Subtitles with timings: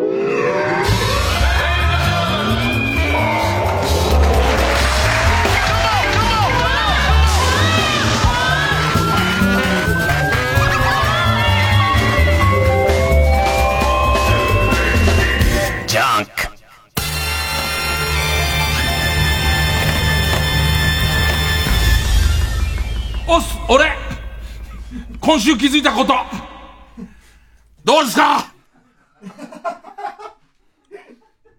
[0.00, 0.02] お
[23.40, 23.92] す、俺
[25.20, 26.14] 今週気づいたこと。
[27.84, 28.57] どうですか？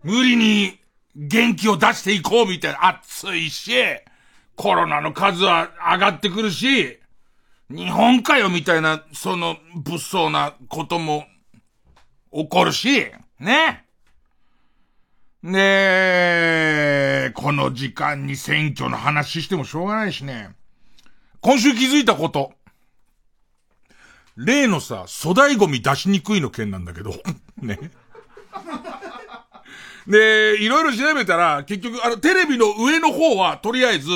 [0.03, 0.79] 無理に
[1.15, 2.87] 元気を出していこうみたいな。
[2.87, 3.73] 暑いし、
[4.55, 6.99] コロナの数は上がってくるし、
[7.69, 11.25] 日本かよみたいな、その物騒なことも
[12.31, 13.85] 起こるし、ね。
[15.41, 20.49] ねこの時間に選挙の話してもしょうがないしね。
[21.41, 22.51] 今週気づいたこと。
[24.35, 27.11] 例のさ、粗大ゴミ出しにくいの件なんだけど、
[27.61, 27.77] ね。
[30.09, 34.09] で、いろいろ調べたら、結局、あの、テレビの上の方は、とりあえず、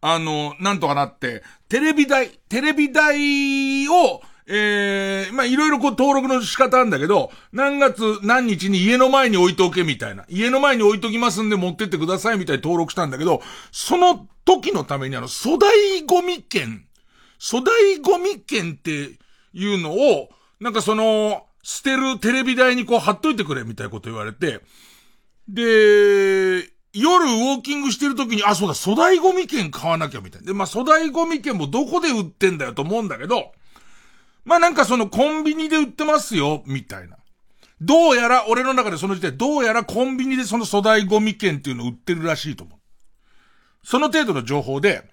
[0.00, 10.24] あの、なんとかなって、テレビ台、テレビ台を、ええー、まあ、いろいろこう登録の仕方なんだけど、何月何日に家の前に置いておけみたいな。
[10.28, 16.86] 家の前に置いときますんで持ってってくださいみたいに登録したんだけど、その時のためにあの、粗大ゴミ券、
[17.38, 19.18] 粗大ゴミ券って
[19.52, 24.62] いうのを、なんかその、捨てるテレビ台にこう貼っといてくれみたいなこと言われて、
[25.48, 30.48] で、夜ウォーキングしてる時に、あ、そうだ、粗大ゴミ券買わなきゃみたいな。
[30.48, 33.52] で、まあ、粗大ゴミ券もどこで売ってんだよと思うんだけど、
[34.44, 37.18] まあなんかそのコンビニで売ってますよ、みたいな。
[37.80, 42.78] どうやら、俺の中でその時点、どうやらコンビニでその粗大ゴミ券っていうのを売ってるらしいと思う。
[43.86, 45.04] その程度の情報で、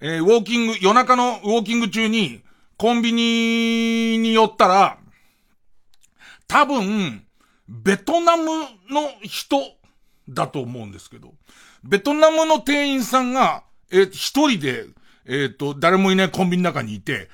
[0.00, 2.42] えー、ウォーキング、夜中のウォーキング中に、
[2.76, 4.98] コンビニに寄ったら、
[6.48, 7.24] 多分、
[7.68, 8.44] ベトナム
[8.90, 9.56] の人
[10.30, 11.34] だと思うんですけど、
[11.82, 14.86] ベトナムの店員さんが、えー、一人で、
[15.26, 17.28] えっ、ー、と、誰もいないコンビニの中にいて、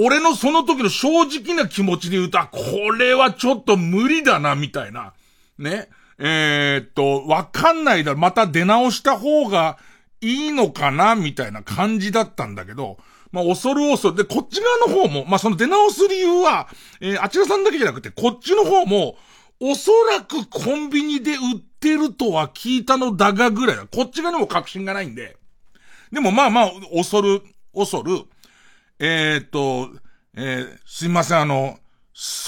[0.00, 5.14] 俺のその時の正直な気持ちで言うと、これはちょっと無理だな、みたいな。
[5.58, 5.88] ね。
[6.18, 9.78] えー、っと、わかんないだろ、また出直した方が
[10.20, 12.98] いいのかな、みたいな感じだったんだけど、
[13.30, 14.16] まあ、恐る恐る。
[14.16, 16.68] で、こっち側の方も、まあ、その出直す理由は、
[17.00, 19.16] えー、あちらさんだけじゃなくて、こっちの方も、
[19.60, 23.86] おそらくコンビニで売ってるとは聞いたのだがぐらいだ。
[23.86, 25.36] こっち側にも確信がないんで。
[26.12, 27.42] でもまあまあ、恐る、
[27.74, 28.22] 恐る、
[28.98, 29.90] えー、と、
[30.34, 31.78] えー、すいません、あの、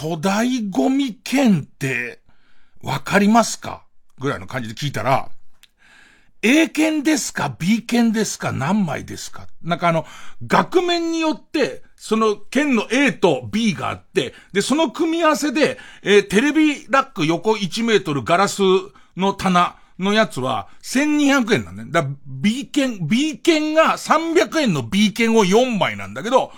[0.00, 2.20] 粗大ゴミ券って、
[2.82, 3.84] わかりますか？
[4.18, 5.28] ぐらいの感じで聞いたら、
[6.42, 8.50] A 券ですか ?B 券ですか？
[8.52, 9.46] 何枚ですか？
[9.62, 10.06] なんかあの、
[10.46, 18.62] 額面によって、その券の A と B があって、で、その組み合わせで、えー、テレビラック横1メートルガラス
[19.20, 21.90] の棚のやつは1200円なんだね。
[21.92, 26.52] だ B 券、B 券が300円の B 券を4枚なんだけど、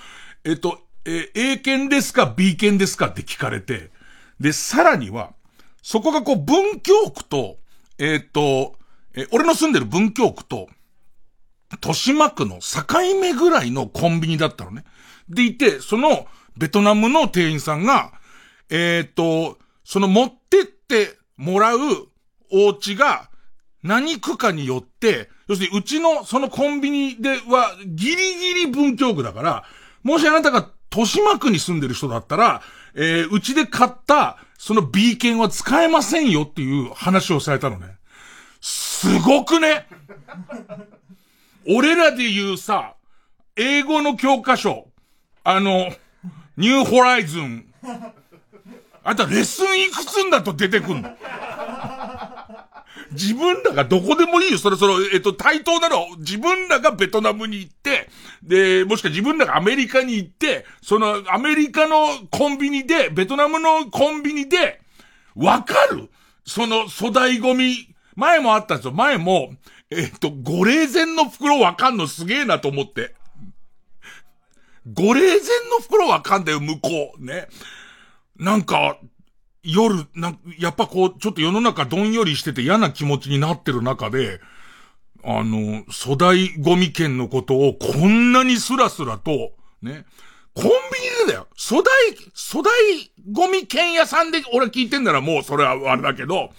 [0.45, 3.91] えっと、え A 券ですか B 券ですかって聞かれて、
[4.41, 5.33] で、さらには、
[5.83, 7.57] そこがこう文京区と、
[7.99, 8.77] えっと、
[9.15, 10.69] え、俺の住んでる文京区と、
[11.73, 14.85] 豊島区の境目ぐらいのコンビニだったのね。
[15.29, 18.13] でいて、そのベトナムの店員さんが、
[18.71, 21.79] えっ、と、その持ってってもらう
[22.53, 23.31] お家が
[23.83, 29.65] 何区かによって、要するにうちのそのコンビニではギリギリ文京区だから、
[30.03, 32.63] もしあなたが豊島区に住んでる人だったら、
[32.95, 37.97] えー、うちで買ったその B 券は使えませんよっていう話をされたのね。
[38.61, 39.89] すごくね
[41.69, 42.95] 俺らで言うさ、
[43.57, 44.89] 英語の教科書、
[45.45, 45.93] あの、
[46.57, 47.73] ニューホライズン。
[49.05, 51.11] あんたレッスンいくつんだと出てくんの？
[53.13, 54.59] 自分らがどこでもいいよ。
[54.59, 56.07] それその、えっと、対等なの。
[56.19, 58.09] 自分らがベトナムに行って、
[58.43, 64.81] で、もしくは自分らがアメリカに行って、その、アメリカのコンビニで、ベトナムのコンビニで、
[65.35, 66.11] わかる？
[66.47, 68.93] その粗大ゴミ、前もあったんですよ。
[68.93, 69.55] 前も、
[69.91, 73.15] えっと、ゴレーゼンの袋わかんのすげえなと思って。
[74.93, 77.25] ゴレーゼンの袋わかんだよ、向こう。
[77.25, 77.49] ね。
[78.37, 78.99] なんか、
[79.65, 84.41] 夜、な、やっぱこう、ちょっと世の中どんよりしてて嫌な気持ちになってる中で、
[85.25, 90.05] あの、粗大ゴミ券のことをこんなにスラスラと、ね、
[90.55, 91.47] コンビニでだよ。
[91.57, 91.91] 粗大、
[92.35, 92.71] 粗大
[93.31, 96.51] ゴミ券屋さんで俺聞いてんならもうそれはあれだけど、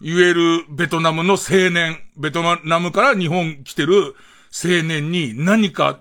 [0.00, 4.16] 言えるベトナムの青年、ベトナムから日本来てる
[4.52, 6.00] 青年に何か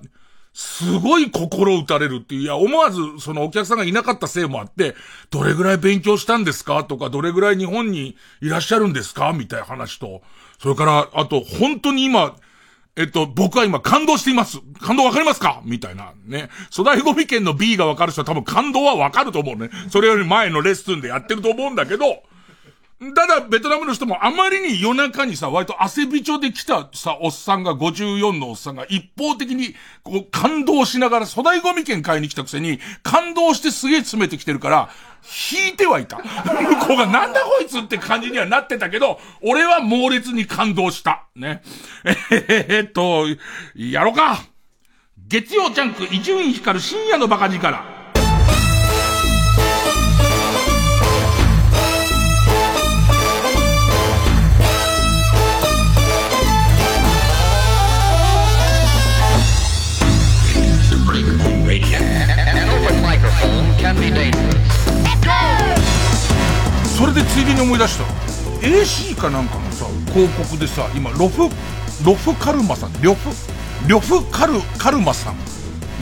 [0.62, 4.94] すごい心打たれるっていう、いや、思わず、そのお客さんがいなかったせいもあって、
[5.30, 6.84] どれぐらい勉強したんですか？
[6.84, 9.32] とか、どれぐらい日本にいらっしゃるんですか？
[9.32, 10.22] みたいな話と、
[10.62, 12.36] それから、あと、本当に今、
[12.98, 14.60] えっと、僕は今感動しています。
[14.82, 15.62] 感動わかりますか？
[15.64, 16.12] みたいな。
[16.26, 16.50] ね。
[16.76, 19.70] 粗大ゴミ県の B がわかる人は多分感動はわかると思うね。
[19.90, 22.24] それより前のレッスンでやってると思うんだけど、
[23.16, 29.74] ただ、ベトナムの人もあまりに夜中にさ、割と汗びちょで来たさ、おっさんが、54のおっさんが一方的に、
[30.04, 34.90] こう、感動しながら粗大ゴミ券買いに来たくせに、感動してすげえ詰めてきてるから、
[35.54, 36.18] 引いてはいた。
[36.18, 36.24] 向
[36.88, 41.24] こうがなんだこいつって感じにはなってたけど、俺は猛烈に感動した。
[41.38, 41.62] ね。
[42.32, 43.28] えー、っと、
[43.76, 44.44] やろうか。
[45.30, 47.99] 月曜ジャンク、伊集院光る深夜のバカ力。
[66.98, 68.04] それでついでに思い出した。
[68.62, 71.44] AC かなんかのさ広告でさ今ロフ
[72.06, 73.30] ロフカルマさん呂布
[73.88, 75.36] 呂布カルカルマさん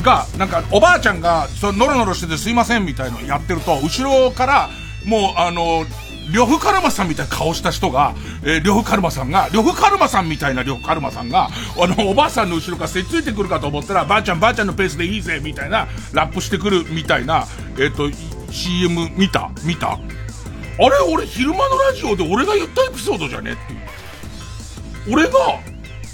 [0.03, 4.69] がなんかおばあちゃんがそのノロノロしててすいませんみたいのやってると後ろから
[5.05, 5.85] もうあの
[6.31, 8.13] 呂布カルマさんみたいな顔した人が、
[8.43, 17.45] えー、呂布カルマさんが、呂布カルマさんみたいな呂布カルマさんが、あの、おばあさんの後ろからせっついてくるかと思ったら、ばあちゃんばあちゃんのペースでいいぜ、みたいな、ラップしてくるみたいな、
[17.77, 18.09] えっ、ー、と、
[18.51, 19.51] CM 見た？
[19.63, 19.93] 見た？
[19.93, 23.53] あれ俺昼間のラジオで俺が言ったエピソードじゃね？
[23.53, 23.79] っていう。
[25.13, 25.31] 俺が、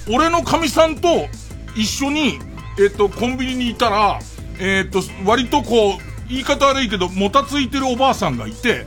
[0.10, 1.28] 俺の神さんと
[1.76, 2.40] 一緒に、
[2.80, 4.20] えっ、ー、と、コンビニにいたら、
[4.60, 5.98] えっ、と、割とこう、
[6.30, 8.86] 言い方悪いけど、もたついてるおばあさんがいて、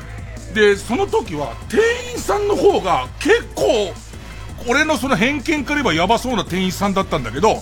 [0.57, 1.79] で、その時は店
[2.13, 3.93] 員さんの方が結構、
[4.67, 7.59] 俺のその偏見から言えばヤバそうな店員さんだったんだけど、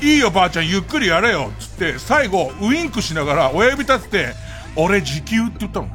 [0.00, 4.34] いいよばあちゃんゆっくりやれよっ、つって、最後、ウインクしながら親指立てて、
[4.76, 5.88] 俺時給って言ったの。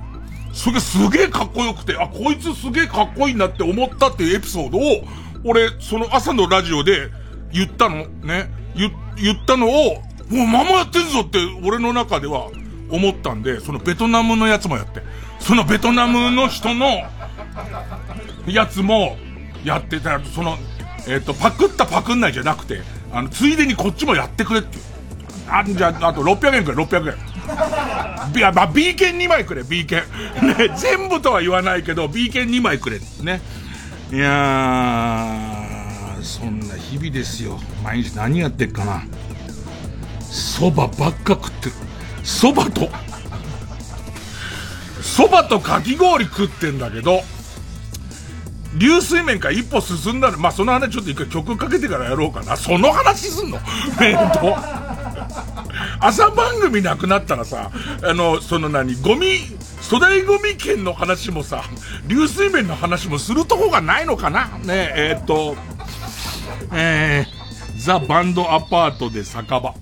[0.52, 5.08] それがすげえかっこよくて、あ、こいつすげえかっこいいなって思ったっていうエピソードを、
[5.46, 7.12] 俺、その朝のラジオで
[7.54, 8.08] 言ったの。
[8.24, 8.52] ね。
[8.76, 12.50] 言、言ったのを、もうままやってんぞって俺の中では
[12.90, 15.02] 思ったんで、そのベトナムのやつもやって。
[15.42, 17.02] そのベトナムの人の
[18.48, 19.18] やつも
[19.64, 20.58] やってたら、その、
[21.08, 24.84] えっ、ー、と、パクったパクんないじゃなくて、あの、ついでにこっちもやってくれっていう。
[25.50, 27.32] あ、じゃあ、あと600円くれ、600円。
[28.38, 30.04] いや、まあ、B 券2枚くれ、B 券。
[30.42, 33.00] ね、全部とは言わないけど、B 券2枚くれ。
[33.22, 33.42] ね。
[34.12, 37.60] いやー、そんな日々ですよ。
[37.84, 39.04] 毎日何やってっかな。
[40.22, 41.72] 蕎麦ばっか食ってる。
[42.24, 42.90] 蕎麦と、
[45.02, 47.22] 蕎麦とかき氷食ってんだけど、
[48.78, 52.56] 流水面から一歩進んだら、まあ、その話ちょっと一回曲かけてからやろうかな。
[52.56, 53.58] その話すんの？
[54.02, 54.56] えっと、
[56.00, 57.70] 朝番組なくなったらさ、
[58.02, 59.40] あの、その何、ゴミ、
[59.90, 61.64] 粗大ゴミ券の話もさ、
[62.08, 64.58] 流水面の話もするとこがないのかな？
[64.60, 65.58] ねえ、えー、っと、
[66.74, 69.74] えー、ザ・バンドアパートで酒場。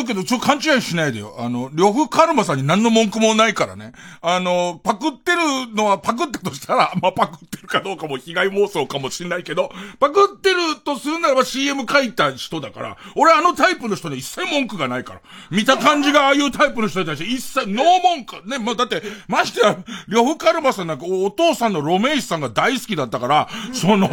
[0.00, 1.34] っとけど、ちょ勘違いしないでよ。
[1.38, 3.92] あの、呂布カルマさんに何の文句もないからね。
[4.20, 15.20] あの、パクってるのはパクってとしたら、 まあ、パクってるかどうかも被害妄想かもしんないけど、パクってるとするならば CM 書いた人だから、俺あのタイプの人に一切文句がないから。
[15.50, 18.36] 見た感じがああいうタイプの人に対して一切ノー文句。
[18.48, 19.76] ね、まあ、だって、ましてや、
[20.08, 24.08] 呂布カルマさんなんかお父さんのロメイスさんが大好きだったから、その、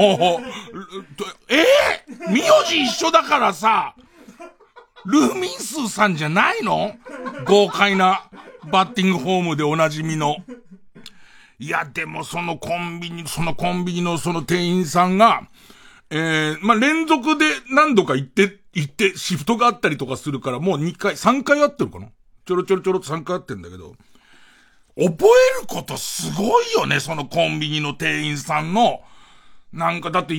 [1.50, 3.96] ええー、名字一緒だからさ、
[5.06, 6.94] ルーミンスーさんじゃないの？
[7.46, 8.30] 豪快な
[8.72, 10.38] バッティングフォームでおなじみの。
[11.60, 15.48] いや、でもそのコンビニ、そのコンビニのその店員さんが、
[16.10, 22.08] えー、まあ、連続で何度か行って、行って、シフトがあったりとかするから、もう2回、3回会ってるかな？
[22.46, 23.96] ちょろちょろちょろと3回会ってんだけど、
[24.96, 25.26] 覚
[25.58, 29.02] えることすごいよね、そのコンビニの店員さんの、
[29.74, 30.36] なんかだって、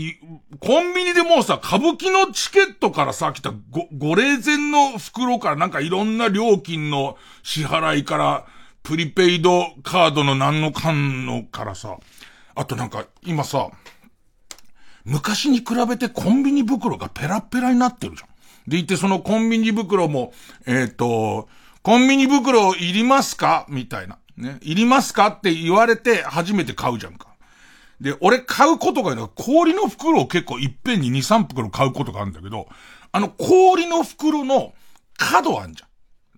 [0.60, 8.46] コンビニでもうさ、歌舞伎のチケットからさ、来たご、ご霊前の袋からなんかいろんな料金の支払いから、
[8.84, 11.96] プリペイドカードの何のかんのからさ、
[12.54, 13.70] あとなんか今さ、
[15.04, 18.28] 昔に比べてコンビニ袋がペラペラになってるじゃん。
[18.70, 20.32] でいてそのコンビニ袋も、
[20.66, 21.48] えっ、ー、と、
[21.82, 23.66] コンビニ袋いりますか？
[23.68, 24.18] みたいな。
[24.36, 24.58] ね。
[24.62, 25.26] いりますか？
[25.26, 27.33] って言われて初めて買うじゃんか。
[28.00, 32.68] で、俺買うことが氷の袋を結構いっぺんに2、3袋買うことがあるんだけど、
[33.12, 34.74] あの氷の袋の
[35.16, 35.88] 角あんじゃん。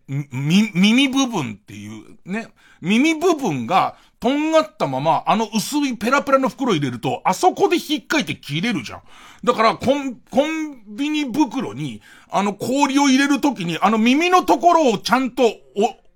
[0.09, 2.49] み、耳部分っていうね。
[2.81, 9.03] 耳部分がとんがったまま、あの薄いペラペラの袋入れると、あそこで引っかいて切れるじゃん。
[9.45, 15.43] だから、コン、コンビニ袋に、あの氷を入れるときに、あの耳のところをちゃんと、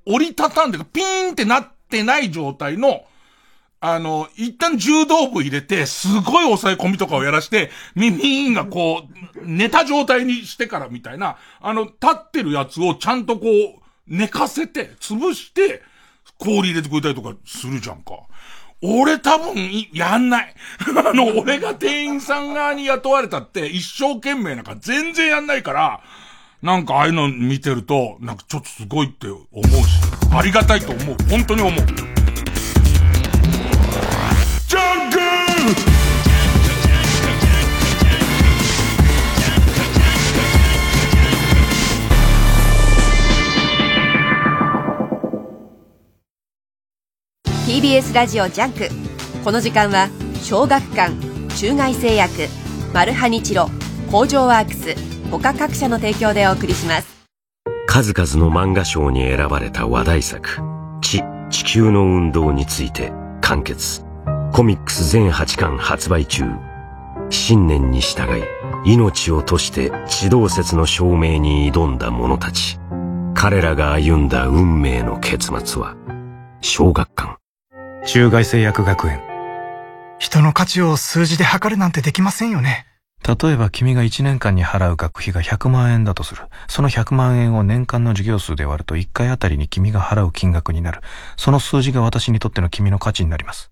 [0.07, 3.05] 折りたたんで、ピーンってなってない状態の、
[3.83, 15.83] あの、一旦柔道部入れて、すごい抑え込みとかをやらして、耳がこう、寝た状態にしてからみたいな、あの、立ってるやつをちゃんとこう、寝かせて、潰して、
[16.39, 18.13] 氷入れてくれたりとかするじゃんか。
[18.83, 19.55] 俺多分、
[19.95, 20.55] やんない。
[21.07, 26.01] あの、俺が店員さん側に雇われたって、一生懸命なんか全然やんないから、
[26.61, 30.01] なんかああいうの見てると、なんかちょっとすごいって思うし、
[30.33, 31.17] ありがたいと思う。
[31.31, 32.20] 本当に思う。
[47.67, 48.89] TBS ラジオ JUNK。
[49.45, 50.09] この時間は
[50.43, 51.15] 小学館
[51.57, 52.49] 中外製薬
[52.95, 53.69] マルハニチロ
[54.11, 54.95] 工場ワークス
[55.31, 57.27] 他各社の提供でお送りします。
[57.87, 60.61] 数々の漫画賞に選ばれた話題作
[61.03, 63.13] 「地地球の運動」について
[63.43, 64.10] 完結。
[64.53, 66.45] コミックス全8巻発売中
[67.31, 68.43] 信念に従い
[68.85, 72.79] 命を賭して地動説の証明に挑んだ者たち
[73.35, 75.97] 彼らが歩んだ運命の結末は
[76.61, 77.39] 小学館
[78.05, 79.23] 中外製薬学園
[80.19, 82.87] 人の価値を数字で測るなんてできませんよね
[83.23, 86.45] 例えば君が1年間に払う学費が100万円だとする。
[86.69, 91.03] その100万円を年間の授業数で割ると1回あたりに君が払う金額になる。
[91.37, 93.71] その数字が私にとっての君の価値になります。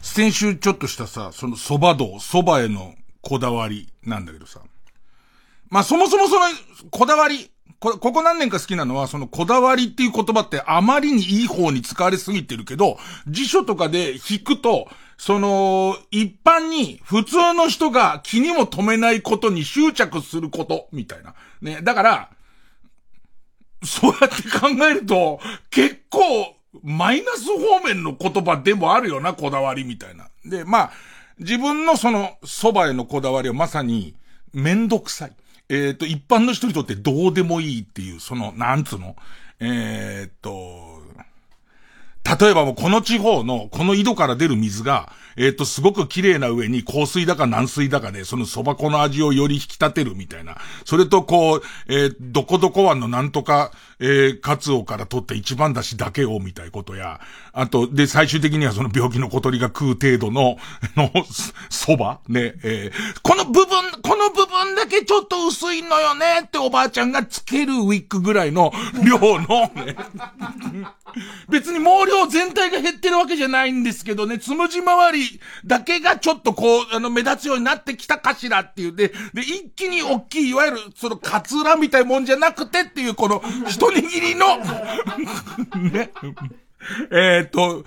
[0.00, 2.94] 先週ちょっとしたさ、その蕎麦道、蕎麦への
[3.28, 4.60] こだわりなんだけどさ。
[5.68, 6.46] まあ、そもそもその、
[6.90, 21.34] こだわり、こ、ここ何年か好きなのは、そのこだわりっていう言葉ってあまりにいい方に使われすぎてるけど、辞書とかで引くと、その、一般に普通の人が気にも留めないことに執着すること、みたいな。
[21.60, 21.80] ね。
[21.82, 22.30] だから、
[23.84, 30.30] そうやって考えると、結構、マイナス方面の言葉でもあるよな、こだわりみたいな。
[30.46, 30.92] で、まあ、
[31.38, 34.14] 自分のその、蕎麦へのこだわりはまさに、
[34.52, 35.32] めんどくさい。
[35.68, 39.16] えっ、ー、と、一般の人にとってどうでもいいっていう、その、なんつうの？
[39.60, 41.02] えっ、と、
[42.40, 50.58] 例えばもうこの地方の、この井戸から出る水が、えっ、ー、と、すごく綺麗な上に香水だか軟水だかで、その蕎麦粉の味をより引き立てるみたいな。
[50.84, 57.20] それとこう、えー、どこどこ湾のなんとか、えー、カツオから取った一番出しだけをみたいことや、
[57.52, 60.58] あと、で、最終的にはその病気の小鳥が食う程度の、
[60.96, 61.10] の、
[61.70, 68.72] 蕎麦ね、えー、この部分、この部分だけちょっと薄いのよねっておばあちゃんがつけるウィッグぐらいの
[69.04, 69.96] 量の、ね、
[71.48, 75.27] 別に毛量全体が減ってるわけじゃないんですけどね、つむじ周り
[75.64, 78.94] だけがちょっとこう、あの、目立つようになってきたかしらっていう。
[78.94, 84.56] で、で、一気に大きい、いわゆる、その、カツラみたいもんじゃなくてっていう、この、 一握りの
[85.90, 86.10] ね。
[87.10, 87.84] えっと、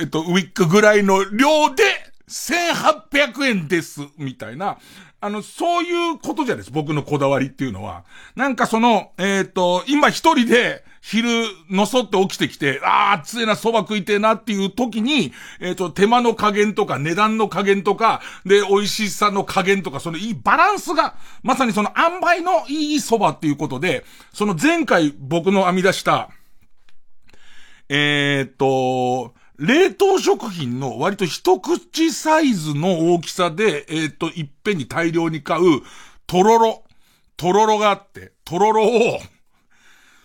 [0.00, 1.84] えっ、と、ウィッグぐらいの量で、
[2.28, 4.78] 1800円です、みたいな。
[5.20, 6.72] あの、そういうことじゃないです。
[6.72, 8.04] 僕のこだわりっていうのは。
[8.34, 26.30] なんかその、えっ、と、今一人で、昼、のそって起きてきて、ああ、暑いな、蕎麦食いてえなっていう時に、えっ、ー、と、手間の加減とか、値段の加減とか、で、美味しさの加減とか、そのいいバランスが、まさにその塩梅のいい蕎麦っていうことで、その前回僕の編み出した、
[27.88, 35.82] えっ、ー、と、冷凍食品の割と一口サイズの大きさで、えっ、ー、と、いっぺんに大量に買う、
[36.28, 36.84] とろろ、
[37.36, 39.20] とろろがあって、とろろを、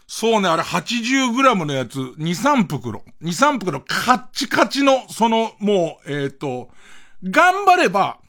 [0.07, 3.03] そうね、あれ 80g のやつ、2、3袋。
[3.21, 6.69] 2、3袋、カッチカチの、その、もう、えっ、ー、と、
[7.23, 8.19] 頑張れば、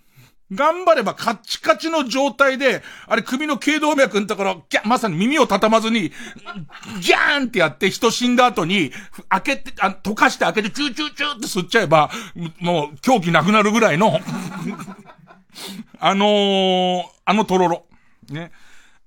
[0.53, 6.11] 頑張ればカッチカチの状態で、あれ首の頸動脈のところ、ギャまさに耳を畳まずに、
[7.01, 8.91] ギャーンってやって人死んだ後に、
[9.29, 12.11] 開けて、あ溶かして開けてチューチューチューって吸っちゃえば、
[12.59, 14.19] もう狂気なくなるぐらいの
[16.01, 17.87] あのー、あのとろろ。
[18.31, 18.51] ね。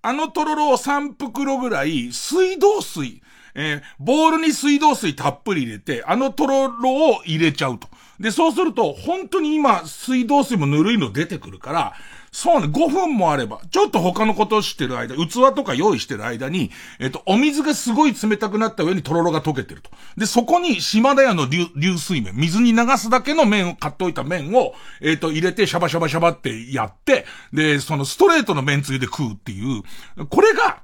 [0.02, 3.22] あのとろろを3袋ぐらい、水道水、
[3.54, 7.88] えー、ボールに水道水たっぷり入れて、あのとろろを入れちゃうと。
[8.20, 11.94] で、そうすると、本当に今、水道水もぬるいの出てくるから、
[12.34, 19.92] そうね、5分もあれば、ちょっと他のことをしてる間、器とか用意してる間に、えっと、お水がすごい冷たくなった上にとろろが溶けてると。
[20.16, 29.84] で、そこに島田屋の流流水麺、水に流すだけの麺を買っておいた麺を、えっと、入れてシャバシャバシャバってやって、で、そのストレートの麺つゆで食うっていう、
[30.30, 30.84] これが、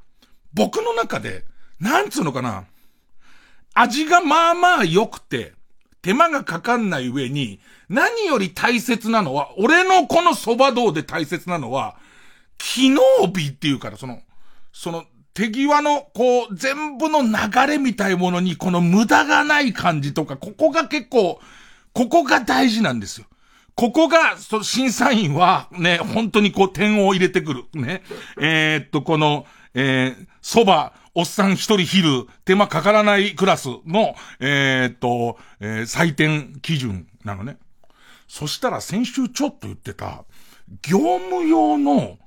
[0.54, 1.46] 僕の中で、
[1.80, 2.66] なんつうのかな、
[3.74, 5.54] 味がまあまあ良くて、
[6.08, 11.98] 手間がかかんない上に、何より大切なのは、俺のこの蕎麦道で大切なのは、
[12.58, 14.22] 機能美っていうから、その、
[14.72, 21.42] その、手際の、こう、全部の流れみたいものに、この無駄がない感じとか、ここが結構、
[21.92, 23.28] ここが大事なんですよ。
[23.76, 27.66] ここが、その審査員は、ね、本当にこう点を入れてくる。
[27.74, 28.02] ね。
[28.40, 37.58] えー、っと、この、えー、蕎麦、おっさん一人昼、手間かからないクラスの、えー、っと、えー、採点基準なのね。
[38.28, 40.26] そしたら先週ちょっと言ってた、
[40.84, 42.20] 業務用の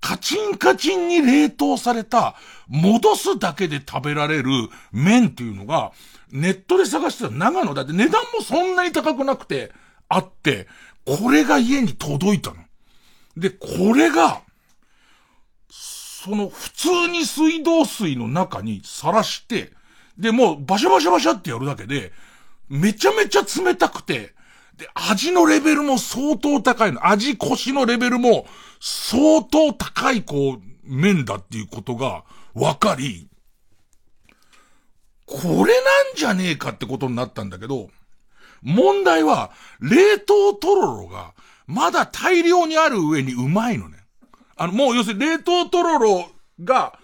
[0.00, 2.34] カチンカチンに冷凍された、
[2.66, 4.50] 戻すだけで食べられる
[4.90, 5.92] 麺っていうのが、
[6.32, 9.70] ネットで探してた長野だって値段もそんなに高くなくて、
[10.08, 10.66] あって、
[11.06, 12.56] これが家に届いたの。
[13.36, 14.42] で、これが、
[16.22, 19.72] その普通に水道水の中にさらして、
[20.16, 22.12] で、もうバシャバシャバシャってやるだけで、
[22.68, 24.32] めちゃめちゃ冷たくて、
[24.76, 27.08] で、味のレベルも相当高いの。
[27.08, 28.46] 味、コシのレベルも
[28.80, 32.22] 相当高い、こう、麺だっていうことが
[32.54, 33.28] 分かり、
[35.26, 35.64] これなん
[36.14, 37.90] じゃねえかってことになったんだけど、
[38.62, 41.34] 問題は、冷凍とろろが、
[41.66, 44.01] まだ大量にある上にうまいのね。
[44.56, 46.30] あの、もう要するに冷凍とろろ
[46.62, 46.98] が、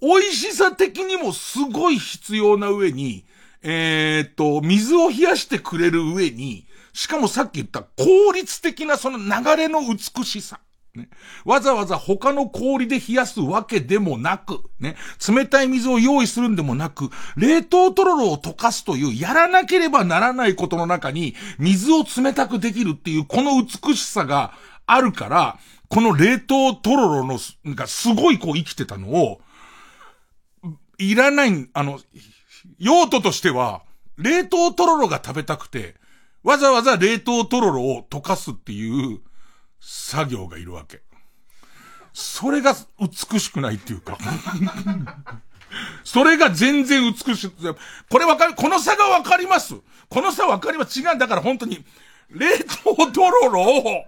[0.00, 3.24] 美味しさ的にもすごい必要な上に、
[3.62, 10.60] えー、っと、水を冷やしてくれる上に、しかもさっき言った効率的なその流れの美しさ。
[10.94, 11.08] ね。
[11.44, 14.96] わざわざ他の氷で冷やすわけでもなく、ね。
[15.26, 24.52] 冷たい水を用意するんでもなく、冷凍とろろを溶かすというやらなければならないことの中に、水を冷たくできるっていうこの美しさが
[24.86, 25.58] あるから、
[25.92, 29.42] この冷凍とろろの、なんかすごいこう生きてたのを、
[30.96, 32.00] いらない、あの、
[32.78, 33.82] 用途としては、
[34.16, 35.96] 冷凍とろろが食べたくて、
[36.42, 39.20] わざわざ冷凍とろろを溶かすっていう
[39.82, 41.02] 作業がいるわけ。
[42.14, 44.18] それが美しくないっていうか
[46.04, 47.50] それが全然美しい。
[48.08, 49.74] これわかる、この差がわかります
[50.08, 51.18] この差わかります違う。
[51.18, 51.84] だから本当に、
[52.30, 54.04] 冷凍とろろを、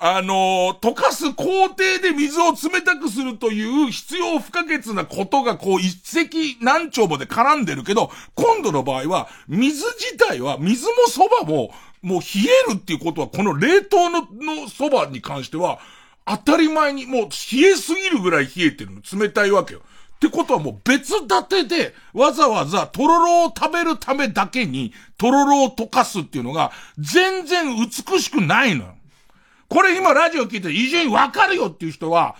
[0.00, 12.26] あのー、溶かす工程で水を冷たくするという必要不可欠なことがこう一石何丁もで絡んでるけど、今度の場合は、水自体は、水も蕎麦も、もう冷
[12.70, 15.80] えるっていうことは、この冷凍の、の蕎麦に関しては、
[16.24, 19.00] 当たり前にもう冷えすぎるぐらい冷えてるの。
[19.20, 19.80] 冷たいわけよ。
[19.80, 28.97] ってことはもう別立てで、わざわざとろろを食べるためだけに、とろろを溶かすっていうのが、全然美しくないのよ。
[29.68, 32.36] これ今ラジオ聞いて異常にわかるよっていう人は、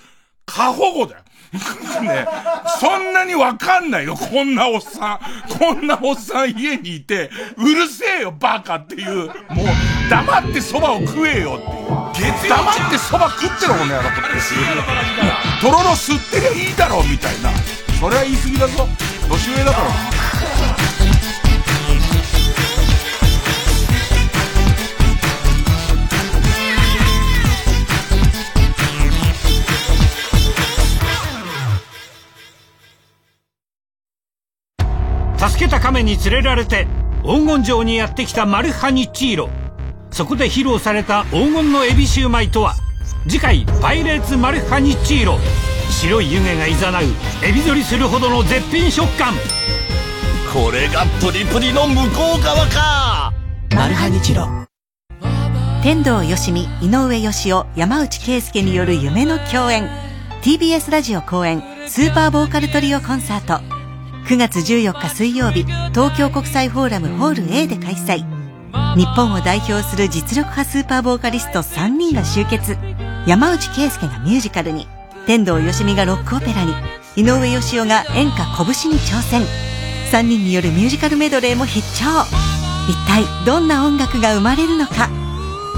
[0.46, 1.22] 過保護だよ。
[2.02, 2.26] ね、
[2.78, 5.20] そんなにわかんないよ、こんなおっさん。
[5.58, 9.26] こんなおっさん家にいて、うるせえよ、バカっていう。
[9.26, 9.66] もう、
[10.10, 12.48] 黙って蕎麦を食えよっていう。
[12.48, 14.20] 黙って蕎麦食ってろ、この野郎って。
[15.60, 17.50] とろろ吸ってりゃいいだろ、みたいな。
[17.98, 18.88] それは言い過ぎだぞ。
[19.28, 20.37] 年上だから。
[35.38, 36.86] 助けた亀に連れられて
[37.22, 39.50] 黄金城にやってきたマルハニチーロ。
[40.10, 42.74] そこで披露された黄金のエビシューマイとは
[43.28, 45.38] 次回「パイレーツマルハニチーロ」
[45.90, 47.04] 白い湯気がいざなう
[47.44, 49.34] エビ反りするほどの絶品食感。
[50.52, 53.32] これがプリプリの向こう側か。
[53.74, 54.48] マルハニチロ。
[55.82, 59.88] 天童よしみ井上芳雄山内圭介による夢の共演。
[60.42, 63.77] TBS ラジオ公演スーパーボーカルトリオコンサート
[64.28, 65.64] 9月14日水曜日
[65.94, 68.26] 東京国際フォーラムホール A で開催。
[68.94, 72.76] 日本を代表する実力派スーパーボーカリスト3人が集結。
[73.26, 74.86] 山内圭介がミュージカルに。
[75.26, 76.74] 天童よしみがロックオペラに。
[77.16, 79.40] 井上芳雄が演歌拳に挑戦。
[80.12, 82.04] 3人によるミュージカルメドレーも必聴。
[82.86, 85.08] 一体どんな音楽が生まれるのか。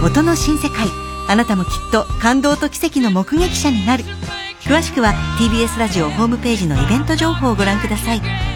[0.04, 0.88] 音の新世界。
[1.28, 4.02] あなたもきっと感動と奇跡の目撃者になる。
[4.70, 8.49] 詳しくは TBS ラジオホームページのイベント情報をご覧ください。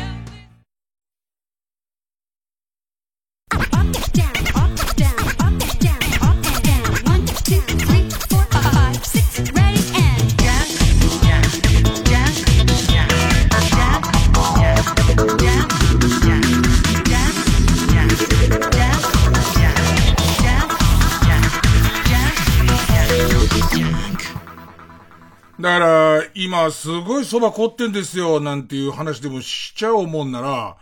[26.65, 30.77] 今すごい蕎麦凝ってんですよ、なんていう話でもしちゃう思うんなら、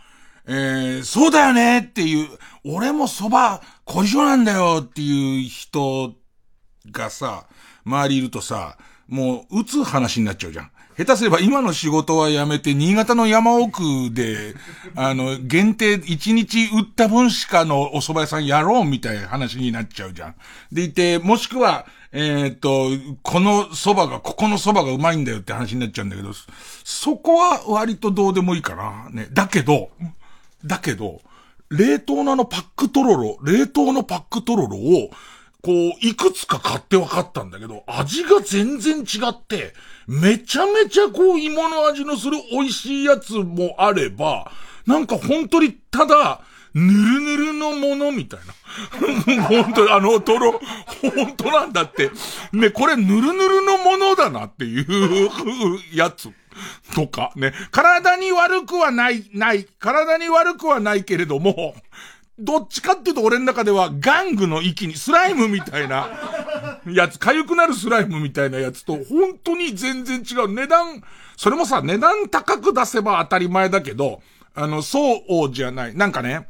[0.45, 2.29] えー、そうだよねっていう、
[2.63, 6.13] 俺も蕎麦小一緒なんだよっていう人
[6.89, 7.47] がさ、
[7.85, 10.71] 周りいるとさ、もう、打つ話になっちゃうじゃん。
[10.95, 14.55] 下手すれば今の仕事はやめて、新潟の山奥で、
[14.95, 20.35] あの、限定1日売った分しかのお蕎麦屋さんやろうみたいな話になっちゃうじゃん。
[20.71, 22.89] でいて、もしくは、えー、と、
[23.23, 26.29] この蕎麦が、ここの蕎麦がうまいんだよって話になっちゃうんだけど、
[26.83, 29.09] そこは割とどうでもいいかな。
[29.09, 29.27] ね。
[29.31, 29.89] だけど、
[30.63, 31.21] だけど、
[31.71, 35.09] 冷凍のあのパックトロロ、冷凍のパックトロロを、
[35.63, 39.73] こう、いくつか買って分かったんだけど、味が全然違って、
[40.05, 44.51] めちゃめちゃこう、芋の味のする美味しいやつもあれば、
[44.85, 46.41] なんか本当にただ、
[46.73, 49.43] ぬるぬるのものみたいな。
[49.43, 50.59] 本当あの、トロ、
[51.01, 52.09] 本当なんだって。
[52.51, 55.29] ね、これぬるぬるのものだなっていう
[55.93, 56.31] やつ。
[56.93, 57.53] とか、ね。
[57.71, 59.65] 体に悪くはない、ない。
[59.79, 61.75] 体に悪くはないけれども、
[62.39, 66.09] どっちかっていうと俺の中では玩具の域に、スライムみたいな
[66.87, 70.53] やつ、痒くなるスライムみたいなやつと、本当に全然違う。
[70.53, 71.03] 値段、
[71.37, 74.21] それもさ、値段高く出せば当たり前だけど、
[74.55, 75.95] あの、そうじゃない。
[75.95, 76.47] なんかね、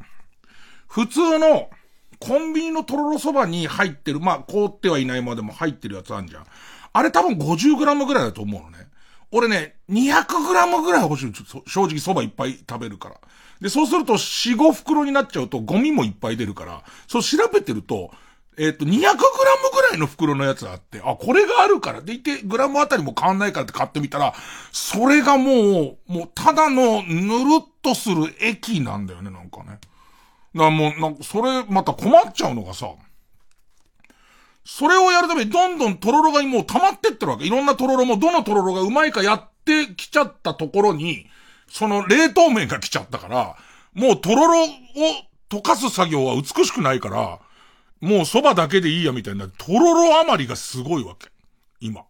[0.94, 1.70] 普通の、
[2.20, 6.46] コンビニのとろろそばに入ってる、まあ、凍ってはいないまでも入ってるやつあんじゃん。
[6.92, 8.86] あれ多分 50g ぐらいだと思うのね。
[9.32, 11.32] 俺ね、200g ぐらい欲しい。
[11.66, 13.16] 正直そばいっぱい食べるから。
[13.60, 18.12] で、そうすると4、5袋になっちゃうとゴミもいっぱい出るから、そう調べてると、
[18.56, 19.16] えっ、と、200グラム
[19.74, 22.02] ぐらいの袋のやつあって、あ、これがあるから。
[22.02, 24.32] でいて、グラムあたりも変わんないからって買ってみたら、
[24.70, 29.80] それがもう、もう、ただのぬるっとする液なんだよね、なんかね。
[30.54, 32.92] だからもう、なんか、それ、また困っちゃうのがさ、
[34.64, 37.44] それをやるためにどんどんとろろがもう溜まってってるわけ。
[37.44, 41.26] いろんなとろろもどのとろろがうまいかやってきちゃったところに、
[41.68, 43.56] その冷凍麺が来ちゃったから、
[43.92, 44.68] もうとろろを
[45.50, 47.40] 溶かす作業は美しくないから、
[48.00, 51.28] もう蕎麦だけでいいやみたいな、とろろ余りがすごいわけ。
[51.80, 52.02] 今。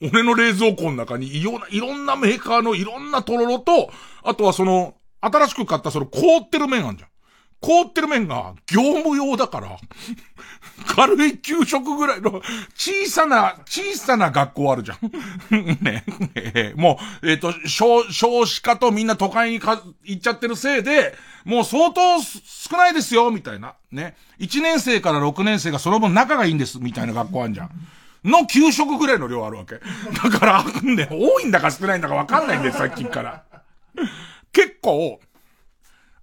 [0.00, 3.90] 俺の冷蔵庫の中にいろんな、いろんなメーカーのいろんなとろろと、
[4.24, 7.11] あとはその、新しく買ったその凍ってる麺あんじゃん。
[7.62, 9.78] 凍ってる麺が業務用だから、
[10.84, 12.42] 軽い給食ぐらいの
[12.74, 14.98] 小さな、小さな学校あるじゃん。
[15.80, 16.04] ね。
[16.34, 23.74] えー、もう、えっ、ー、と、少、少子化とみんな都会にか行っちゃってるせいで、もう相当少ないですよ、みたいな。
[23.92, 24.16] ね。
[24.40, 27.70] 1年生から6年生がその分仲がいいんです、みたいな学校あるじゃん。
[28.24, 29.76] の給食ぐらいの量あるわけ。
[29.76, 33.44] だから、ね、多いんだか少ないんだかわかんないんだよ、さっきから。
[34.52, 35.20] 結構、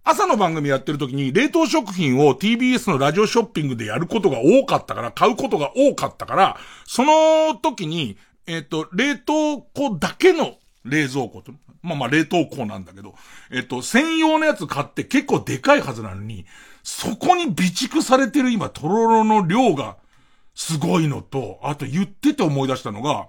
[0.03, 11.51] 朝の番組やってる時に冷凍食品を TBS のラジオショッピングでやることが多かったから、買うことが多かったから、その時に、えっ、ー、と、冷凍庫だけの冷蔵庫と、
[11.83, 13.13] まあまあ冷凍庫なんだけど、
[13.51, 16.45] えっ、ー、と、専用のやつ買って結構でかいはずなのに、
[16.83, 19.97] そこに備蓄されてる今、とろろの量が
[20.55, 23.27] すごいのと、あと言ってて思い出したのが、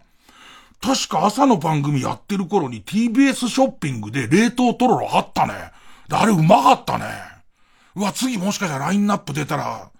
[0.80, 5.72] 確か朝の番組やってる頃に TBS ショッピングで冷凍とろろあったね。
[6.16, 7.07] あれうまかったね。
[7.94, 9.90] うわ、次もしかしたらラインナップ出たら、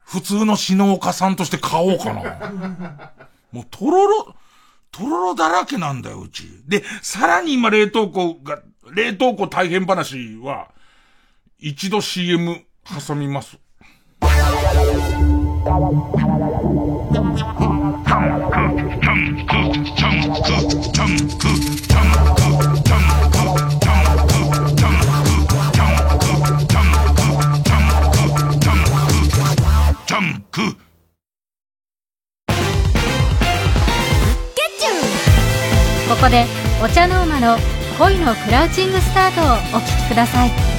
[0.00, 3.12] 普通の篠岡さんとして買おうかな。
[3.52, 4.34] もう、とろろ、
[4.90, 6.48] とろろだらけなんだよ、うち。
[6.66, 8.60] で、さらに今冷凍庫が、
[8.92, 10.68] 冷凍庫大変話は、
[11.58, 12.64] 一度 CM
[13.06, 13.58] 挟みます。
[36.20, 36.44] ここで
[36.84, 37.56] お茶の間の
[37.98, 40.69] 恋のクラウチングスタートをお聴きください。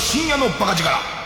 [0.00, 1.19] 深夜のバカ力。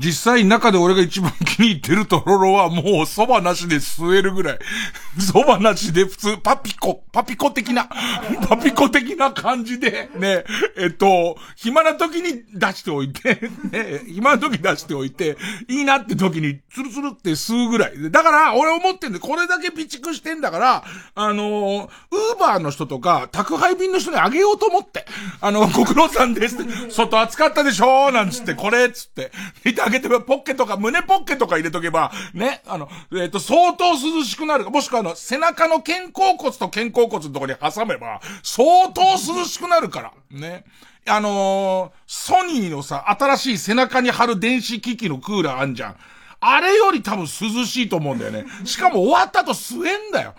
[0.00, 4.58] 実際中で俺が一番気に入ってるとろろはもう蕎麦なしで吸えるぐらい。
[5.18, 7.84] 蕎麦なしで普通、パピコ、パピコ的な、
[8.48, 10.44] パピコ的な感じで、ね、
[10.76, 15.36] えっと、暇な時に出しておいて、 ね、暇な時出しておいて、
[15.68, 18.10] いいなって時にツルツルって吸うぐらい。
[18.10, 20.84] だから、俺思ってんで、これだけ備蓄してんだから、
[21.14, 25.04] あの、ウーバーの人とか、宅配便の人にあげようと思って、
[25.40, 28.10] あの、ご苦労さんですって、外暑かったでしょ？
[28.12, 29.30] なんつって、これっつって、
[29.64, 40.64] 見てあげてポッケとか、胸ポッケとか入れとけば、ね、あの、えっ、ー、と、相当涼しくなる、もしくはあの、背中の肩甲骨と肩甲骨のところに挟めば、相当涼しくなるから、ね。
[41.06, 45.96] あのー、ソニーのさ、新しい背中に貼る電子機器のクーラーあんじゃん。
[46.42, 48.44] あれより多分涼しいと思うんだよね。
[48.64, 50.34] しかも終わった後吸えんだよ。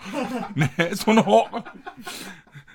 [0.55, 1.47] ね、その、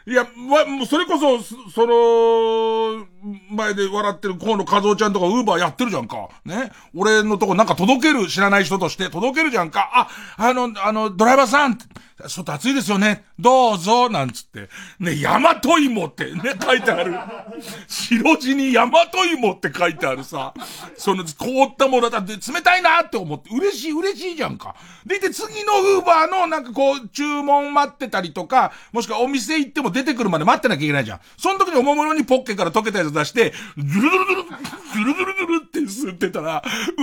[0.06, 3.06] いや、ま、もうそれこそ、その、
[3.50, 6.28] 前で笑ってる河野和夫ちゃんとかウーバーやってるじゃんか。
[6.44, 6.70] ね。
[6.94, 9.90] 俺のとこなんか届ける知らない人として届けるじゃんか。
[9.94, 13.24] あ、あの、あの、ドライバーさん、ちょっと暑いですよね。
[13.38, 14.70] どうぞ、なんつって。
[14.98, 17.14] ね、大和芋ってね、書いてある。
[17.86, 20.54] 白地に大和芋って書いてあるさ。
[20.96, 24.74] その、凍ったものだって冷たいなって思って、嬉しい、嬉しいじゃんか。
[25.04, 31.20] で、で、次のウーバーのなんかこう、注文待ってたりとか、もしくはお店行っても出てくるまで待ってなきゃいけないじゃん。
[31.36, 37.02] その時におもむろにポッケから溶けたやつ出して、ズルズルズル、ズルズルズルって吸ってたら、うん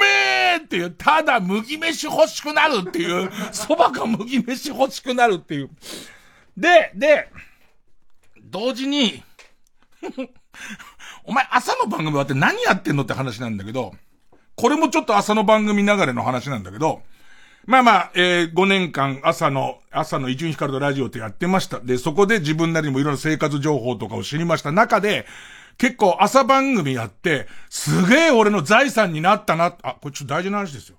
[0.00, 5.70] めーっていう、ただ麦飯欲しくなるっていう、蕎麦か麦飯欲しくなるっていう。
[6.56, 7.28] で、で、
[8.42, 9.22] 同時に
[11.24, 13.94] お前朝の番組終わって何やってんのって話なんだけど、
[14.56, 17.02] これもちょっと朝の番組流れの話なんだけど、
[17.66, 21.80] まあまあ、えー、5年間朝の、朝の伊集院光とラジオってやってました。
[21.80, 25.26] で、そこで自分なりにもいろんな生活情報とかを知りました中で、
[25.78, 30.96] 結構朝番組やって、すげえ俺の財産になったな、あ、これちょっと大事な話ですよ。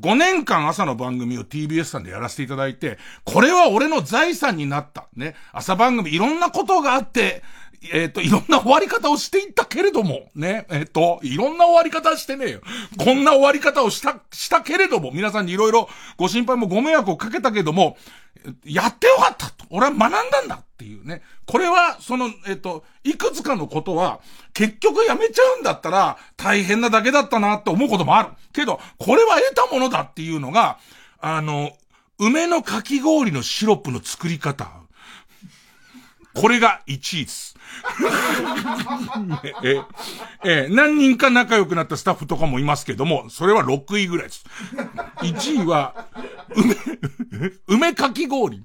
[0.00, 5.08] 5年間朝の番組を TBS さんでやらせていただいて、これは俺の財産になった。
[5.14, 5.34] ね。
[5.52, 7.42] 朝番組いろんなことがあって、
[7.92, 12.60] えっ、ー、と、いろんな終わり方をしていったけれども、ね、えっ、ー、と、いろんな終わり方してねえよ。
[12.98, 17.96] こんな終わり方をした、したけれども、皆さんにいろいろご心配もご迷惑をかけたけども、
[18.64, 19.64] やってよかったと。
[19.70, 21.22] 俺は学んだんだっていうね。
[21.46, 24.20] これは、その、えっ、と、いくつかのことは、
[24.54, 28.30] 結局やめちゃうんだったら、大変なだけだったなって思うこともある。
[28.52, 30.78] けど、これは得たものだっていうのが、
[31.20, 31.72] あの、
[32.18, 34.70] 梅のかき氷のシロップの作り方。
[36.34, 37.56] これが1位です。
[39.62, 39.80] え、
[40.44, 44.44] え、何人か仲良くなったスタッフとかもいますけども、それは6位ぐらいです。
[45.18, 46.06] 1位は、
[46.54, 46.76] 梅、
[47.68, 48.62] 梅かき氷。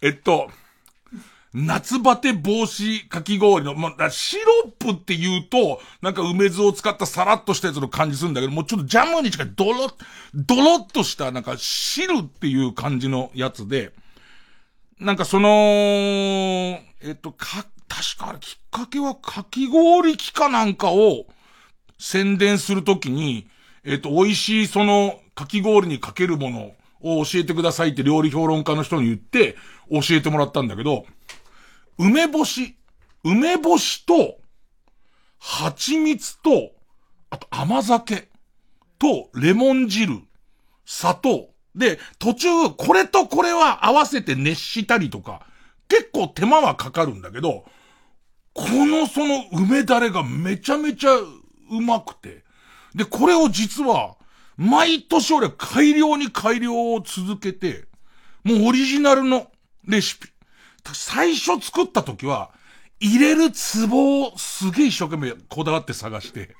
[0.00, 0.50] えっと、
[1.54, 9.94] 夏バテ防止かき氷の、まあ、シロップって言うと、なんか梅酢を使ったサラッとしたやつの感じするんだけど、もうちょっとジャムに近いドロッ、
[10.34, 13.92] ドロッとしたなんか汁っていう感じのやつで、
[14.98, 21.26] なんかその、えっと、か、確かきっかけはかき氷機かなんかを
[21.98, 23.48] 宣伝するときに、
[23.84, 29.56] えっと、美味しいそのかき氷にかけるものを教えてくださいって料理評論家の人に言って
[29.90, 31.04] 教えてもらったんだけど、
[31.98, 32.76] 梅干し、
[33.24, 34.38] 梅干しと、
[35.38, 36.70] 蜂蜜と、
[37.30, 38.28] あと甘酒
[39.00, 40.20] とレモン汁、
[40.84, 45.46] 砂糖、で、途中、これとこれは合わせて熱したりとか、
[45.88, 47.64] 結構手間はかかるんだけど、
[48.54, 52.44] このその梅だれがめちゃめちゃうまくて。
[52.94, 54.16] で、これを実は、
[54.56, 57.86] 毎年俺改良に改良を続けて、
[58.44, 59.50] もうオリジナルの
[59.86, 60.28] レシピ。
[60.92, 62.50] 最初作った時は、
[63.00, 63.50] 入れる
[63.88, 66.54] 壺をすげえ一生懸命こだわって探して、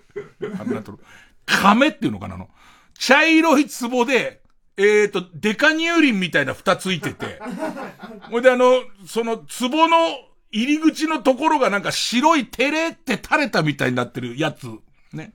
[0.59, 0.99] あなん、
[1.47, 2.49] 亀っていうのかなの。
[2.99, 4.42] 茶色い壺で、
[4.77, 7.41] えっ、ー、と、デカニューリンみたいな蓋ついてて、
[8.31, 9.97] ほいであの、その壺の
[10.51, 14.67] 入り口のところがなんか白いテレって垂れたみたいになってるやつ、
[15.13, 15.33] ね。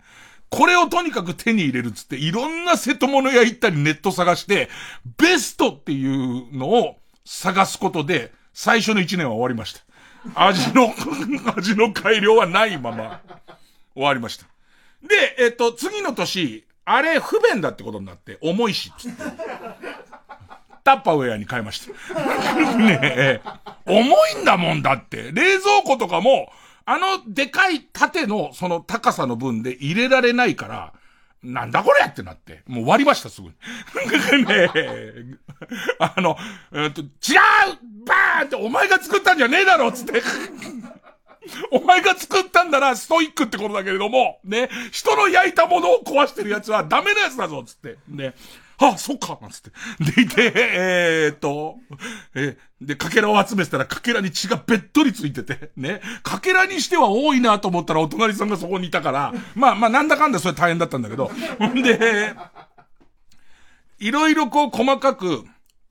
[0.50, 4.70] これをとにかく手に入れるっつって、いろんな瀬戸物屋行ったりネット探して、
[5.18, 6.96] ベストっていうのを
[7.26, 9.82] 探すことで、最初の一年は終わりました。
[10.36, 10.94] 味の
[11.56, 13.22] 味の改良はないまま、
[13.94, 14.46] 終わりました。
[15.04, 19.22] で、えっ、と、次の年、あれ不便だってことになって、重いし、つって。
[20.86, 22.14] タッパウェアに変えました。
[22.78, 23.42] ねえ、
[23.86, 25.34] 重いんだもんだって。
[25.34, 26.50] 冷蔵庫とかも、
[26.86, 30.94] あのでかい縦のその高さの分で入れられないから、
[31.44, 32.64] なんだこれってなって。
[32.68, 33.54] もう終わりました、すぐに。
[34.48, 35.26] ねえ。
[36.00, 36.38] あの、
[36.72, 37.10] えっと、違う
[38.06, 40.24] バーンってお前が作ったんじゃねえだろつって。
[41.72, 47.98] お前が作ったんだな、ストイックってことだけれども、ね、人の焼いたものを壊してるやつはダメなやつだぞ、つって。
[48.08, 48.34] ね。
[48.80, 49.72] あ、そっか、なんつって。
[50.12, 51.78] でいて、えー、っと、
[52.36, 56.00] え、で、かけらを集めてたら、かけらに血がべっとりついてて、ね。
[56.22, 61.32] かけらにしては多いなと思ったら、お隣さんがそこにいたから、まあまあ、なんだかんだそれ大変だったんだけど。
[61.74, 62.36] ん で、
[63.98, 65.44] いろいろこう細かく、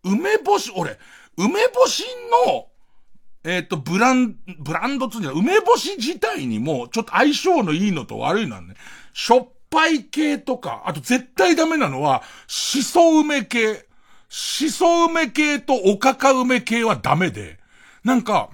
[0.04, 0.96] 梅干し、俺、
[1.36, 2.04] 梅干し
[2.46, 2.68] の、
[3.46, 8.74] えっ、ー、と、ブラン、ブランドつうんじゃない、梅干し自体にも、ちょっと相性のいいのと悪いのはね、
[9.12, 13.86] しょっぱい系とか、あと絶対ダメなのは、しそ梅系。
[14.28, 17.60] しそ梅系とおかか梅系はダメで、
[18.02, 18.50] なんか、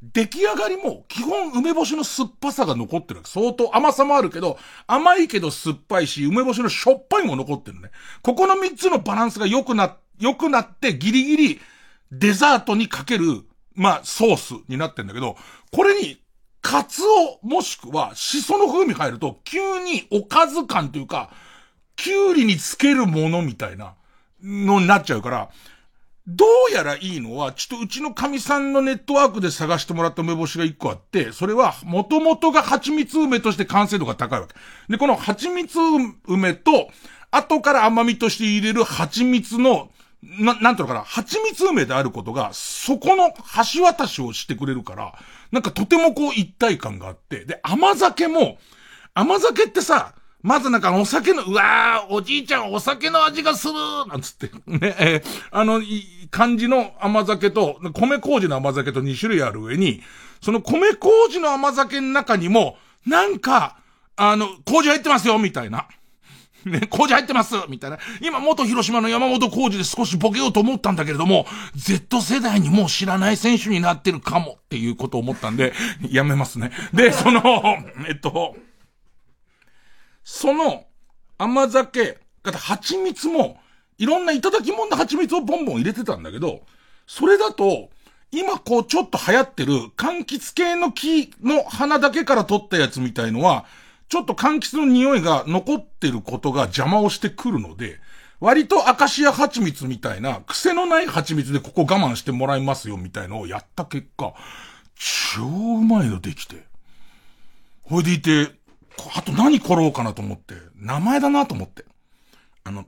[0.00, 3.20] 出来上がりも、基本梅干しの酸っぱさが残ってる。
[3.24, 7.90] 相当甘さもあるけど、甘いけど酸っぱいし、梅干しのしょっぱいも残ってるね。
[8.22, 11.60] ここの三つのバランスが良くな、良くなってギリギリ
[12.12, 15.36] デザートにかける、まあ、ソースになってんだけど、
[15.72, 16.18] これに、
[16.60, 21.30] カツオもしくはシソの風味入ると、急におかず感というか、
[21.96, 23.94] キュウリにつけるものみたいな
[24.42, 25.50] のになっちゃうから、
[26.26, 34.54] どうやらいいのは、ちょっとうちの神さんのネットワークで探してもらった梅干しが一個あって、それは元々が蜂蜜梅として完成度が高いわけ。
[34.88, 35.78] で、この蜂蜜
[36.26, 36.90] 梅と、
[37.32, 39.90] 後から甘みとして入れる蜂蜜の、
[40.22, 43.32] な、なんていうのかな、蜂蜜梅であることが、そこの
[43.74, 45.14] 橋渡しをしてくれるから、
[45.50, 48.58] なんかとてもこう一体感があって、で、甘酒も、
[49.14, 53.74] 甘酒ってさ、まずなんかお酒の、うわー、おじいちゃんお酒の味がする
[54.08, 55.80] なんつって、ね、えー、あの、
[56.30, 60.02] 感じの甘酒と、米麹の甘酒と2種類ある上に、
[60.40, 63.76] その米麹の甘酒の中にも、なんか、
[64.16, 65.86] あの、麹入ってますよみたいな。
[66.64, 67.98] ね、麹入ってますみたいな。
[68.20, 75.72] 今、元広島の山本麹で少しボケようと思ったんだけれども、Z 世代にもう知らない選手になってるかもっていうことを思ったんで、
[76.08, 76.70] やめますね。
[76.92, 77.40] で、その、
[78.08, 78.56] えっと、
[80.24, 80.84] その
[81.38, 83.60] 甘酒、か蜂蜜も、
[83.98, 86.62] いろんないただきもんの蜂蜜をボンボン入れてたんだけど、
[87.06, 87.90] それだと、
[88.30, 93.66] 今こうちょっと流行ってる柑橘系の木の花だけから取ったやつみたいのは、
[94.12, 97.98] ちょっと柑橘の匂いが残ってることが邪魔をしてくるので、
[98.40, 104.34] 割とアカシア蜂蜜みたいな、癖のない蜂蜜でここ我慢してもらいますよみたいのをやった結果、
[105.34, 106.62] 超うまいのできて。
[107.84, 108.50] ほいでいて、
[109.16, 111.86] あと何来ろうかなと思って、名前だなと思って。
[112.64, 112.84] あの、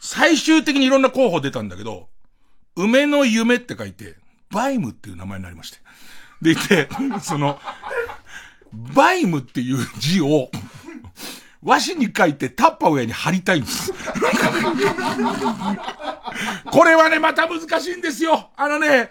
[0.00, 2.08] 最終的にいろんな候補出たんだけど、
[2.74, 4.16] 梅の夢って書いて、
[4.50, 5.78] バイムっていう名前になりまして。
[6.42, 6.88] でいて、
[7.22, 7.60] その、
[8.72, 10.50] バイムっていう字を、
[11.62, 13.92] 和紙に書いてタッパーウェアに貼りたいんです。
[16.70, 18.50] これはね、また難しいんですよ。
[18.56, 19.10] あのね、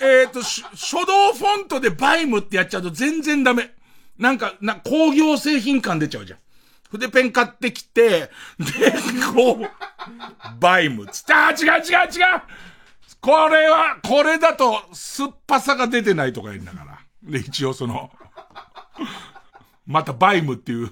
[0.00, 3.70] えっ、ー、と、書道フォントでバイムってやっちゃうと全然ダメ。
[4.18, 6.38] なんか、な、工業製品感出ちゃうじゃん。
[6.90, 8.30] 筆ペン買ってきて、で、
[9.34, 12.42] こう、バイムつって、あ、違う違う違う
[13.20, 16.98] これは、これだと、酸っぱさが出てないとか言うんだから。
[17.22, 18.10] で、一応その、
[19.86, 20.90] またバイムっていう。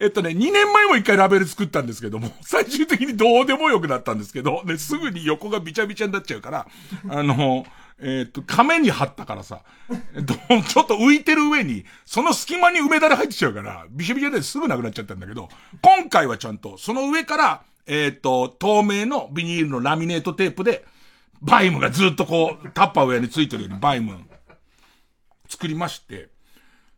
[0.00, 6.66] えっとね、2年前も一回ラベル作ったんですけども、最終的にどうでもよくなったんですけど、ね、すぐに横がびちゃびちゃになっちゃうから、
[7.08, 7.64] あの、
[8.00, 9.62] えっ、と、亀に貼ったからさ、
[10.14, 15.48] えっと、ちょっと浮いてる上に、その隙間に梅だれ入ってちゃうから、びしょびしょですぐなくなっちゃったんだけど、
[15.82, 20.84] 今回はちゃんと、その上から、えっ、と、透明のビニールのラミネートテープで、
[21.40, 24.18] バイムがずっとこう、タッパーウェアについてるようにバイム、
[25.48, 26.28] 作りまして、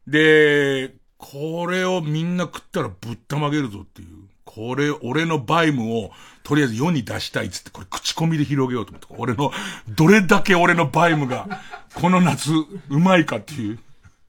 [0.06, 4.28] で、これをみんな食ったらぶったまげるぞっていう。
[4.44, 6.10] これ、俺のバイムを、
[6.42, 9.52] とりあえず世に出したいっつって、これ口コミで広げようと思って、俺の、
[9.88, 11.46] どれだけ俺のバイムが、
[11.94, 12.50] この夏、
[12.88, 13.78] うまいかっていう。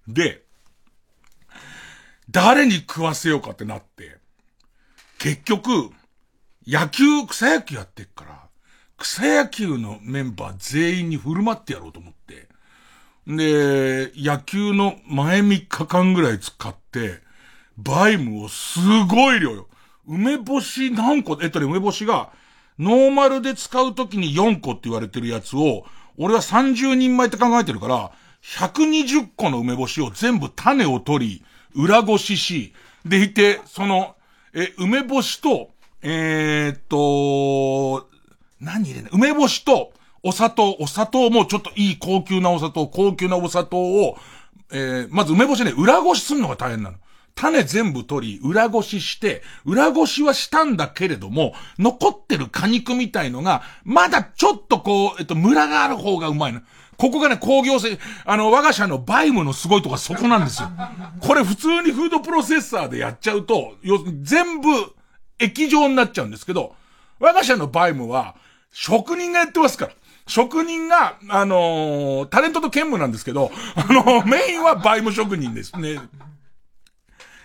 [0.07, 0.43] で、
[2.30, 4.17] 誰に食わせようかってなって、
[5.17, 5.91] 結局、
[6.67, 8.47] 野球、草野球やってっから、
[8.97, 12.47] 草野球のメンバー全員に振る舞ってやろうと思って、
[13.28, 17.22] で、野球の前3日間ぐらい使って、
[17.78, 19.67] バイムをすごい量よ。
[20.07, 22.32] 梅干し何個、えっとね、梅干しが、
[22.80, 25.86] ノーマルで使うときに4個って言われてるやつを、
[26.17, 28.11] 俺は30人前って考えてるから、
[28.43, 31.43] 120個の梅干しを全部種を取り、
[31.76, 32.74] 裏ごしし、
[33.05, 34.15] でいて、その、
[34.53, 35.69] え、梅干しと、
[36.01, 38.09] えー、っと、
[38.59, 39.93] 何入れない梅干しと、
[40.24, 44.17] お砂糖、お砂糖もちょっといい高級なお砂糖、高級なお砂糖を、
[44.72, 46.97] えー、まず梅干しね、裏ごしするのが大変なの。
[47.34, 56.61] 種全部取り、裏ごしして、裏ごしはしたんだけれども、残ってる果肉みたいのが、まだちょっとこう、えっと、ムラがある方がうまいの。
[56.97, 60.69] ここがね、工業性、あの、我が社のバイムのすごいとこはそこなんですよ。
[61.19, 64.69] これ普通にフードプロセッサーでやっちゃうと、要するに全部
[65.39, 66.76] 液状になっちゃうんですけど、
[67.19, 68.36] 我が社のバイムは、
[68.72, 69.91] 職人がやってますから。
[70.32, 76.00] 職人が、あのー、タレントと兼務なんですけど、あのー、メインはバイム職人ですね。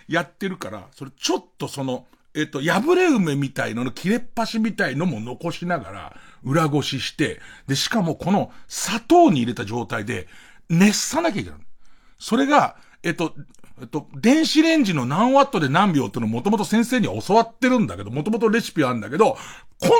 [0.07, 10.29] やってるから、それちょっとその、えっと、破れ梅みたいのの切れっ端みたいのも残しながら、裏ごしして、で、しかもこの砂糖に入れた状態で、
[10.69, 11.59] 熱さなきゃいけない。
[12.17, 13.33] それが、えっと、
[13.81, 19.37] えっと、電子レンジの何ワットで何秒っていうのもともと先生に教わってるんだけど、もともとレシピあるんだけど、
[19.79, 19.95] こんな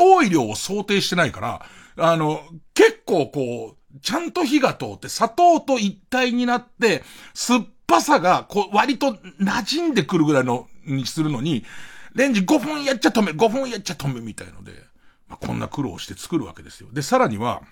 [0.00, 1.66] に多い量を想定してないから、
[2.00, 2.42] あの、
[2.74, 7.02] 結構こう、ちゃんと火が通って砂糖と一体になって、
[7.34, 11.64] 酸っぱさが、こう、割と馴染んでくるぐらいの、にするのに、
[12.14, 14.72] レンジ5分やっちゃ止め、5分やっちゃ止めみたいので、
[15.28, 16.88] まあ、こんな苦労して作るわけですよ。
[16.92, 17.62] で、さらには、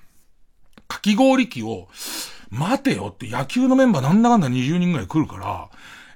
[0.87, 1.89] かき氷機を、
[2.51, 5.69] 待てよって野球のメンバーなんだかんだ20人ぐらい来るから、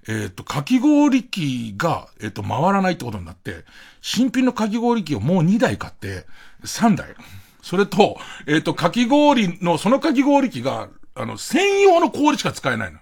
[0.09, 3.65] えっ、ー、と、かき氷機が、えっ、ー、と、回らないってことになって、
[4.01, 6.27] 新品のかき氷機をもう2台買って、
[6.65, 7.15] 3台。
[7.63, 12.99] それと、えっ、ー、と、かき氷の、そのかき氷機が、あの、専用の氷しか使えないの。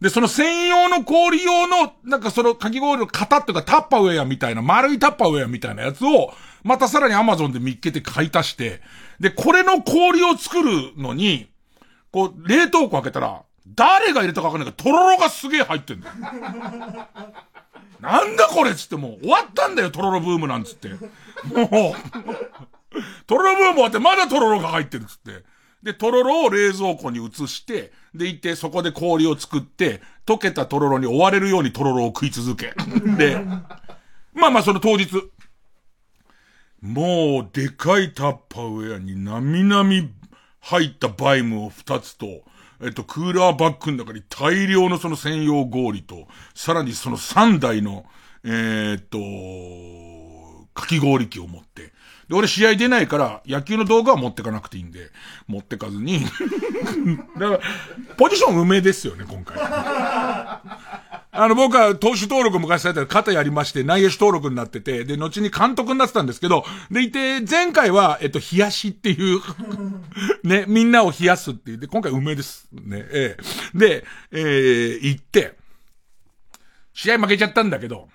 [0.00, 6.32] で、その専用の氷用の、なんかそのかき氷の型っていうかタッパーウェアみたいな、丸いタッパーウェアみたいなやつを、
[6.64, 8.80] またさらにアマゾンで見っけて買い足して、
[9.20, 11.48] で、これの氷を作るのに、
[12.10, 13.42] こう、冷凍庫開けたら、
[13.74, 16.14] 誰が入れたかわかんないけど、とろろがすげえ入ってんだよ。
[18.00, 20.88] なんだこれっつってもう終わったんだよ、とろろブームなんつって。
[20.88, 21.06] もう、
[23.26, 25.44] とろろブーム終わってまだとろろが入ってるっつって。
[25.82, 32.74] で、とろろを冷蔵庫に移して、で、行ってそこで氷を作って、溶けたとろろに追われるようにとろろを食い続け。
[33.16, 33.36] で、
[34.34, 35.10] まあまあその当日、
[36.80, 40.10] もう、でかいタッパーウェアになみなみ
[40.60, 42.26] 入ったバイムを二つと、
[42.82, 48.04] えっと、クーラーバッグの中に大量のその専用氷と、さらにその三台の、
[48.44, 51.92] えー、っと、かき氷機を持って、
[52.28, 55.10] で、俺試合出ないから野球の動画は持ってかなくていいんで、
[55.46, 56.24] 持ってかずに
[57.38, 57.60] だから、
[58.16, 59.56] ポジション梅ですよね、今回。
[61.38, 69.40] あの、僕は投手登録昔されたら肩やりまして内野手登録になってて、で、後に監督になってたんですけど、でいて、前回は、えっと、冷やしっていう
[70.42, 71.78] ね、みんなを冷やすっていう。
[71.78, 72.68] で、今回梅です。
[72.72, 75.56] ね、ええで、えー、行って、
[76.94, 78.08] 試合負けちゃったんだけど、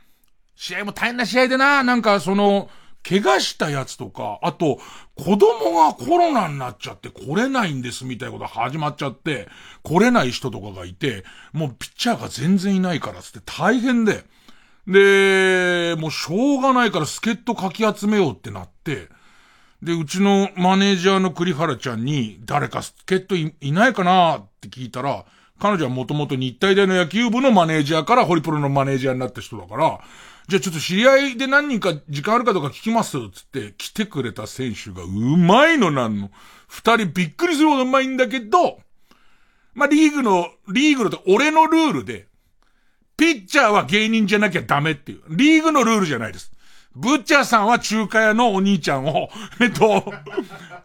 [0.55, 2.69] 試合も大変な試合でな、なんかその、
[3.07, 4.79] 怪我したやつとか、あと、
[5.15, 9.47] 子供がコロナになっちゃって来れないんですみたいなこと始まっちゃって、
[9.83, 14.23] 来れない人とかがいて、もうピッチャーが全然いないからつって大変で、
[14.87, 19.09] で、もうしょうがないから助っ人かき集めようってなって、
[19.81, 25.25] で、うちのマネージャーの栗原ちゃんに、誰か助っ人いいないかなって聞いたら、
[25.59, 29.99] 彼女はもともと日体大の野球部のマネージャーからホリプロのマネージャーになった人だから、
[30.47, 36.31] じゃあちょっと知り合いで何人か時間あるかどうか聞きますつって来てくれた選手がうまいのなんの。
[36.67, 38.79] 二人びっくりするほどうまいんだけど、
[39.73, 42.27] まあ、リーグの、リーグのと俺のルールで、
[43.17, 45.21] ピッチャーは芸人じゃなきゃダメっていう。
[45.29, 46.51] リーグのルールじゃないです。
[46.95, 49.29] ブッチャーさんは中華屋のお兄ちゃんを、
[49.61, 50.13] えっと、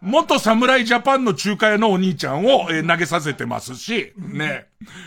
[0.00, 4.66] 元侍ジャパンの中華屋のお兄ちゃんを、えー、投げさせてますし、ね。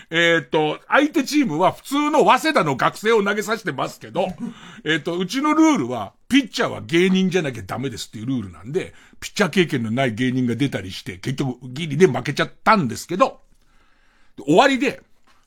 [0.10, 4.28] えー、っと、相手チームは普通の早稲田の学生を投げさせてますけど、
[4.84, 13.42] えー、っと、うちのルールは、ピッチャーは芸人じゃなきゃダメですっていうルールなんで、ピッチャー経験のない芸人が出たりして、結局ギリで負けちゃったんですけど、
[14.46, 15.02] 終わりで、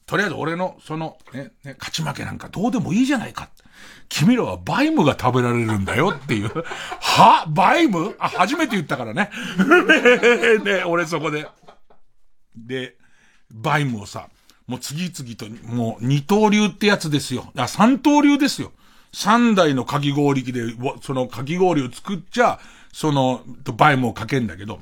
[0.06, 3.48] とりあえず俺の、その、ね、ね、勝ち負けなんかどうでもいいじゃないか。
[4.08, 6.50] 君らはバイムが食べられるんだよっていう。
[7.00, 7.46] は？
[7.48, 8.14] バイム？
[8.18, 9.30] あ、初めて言ったからね。
[10.64, 11.48] ね、俺そこで。
[12.56, 12.96] で、
[13.50, 14.28] バイムをさ、
[14.66, 17.50] もう次々と、もう二刀流ってやつですよ。
[17.56, 18.72] あ、三刀流ですよ。
[19.12, 20.62] 三台のかき氷機で、
[21.02, 22.60] そのかき氷を作っちゃ、
[22.92, 23.42] その、
[23.76, 24.80] バイムをかけんだけど、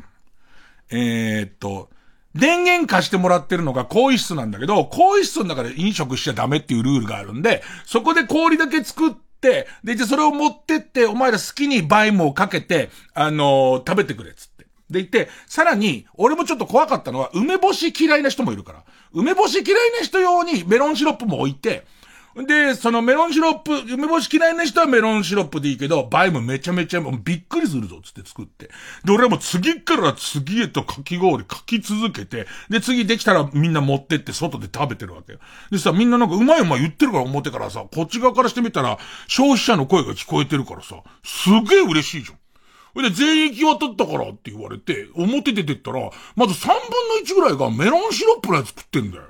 [0.90, 1.90] えー、っと、
[2.34, 9.10] 電源貸してもらってるのが更衣室なんだけど、更衣室の中で飲食しちゃダメっていうルールがあるんで、そこで氷だけ作っ
[9.40, 14.64] て、で、じゃそれを持ってって、お前ら好きにバイムをかけて、あのー、食べてくれっつって。
[14.90, 18.84] で言って、さらに、俺もちょっと怖かったのは、梅干し嫌いな人もいるから。
[19.12, 21.84] 梅干し嫌いな人用にメロンシロップも置いて、
[22.36, 28.70] で、そのメロンシロップ、梅干し嫌いな人はメロンシロップでいいけど、バイムもめちゃめちゃびっくりするぞ、つって作って。
[29.04, 35.38] で、俺はもう次から次へとかき氷かき続けて、で、次できたらみんな持ってって外で食べてるわけ。
[35.72, 42.38] でさ、みんななんかうまいうまい言ってるから表からさ、こっち側からしてみたら、消費者の声が聞こえてるからさ、すげえ嬉しいじゃん。
[43.02, 49.24] で、全員行き渡ったからって言われて、表出てったら、まず3分の1ぐらいがメロンシロップのやつ食ってんだよ。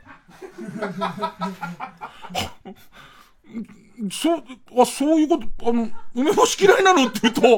[4.10, 4.44] そう、
[4.80, 7.50] あ、そういうこと、あの、梅干し嫌いなのって言うと、い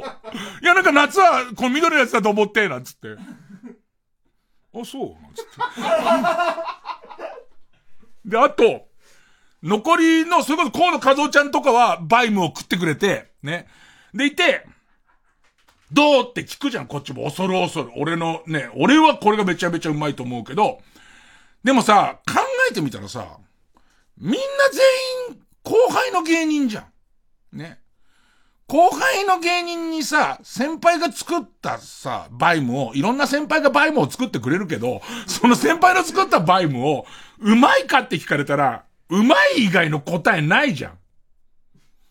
[0.64, 3.08] や、なんか夏は、この緑のやつだと思って、なんつって。
[4.74, 5.50] あ、そうなんつって。
[8.24, 8.88] で、あと、
[9.62, 13.68] 残りの、それこそ河野和夫ちゃんとかは、バイムを食ってくれて、ね。
[14.12, 14.66] でいて、
[15.92, 17.24] どうって聞くじゃん、こっちも。
[17.24, 17.92] 恐る恐る。
[17.96, 20.80] 俺のね、俺はこれがめちゃめちゃうまいと思うけど、
[21.62, 22.40] でもさ、考
[22.72, 23.38] えてみたらさ、
[24.18, 24.38] みんな
[25.28, 26.86] 全員後輩の芸人じゃ
[27.52, 27.58] ん。
[27.58, 27.78] ね。
[28.66, 37.04] 後輩の芸人にさ、先輩が作ったさ、バイムを、いろんな先輩がバイムを作ってくれるけど、その先輩の作ったバイムを、
[37.40, 40.98] うまいかって聞かれたら、うまい以外の答えないじゃん。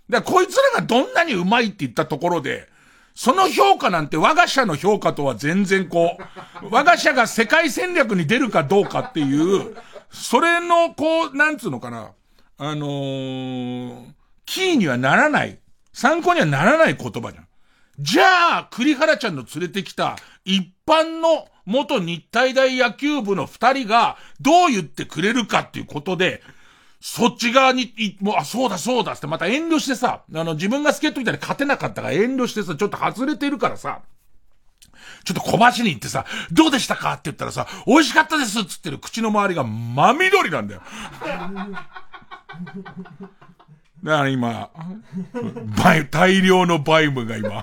[0.09, 2.69] だからこいつらがどんなにうまいって言ったところで、
[3.15, 6.17] その評価なんて我が社の評価とは全然こ
[6.61, 9.75] う、我が社が世界戦略に出るかどうかっていう、
[10.11, 12.11] それのこう、なんつうのかな、
[12.57, 14.05] あのー、
[14.45, 15.59] キーにはならない、
[15.93, 17.47] 参考にはならない言葉じゃん。
[17.99, 26.41] じゃあ、栗原ちゃんの連れてきた一般の元日体大野球部の二人がどう言ってくれるかっていうことで、
[26.99, 34.01] そっち側に、いもう、あ、そうだそうだってまた遠慮してさ、あの、自分が助っ人みたいに勝てなかったから遠慮してさ、ちょっと外れてるからさ、
[35.23, 40.81] ちょっと小橋に行ってさ、どうでしたかって言ったらさ、美味しかったですっつってる口の周りが真緑なんだよ。
[44.03, 44.69] だから今、
[45.83, 47.61] バイ、大量のバイムが今、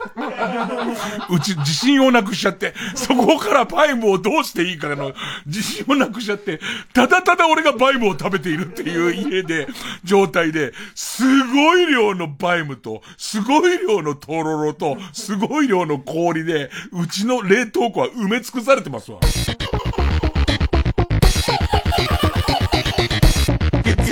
[1.31, 5.13] うち自信をなくしちゃって、そこからバイムをどうしていいかの
[5.47, 6.61] 自信をなくしちゃって、
[6.95, 9.67] ただただ俺がバイムを食べているっていう家で、
[10.05, 19.19] 状態で、すごい量のバイムと、すごい量のとろろと、すごい量の氷で、うちの冷凍庫は埋め尽くされてますわ。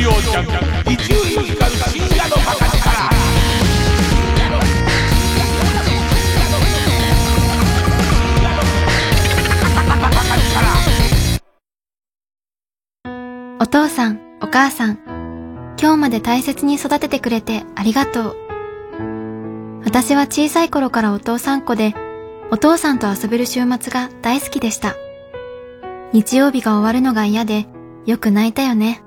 [0.06, 3.10] 曜ジャン伊集院光深夜の博士から
[13.58, 14.98] お父さん、お母さん、
[15.80, 18.36] 今日まで大切に育ててくれてありがとう。
[19.84, 21.94] 私は小さい頃からお父さん子で、
[22.52, 24.94] お父さんと遊べる週末が大好きでした。
[26.12, 27.66] 日曜日が終わるのが嫌で、
[28.04, 29.02] よく泣いたよね。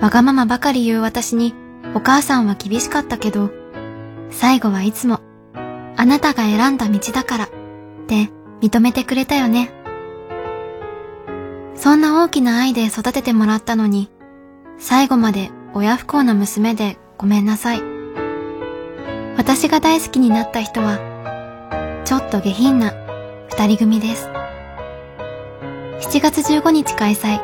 [0.00, 1.54] わがままばかり言う私に
[1.94, 3.50] お母さんは厳しかったけど、
[4.30, 5.20] 最後はいつも、
[5.96, 7.48] あなたが選んだ道だから、っ
[8.06, 8.30] て
[8.62, 9.70] 認めてくれたよね。
[11.74, 14.10] そんな大きな愛で育ててもらったのに、
[14.78, 17.82] 最後まで親不幸な娘でごめんなさい。
[19.36, 20.98] 私が大好きになった人は、
[22.04, 22.92] ちょっと下品な
[23.50, 24.28] 二人組です。
[26.00, 27.40] 7月15日開催、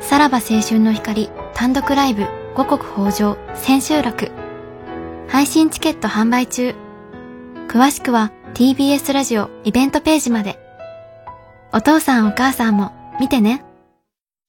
[0.00, 4.32] さらば青春の光単独ライブ五穀豊穣千秋楽。
[5.28, 6.74] 配信チケット販売中。
[7.68, 10.58] 詳しくは TBS ラジオイベントページまで。
[11.72, 13.64] お父さんお母さんも見てね。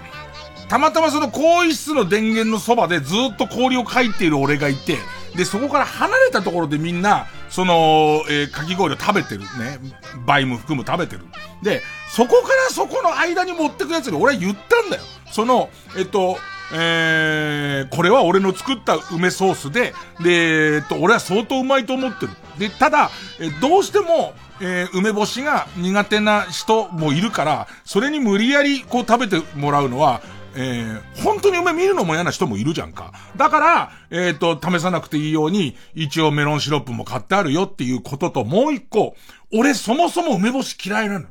[0.69, 4.99] たまたまその更衣室の電源のそばでずっと氷を書いている俺がいて、
[5.35, 9.81] で、そこから離れたところでみんな、その、えー、かき氷を食べてるね。
[10.25, 11.23] バイム含む食べてる。
[11.62, 15.03] で、そこからそこの間に持ってくやつに俺は言ったんだよ。
[15.33, 16.39] その、えっと、
[16.73, 22.33] えー、これは俺の作った梅ソースで、で、えっと、俺は相当うまいと思ってる。
[22.59, 23.11] で、ただ、
[23.41, 30.23] えどうしても、えー、梅干しが苦手な人もいるから、それに無理やりこう食べてもらうのは、
[30.59, 33.12] えー、本当に梅見るのも嫌な人もいるじゃんか。
[33.37, 39.14] だから、えっ、ー、と、試さなくていいように、一応メロンシロップも買ってあるよっていうことと、もう一個、
[39.53, 41.27] 俺そもそも梅干し嫌いなの。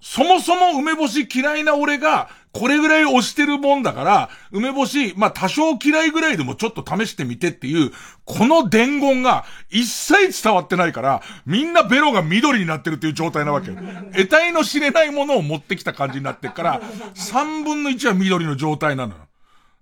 [0.00, 7.92] そもそも梅干し嫌いな俺が、これぐらい押してるもんだから、梅干し、まあ多少嫌いぐらいでもちょっと試してみてっていう、
[8.24, 13.70] この伝言が一切伝わってないから、みんなベロが緑になってるっていう状態なわけ。
[13.70, 16.80] 得体の知れないものを持ってきた感じになってるから、
[17.14, 19.20] 三分の一は緑の状態なのよ。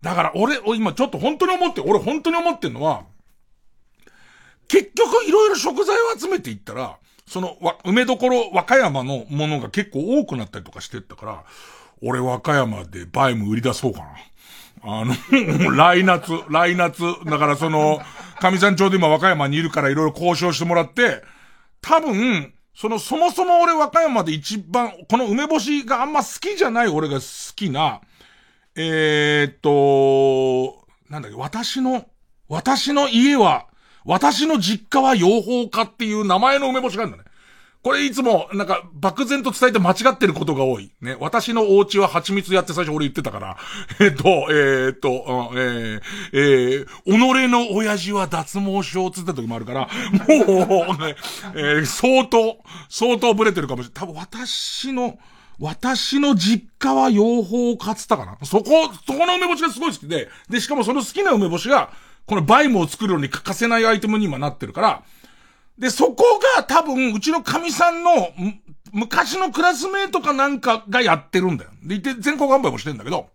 [0.03, 3.05] だから俺、今ちょっと本当に思って、俺本当に思ってんのは、
[4.69, 6.97] 結局いろいろ食材を集めていったら、
[7.27, 11.45] その、わ、梅どころ和歌山のものが結構多くなったりとかしてったから、
[12.03, 14.07] 俺和歌山でバイム売り出そうかな。
[14.83, 15.15] あの、
[15.75, 18.01] 来夏、来夏、だからその、
[18.41, 21.23] 上山町で今和歌山にいるからいろいろ交渉してもらって、
[21.81, 28.03] 多分、その、そもそも俺和歌山で一番、この梅干しがあんま好きじゃない俺が好きな、
[28.77, 32.07] えー、っと、なんだっけ、私の、
[32.49, 33.67] 私の家は、
[34.07, 37.25] 私の実家は養蜂家っていう名前の梅干しがあるんだね。
[37.87, 40.91] これいつも、なんか、漠然と伝えて間違ってることが多い。
[41.01, 41.17] ね。
[41.21, 43.57] 私のお家は蜂蜜やって最初俺言ってたから。
[44.05, 46.01] えっと、えー、っと、えー、
[46.33, 51.15] えー、己の親父は脱毛症つった時もあるから、もう、ね、
[51.55, 54.03] えー、相当、相当ブレてるかもしれない。
[54.03, 55.17] 多分私の、
[55.61, 61.91] 私の実家は養蜂家つったかなそこ、そこの梅干しがすごい好きで、で、しかもその好きな梅干しが、
[62.27, 65.03] このバイムを作るのに欠かせないアイテムに今なってるから、
[65.79, 66.25] で、そこ
[66.57, 68.11] が多分、うちの神さんの、
[68.93, 71.71] 昔のクラスメイトかなんかがやってるんだよ。
[71.83, 73.29] で、いて全国販売もしてんだけど、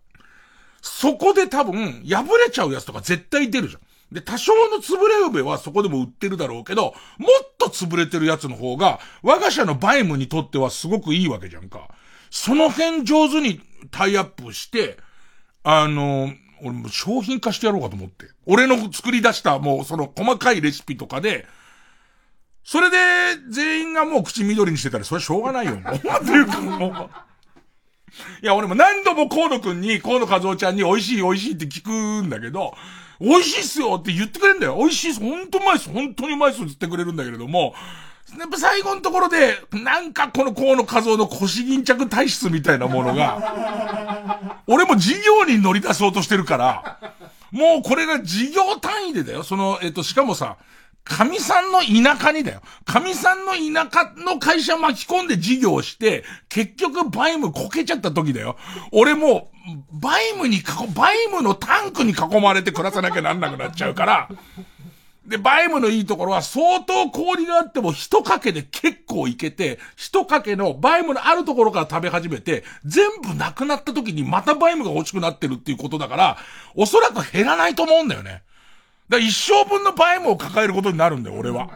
[0.81, 3.81] そこで多分、破れちゃうやつとか絶対出るじゃん。
[4.11, 11.89] で、多少の潰れ梅はそこでも売ってるだろうけど、もっと潰れてるやつの方が、我が社のバイムにとってはすごくいいわけじゃんか。
[12.29, 13.61] その辺上手に
[13.91, 14.97] タイアップして、
[15.63, 16.31] あの、
[16.63, 18.27] 俺も商品化してやろうかと思って。
[18.45, 21.47] 俺の作り出したもうその細かいレシピとかで、
[22.63, 22.97] それで、
[23.49, 25.75] 全員がもう口緑にしてたら、それはしょうがないよ。
[25.77, 25.95] もう。
[25.95, 27.09] っていうか、もう。
[28.41, 31.89] いや、俺も何度も河野くんに、河野和夫ちゃんに美味しい美味しいって聞く
[32.25, 32.75] んだけど、
[33.19, 34.77] 美味しいっすよって言ってくれるんだよ。
[34.77, 35.19] 美味しいっす。
[35.19, 35.89] ほんとうまいっす。
[35.89, 37.73] 本当にうまいっすって言ってくれるんだけれども、
[38.39, 46.99] やっぱ最後のところで、なんかこの河野和夫の腰巾着体質みたいなものが、 俺も事業に乗り出そうとしてるから、
[47.51, 49.43] もうこれが事業単位でだよ。
[49.43, 50.57] その、えっと、しかもさ、
[51.03, 52.61] 神さんの田舎にだよ。
[52.85, 58.55] 神さんの田舎の会社巻き込んで事業して、結局バイムこけちゃった時だよ。
[58.91, 59.51] 俺も
[59.93, 60.61] う、バイムに囲、
[60.95, 64.29] バイムのタンクに囲まれて暮らさなきゃなんなくなっちゃうから、
[65.25, 76.37] で、バイムのいいところは相当氷があっても一かけで結構いけて、一かけのバイムのあるところから食べ始めて、全部なくなった時にまたバイムが欲しくなってるっていうことだから、
[76.75, 78.43] おそらく減らないと思うんだよね。
[79.09, 81.69] だから一生分のバイムを抱えることになるんだよ、俺は。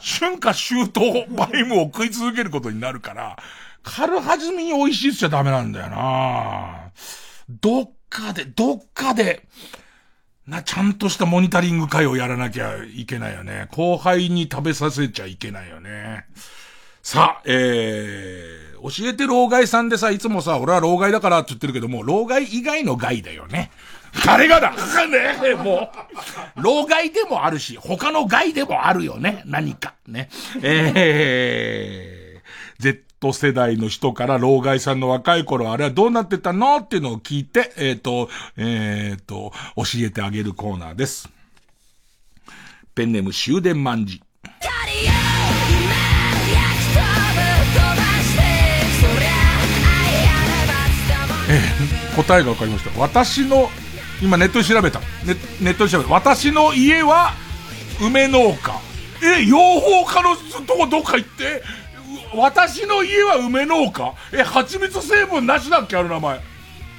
[0.00, 3.38] 春夏秋冬バイムを食い続けることになるから、
[3.82, 6.90] 軽はずみに美味しいっちゃダメなんだよな
[7.48, 9.46] どっかで、どっかで、
[10.46, 13.68] な、ちゃんとしたモニタリング会をやらなきゃいけないよね。
[13.72, 16.26] 後輩に食べさせちゃいけないよね。
[17.02, 23.70] さあ、えー、教えて老害さんでさ、いつもさ、俺は老害だからって言ってるけども、老害以外の害だよね。
[24.24, 24.72] 誰がだ？
[24.72, 25.90] ねも
[26.56, 29.42] う、老害でもあるし、他の害でもあるよね。
[29.46, 29.94] 何か。
[30.06, 30.30] ね。
[30.62, 36.78] えー、絶 Z 世代の人から老害さんの若い頃あれはどうなってたの？
[36.78, 41.28] っていうのを聞いて、えっ、ー、と、えっ、ー、と、教えてあげるコーナーです。
[42.94, 44.22] ペンネーム終電万事。
[51.48, 53.00] えー、答えがわかりました。
[53.00, 53.68] 私の
[54.20, 55.00] 今ネットで調べた。
[55.24, 56.10] ネネットで調べた。
[56.10, 57.34] 私の家は
[58.00, 58.80] 梅農家。
[59.22, 60.36] え、養蜂家の
[60.66, 61.62] とこどっか行って、
[62.36, 66.40] 私の家は梅農家え、蜂蜜成分なしだっけある名前。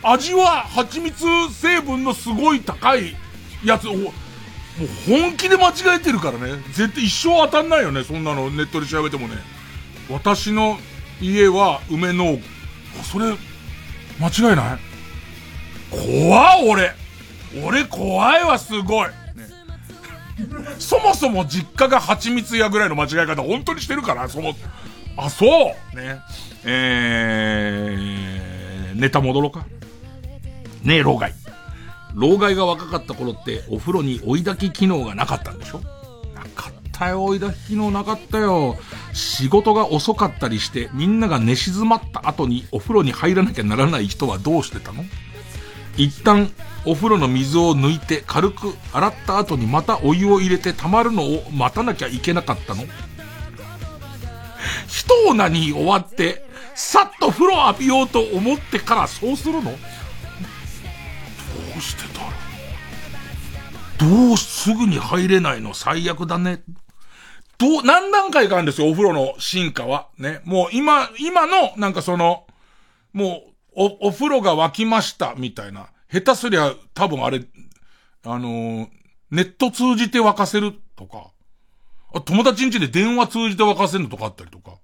[0.03, 3.15] 味は蜂蜜成分のすごい高い
[3.63, 4.11] やつを、もう
[5.07, 6.61] 本気で間違えてるからね。
[6.73, 8.03] 絶対一生当たんないよね。
[8.03, 9.35] そんなのネットで調べてもね。
[10.09, 10.77] 私の
[11.21, 12.39] 家は梅農家。
[13.03, 13.35] それ、
[14.19, 14.79] 間違いない？
[15.89, 16.93] 怖俺
[17.63, 19.09] 俺怖いわ、すごい。
[20.77, 24.55] そもそも実家が蜂蜜屋ぐらいの間違い方本当にしてるから、そも、
[25.17, 26.19] あ、そうね。
[26.63, 29.65] えー、ネタ戻ろうか。
[30.83, 31.33] ねえ、老害。
[32.13, 35.81] 老害が若かった頃ってお風呂に追い炊き機能がなかったんでしょ？
[36.33, 38.75] なかったよ、追い炊き機能なかったよ。
[39.13, 45.03] 仕事が遅かったりしてみんなが寝静まった後にお風呂に入らなきゃならない人はどうしてたの？
[45.95, 46.51] 一旦
[46.85, 52.83] お風呂の水を抜いて軽く洗った後にまたお湯を入れて溜まるのを待たなきゃいけなかったの？
[54.87, 56.45] 一オナに終わって、
[56.75, 59.63] さっと風呂浴びようと思ってからそうするの？
[59.63, 59.71] ど
[61.77, 62.27] うしてだろ
[64.13, 64.27] う？
[64.29, 65.73] どうすぐに入れないの？
[65.73, 66.63] 最悪だね。
[67.57, 70.09] どう、何段階かあるんですよ、お風呂の進化は。
[70.19, 70.41] ね。
[70.43, 72.45] もう今、今の、なんかその、
[73.13, 73.45] も
[73.75, 75.87] う、お、お風呂が沸きました、みたいな。
[76.11, 77.43] 下手すりゃ、多分あれ、
[78.23, 78.87] あのー、
[79.31, 81.31] ネット通じて沸かせるとか、
[82.13, 84.77] あ友達ん家で電話通じて沸かせるのとかあったりとか。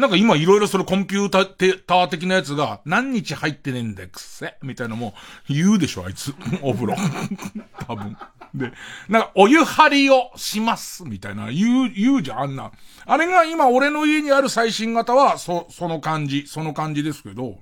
[0.00, 5.14] なんか今いろいろそのコンピューター的なやつが、何日入ってねえんだよ、くせみたいなのも
[5.46, 6.34] 言うでしょ、あいつ。
[6.62, 6.96] お風呂。
[7.86, 8.16] 多分。
[8.54, 8.72] で、
[9.08, 12.72] なんか、お湯張りをします、みたいな、言う、言うじゃん、あんな。
[13.04, 17.58] あれが今俺の家にある最新型は、そ、その感じ、その感じですけど、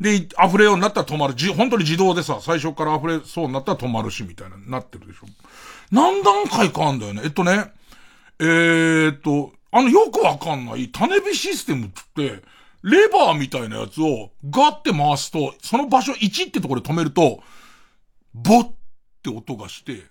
[0.00, 1.34] で、溢れようになったら止まる。
[1.34, 5.26] じ、本当に自動でさ、最初から溢れそうになったら止まるし、みたいな、なってるでしょ。
[5.90, 7.22] 何段階かあんだよね。
[7.24, 7.72] えっとね、
[8.40, 12.42] えー、っと、あの、よくわかんない種火システムって、
[12.82, 17.42] レバーみたいなやつをガッて回すと、その場所1ってところで止めると、
[18.34, 18.70] ボッっ
[19.22, 20.04] て音がして、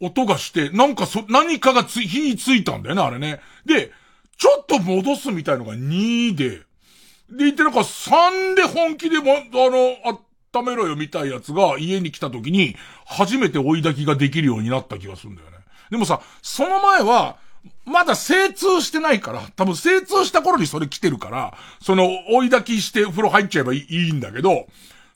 [0.00, 3.40] 音がして、なんかそ、何かがつ、火についたんだよね、あれね。
[3.64, 3.92] で、
[4.36, 6.64] ちょっと戻すみたいのが2で、で、
[7.30, 10.18] 言ってなんか3で本気でも、あの、あ
[10.52, 12.76] 温めろよみたいやつが家に来た時に、
[13.06, 15.58] 初めて追い焚きができるようになった気がするんだよね。
[15.90, 17.36] でもさ、その前は、
[17.84, 24.66] まだ精通してないから、多分精通した頃にそれ来てるから、その追い焚きして風呂入っちゃえばいいんだけど、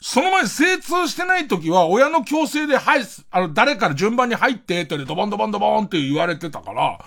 [0.00, 6.98] その前精通してない時は、親の強制で、はい、あの、誰から順番に入ってって、ドボンドボンドボンって言われてたから、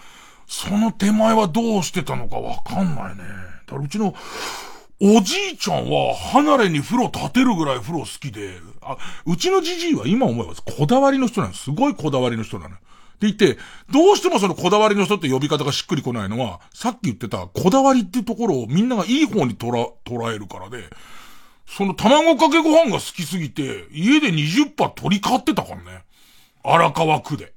[0.47, 3.23] その手前はどうしてたのかわかんないね。
[3.67, 4.15] だからうちの、
[5.01, 11.53] おじいちゃんは離れに風呂立てるぐらい風呂好きで、あ、うちのじじいは今思えばこだわりの人なの。
[11.53, 12.75] すごいこだわりの人なの。
[12.75, 12.85] って
[13.21, 13.57] 言って、
[13.91, 20.89] どうしてもそのこだわりの人って呼び方がしっくりこないのは、さっき言ってたこだわりっていうところをみんながいい方に捉捉えるからで、
[21.67, 26.05] その卵かけご飯が好きすぎて、家で20羽取り買ってたからね。
[26.63, 27.53] 荒川区で。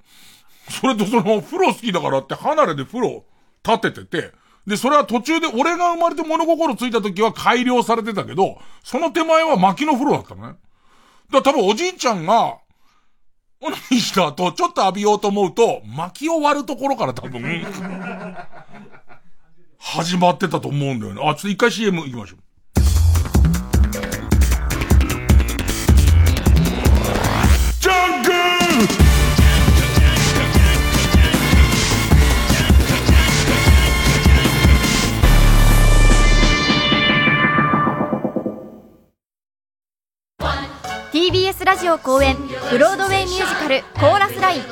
[0.68, 3.24] それとその、風呂好きだからって離れで風呂
[3.64, 4.32] 立ててて、
[4.68, 10.58] で、それは途中で俺が生まれて物心ついた時は改良されてたけど、その手前は薪の風呂だったのね。
[11.32, 12.58] だから多分おじいちゃんが、
[13.62, 17.42] オナニーした後、ちょっと浴びようと思うと、薪を割るところから多分、
[19.78, 21.22] 始まってたと思うんだよね。
[21.24, 22.38] あ、ちょっと一回 CM 行きましょう。
[41.28, 42.38] TBS ラジオ公演
[42.70, 44.62] ブロードウェイミュージカル「コーラスライン」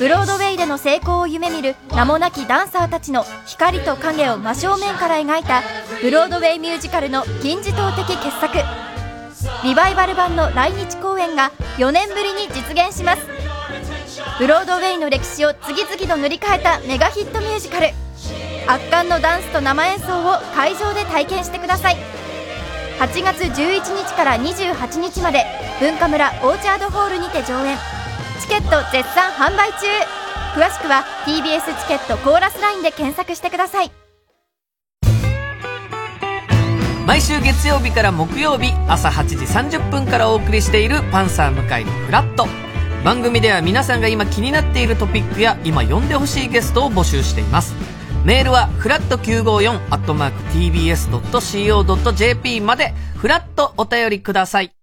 [0.00, 5.62] ブロードウェイでの成功を夢見る名もなきダンサーたちの光と影を真正面から描いた
[6.02, 8.58] ブロードウェイミュージカルの金字塔的傑作。
[9.62, 13.22] リバイバル版の来日公演が4年ぶりに実現します。
[14.40, 17.90] ブロードウェイの歴史を次々と塗り替えたメガヒットミュージカル。
[18.66, 21.96] 圧巻のダンスと生演奏を会場で体験してください。
[23.00, 25.46] 8月11日から28日まで
[25.80, 27.78] 文化村オーチャードホールにて上演。
[28.42, 29.86] チケット絶賛販売中。
[30.54, 33.90] 詳しくは TBS チケットコーラスラインで検索してください。
[37.06, 39.36] 毎週月曜日から木曜日朝8時
[39.78, 42.46] 30分からお送りしている「パンサー向井のフラット」
[43.02, 47.74] 番組では皆さんが今気になっているトピックや今呼んでほしいゲストを募集しています。
[48.24, 54.79] メールはフラット954アットマーク TBS.CO.JP までフラットお便りください。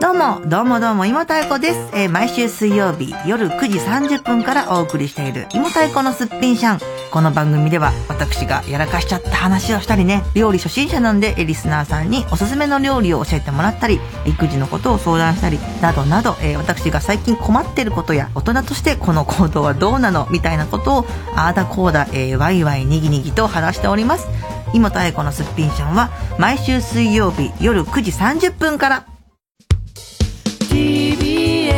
[0.00, 1.90] どうも、どうもどうも、芋太鼓です。
[1.92, 6.80] えー、毎週水曜日夜9時30分からお送りしている芋太鼓のすっぴんシャン。
[7.10, 24.28] この番組では私がやらかしちゃった話をしたりね、料理初心者なんでリスナーさんにおすすめの料理を教えてもらったり、育児のことを相談したり、などなど、えー、私が最近困ってることや大人としてこの行動はどうなのみたいなことをあーだこうだ、えー、ワイワイにぎにぎと話しております。
[24.74, 29.06] 芋太鼓のすっぴんシャンは毎週水曜日夜9時30分から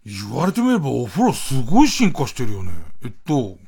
[0.05, 2.72] 言われてみればお風呂すごい進化してるよね。
[3.05, 3.59] えっと、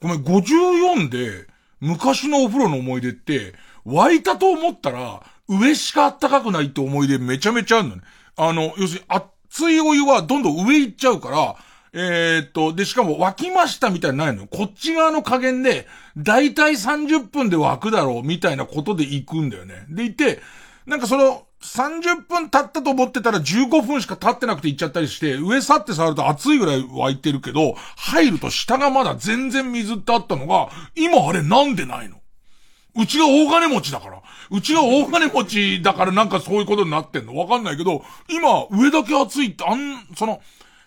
[0.00, 1.46] ごめん、54で、
[1.80, 3.54] 昔のお風呂の思い出って、
[3.84, 8.02] 湧いたと思ったら、上しかあったかくないって思い出めちゃめちゃあるのね。
[8.36, 11.56] あの、要するに熱いお湯はどんどん上行っちゃうから、
[11.92, 19.86] えー、っと、で、しかも沸きましたみたいなないのこっち側の加減で、だいたい30分で沸くだろうみたいなことで行くんだよね。
[19.88, 20.40] でいて、
[20.86, 32.16] なんかその、30分経ったと思ってたら15分しか経ってなくて行っちゃったりして、上去って触ると熱いぐらい沸いてるけど、入ると下がまだ全然水ってあったのが、今あれなんでないの？
[32.96, 34.22] うちが大金持ちだから。
[34.50, 37.36] うちが大金持ちだからなんかそういうことになってんの？
[37.36, 40.40] わかんないけど、今上だけ熱いってあん、その、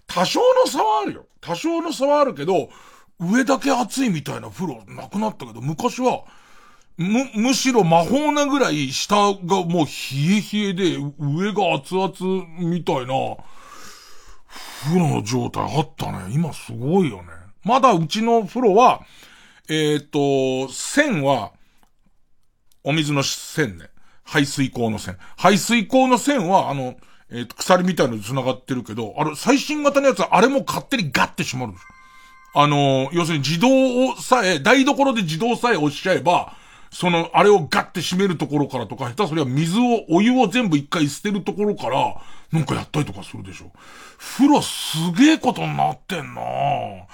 [0.08, 1.26] 多少の差はあるよ。
[1.42, 2.70] 多少の差はあるけど、
[3.20, 6.24] 上だけ熱いみたいな風呂なくなったけど、昔は、
[7.02, 13.38] む、むしろ魔法なぐらい下がもう冷え冷えで、上が熱々みたいな、
[14.84, 16.34] 風呂の状態あったね。
[16.34, 17.30] 今すごいよね。
[17.64, 19.02] まだうちの風呂は、
[19.70, 21.52] えっ、と、線は、
[22.84, 23.90] お水の線ね。
[24.24, 25.18] 排水口の線。
[25.38, 26.96] 排水口の線は、あの、
[27.32, 31.78] えっ、と、鎖みたいので繋がってるけど、あれ、最新型のやつは、あれも勝手にガッて閉まる
[32.54, 36.54] あの、要するに自動をさえ、台所で自動さえ押しちゃえば、
[36.92, 42.22] その、あれをガッて閉めるところからとか、下手すりゃ水を、お湯を全部一回捨てるところから、
[42.52, 43.72] なんかやったりとかするでしょ。
[44.18, 47.06] 風呂すげえことになってんなあ、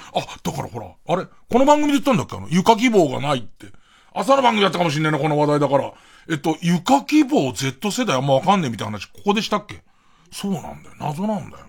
[0.43, 2.35] だからほら、あれ、この番組で言ったんだっけ？
[2.35, 3.67] あの、床希望がないって。
[4.13, 5.93] 朝の番組だったかもしんないな、この話題だから。
[6.27, 9.83] えっと、床希望 Z 世代あんまわかんねえみたいな話、ここでしたっけ？
[10.31, 10.95] そうなんだよ。
[10.99, 11.65] 謎なんだよ。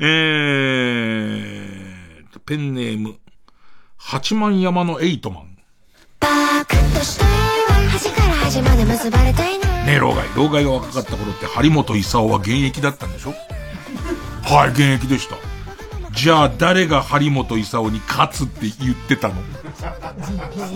[0.00, 3.18] えー、ペンネーム、
[3.96, 5.55] 八幡山のエイトマン。
[9.86, 10.24] ねえ、老害。
[10.36, 13.34] 老害が若かった頃って張本勲は現役だったんでしょ？
[14.42, 15.36] はい、現役でした。
[16.12, 19.34] じゃあ誰が張本勲に勝つって言ってたの？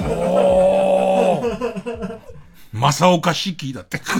[0.08, 2.09] おー。
[2.72, 4.00] 正岡式だって。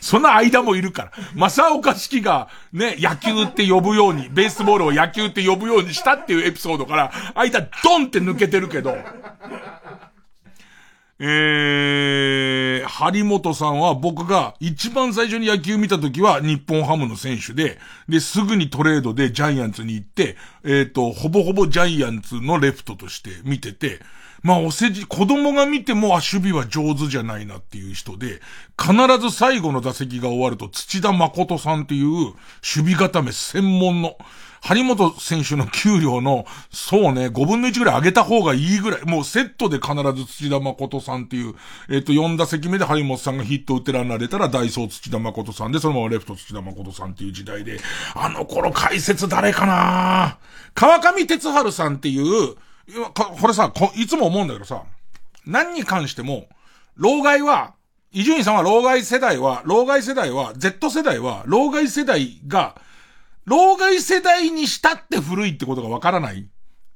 [0.00, 1.12] その間もいるから。
[1.36, 8.96] 正岡式がね、野球って呼ぶように、ベースボールを野球って呼ぶようにしたっていうエピソードから、間ドンって抜けてるけど、
[11.20, 17.78] えー、張本さんは僕が一番最初に野球見た時は日本ハムの選手で、
[18.08, 24.00] で、すぐにトレードでジャイアンツに行って、えっ、ー、と、ほぼほぼジャイアンツのレフトとして見てて、
[24.42, 28.40] まあ、お世辞、子供が見ても、あ、守備は上手じゃないなっていう人で、
[28.80, 34.16] 必ず最後の打席が終わると、土田誠さんっていう、守備固め専門の、
[34.60, 41.54] 張本選手の給料の、そうね、5分の1ぐらい上げた方がいいぐらい、もうセットで必ず土田誠さんっていう、
[41.88, 47.78] えっ、と、4打席目で張本さんがヒット打てられたら、ダイソー土田誠さんで、そのままレフト土田誠さんっていう時代で、
[48.14, 50.38] あの頃解説誰かな？
[50.74, 52.56] 川上哲治さんっていう、
[53.14, 54.84] これさ、いつも思うんだけどさ、
[55.46, 56.48] 何に関しても、
[56.96, 57.74] 老害は、
[58.12, 62.80] 伊集院さんは老害世代は、老害世代は、Z 世代は、老害世代が、
[63.44, 66.46] 老害世代にしたって古いってことがわからない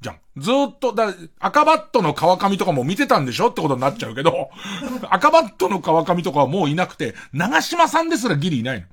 [0.01, 0.17] じゃん。
[0.37, 4.51] ずっと、だ、赤バットの川上とかも見てたんでしょってことになっちゃうけど、
[5.11, 8.87] 赤バットの川上とかはもういなくて、長島さんですらギリいないの。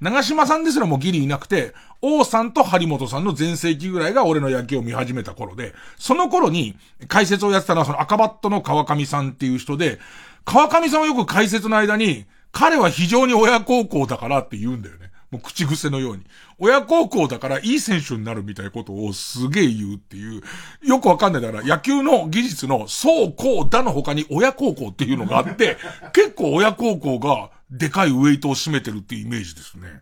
[0.00, 6.76] 長島さんですらもギリいなくて、王さんと張本さんの全盛期ぐらいが俺の野球を見始めた頃で、その頃に
[7.08, 9.98] 解説をやってたのはその赤バットの川上さんっていう人で、
[10.46, 15.09] 川上さんはよく解説の間に、彼は非常に親孝行だからって言うんだよね。
[15.30, 16.24] もう口癖のように。
[16.58, 20.42] 親孝行だからいい選手になるみたいなことをすげえ言うっていう、
[20.82, 25.76] よくわかんないだから野球の技術のそうこうだの他に親孝行っていうのがあって、
[26.12, 30.00] 結構親孝行がでかいウェイトを占めてるっていうイメージですね。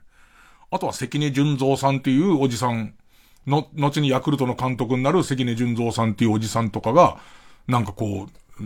[0.71, 2.95] あとは関根淳三さんっていうおじさん
[3.47, 7.19] の、後にヤクルトの監督になる関根淳三さんっていうおじさんとかが、
[7.67, 8.63] なんかこう、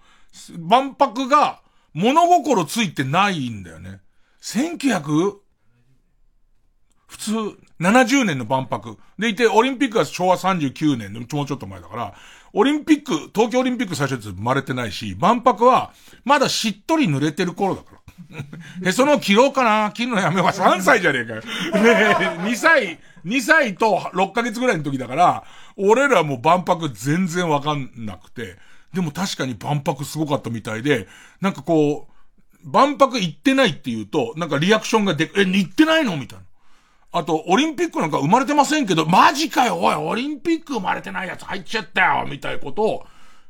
[0.57, 1.61] 万博が
[1.93, 4.01] 物心ついてないんだよね。
[4.41, 5.37] 1900?
[7.07, 7.31] 普通、
[7.81, 8.97] 70年の万博。
[9.17, 12.13] でいて、オリンピックは昭和39年の、もうちょっと前だから、
[12.53, 15.91] オリンピック、東京オリンピック最初生まれてないし、万博は、
[16.23, 17.99] まだしっとり濡れてる頃だから。
[18.87, 20.51] へその切ろうかな切るのやめようか。
[20.51, 21.41] 3歳じゃねえかよ。
[21.41, 25.43] 2歳、2歳と6ヶ月ぐらいの時だから、
[25.77, 28.57] 俺らも万博全然わかんなくて、
[28.93, 31.07] でも確かに万博すごかったみたいで、
[31.41, 32.13] なんかこう、
[32.63, 36.45] 万博行ってないって言うと、なんかリアクションがで、え、行ってないのみたいな。
[37.11, 43.07] あと、オリンピックなんか生まれてませんけど、マジかよおい、オリンピック生まれてないやつ入っちゃったよみたいなことを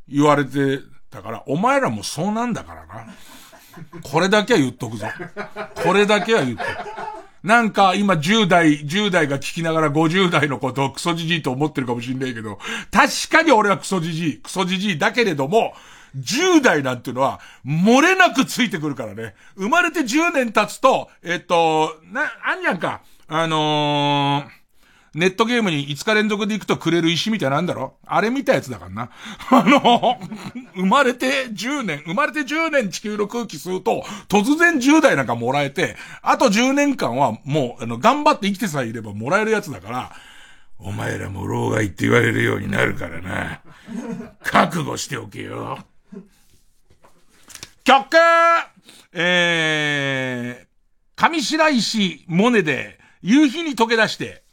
[0.08, 0.80] 言われて
[1.10, 3.08] たから、お前らもそうなんだからな。
[4.04, 5.08] これだけは言っとくぞ。
[5.84, 6.68] これだけは言っとく。
[7.44, 12.60] なんか今10代、10代が聞きながら50代のことをクソじじいと思ってるかもしんないけど、
[12.92, 15.74] 確かに俺はクソじじい、クソじじいだけれども、
[16.18, 19.36] 10代なんていうのは、漏れなくついてくるからね。
[19.56, 24.59] 生まれて10年経つと、えっと、な、あんにゃんか、あのー、
[25.20, 27.94] ネットゲームに5日連続で行くとくれる石みたいなんだろ？
[28.06, 29.10] あれ見たやつだからな。
[29.52, 30.20] あの、
[30.76, 40.12] 生まれて10年、生まれて10年地球の空気吸うと、突然10代なんかもらえて、あと10年間はもう、あの、頑張って生きてさえいればもらえるやつだから、
[40.80, 43.62] お前らも老害って言われるようになるからな。
[44.44, 45.80] 覚悟しておけよ。
[47.84, 48.18] 曲
[49.12, 54.44] えー、上白石モネで、夕日に溶け出して、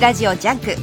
[0.00, 0.76] ラジオ JUNK。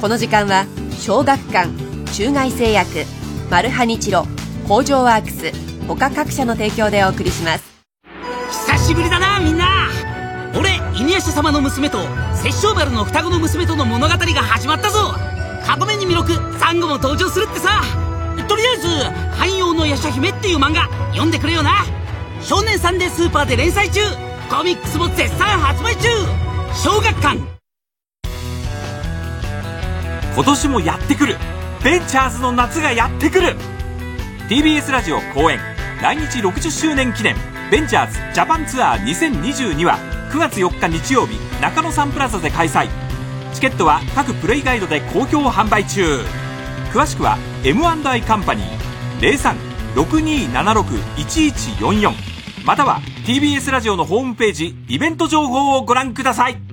[0.00, 1.68] この時間は小学館
[2.12, 3.04] 中外製薬
[3.50, 4.24] マルハニチロ
[4.68, 5.50] 工場ワークス
[5.88, 7.64] 他各社の提供でお送りします。
[8.68, 9.88] 久しぶりだなみんな。
[10.56, 11.98] 俺犬夜叉様の娘と
[12.32, 15.14] 殺生丸の双子の娘との物語が始まったぞ。
[15.66, 17.82] かごめに弥勒珊瑚も登場するってさ。
[18.48, 18.88] とりあえず
[19.36, 21.84] 「半妖の夜叉姫」っていう漫画読んでくれよな。
[22.40, 24.00] 少年サンデースーパーで連載中。
[24.48, 26.08] コミックスも絶賛発売中。
[26.72, 27.59] 小学館。
[30.34, 31.36] 今年もやってくる。
[31.82, 33.56] ベンチャーズの夏がやってくる。
[34.48, 35.58] TBS ラジオ公演。
[36.00, 37.36] 来日60周年記念。
[37.70, 39.98] ベンチャーズジャパンツアー2022は
[40.32, 42.88] 9月4日日曜日中野サンプラザで開催。
[43.52, 46.20] チケットは各プレイガイドで好評販売中。
[46.92, 48.80] 詳しくは M&I カンパニー
[49.94, 52.12] 03-6276-1144
[52.64, 56.69] または TBS ラジオのホームページイベント情報をご覧ください。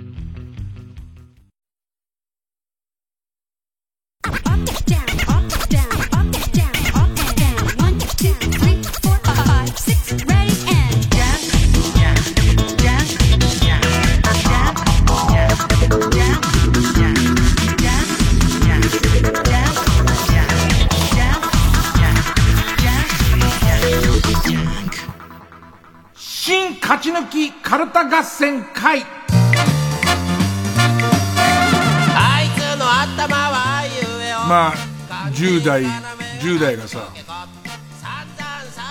[27.98, 29.04] カルタ合戦会
[32.16, 33.92] あいつの頭は言
[34.24, 34.74] えよまあ
[35.34, 35.82] 10代
[36.40, 37.12] 10代がさ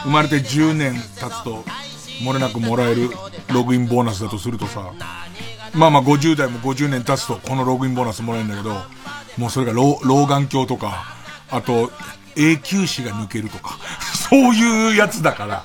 [0.03, 1.01] 生まれて10年経
[1.31, 1.65] つと、
[2.25, 3.11] 漏れなくもらえる
[3.53, 4.93] ログインボーナスだとするとさ、
[5.75, 8.75] まあまあ50代も50年経つとこのログインボーナスもらえるんだけど、
[9.37, 11.17] もうそれが老老眼鏡とか、
[11.51, 11.91] あと
[12.37, 13.79] 永久歯が抜けるとか、
[14.31, 15.65] そういうやつだから。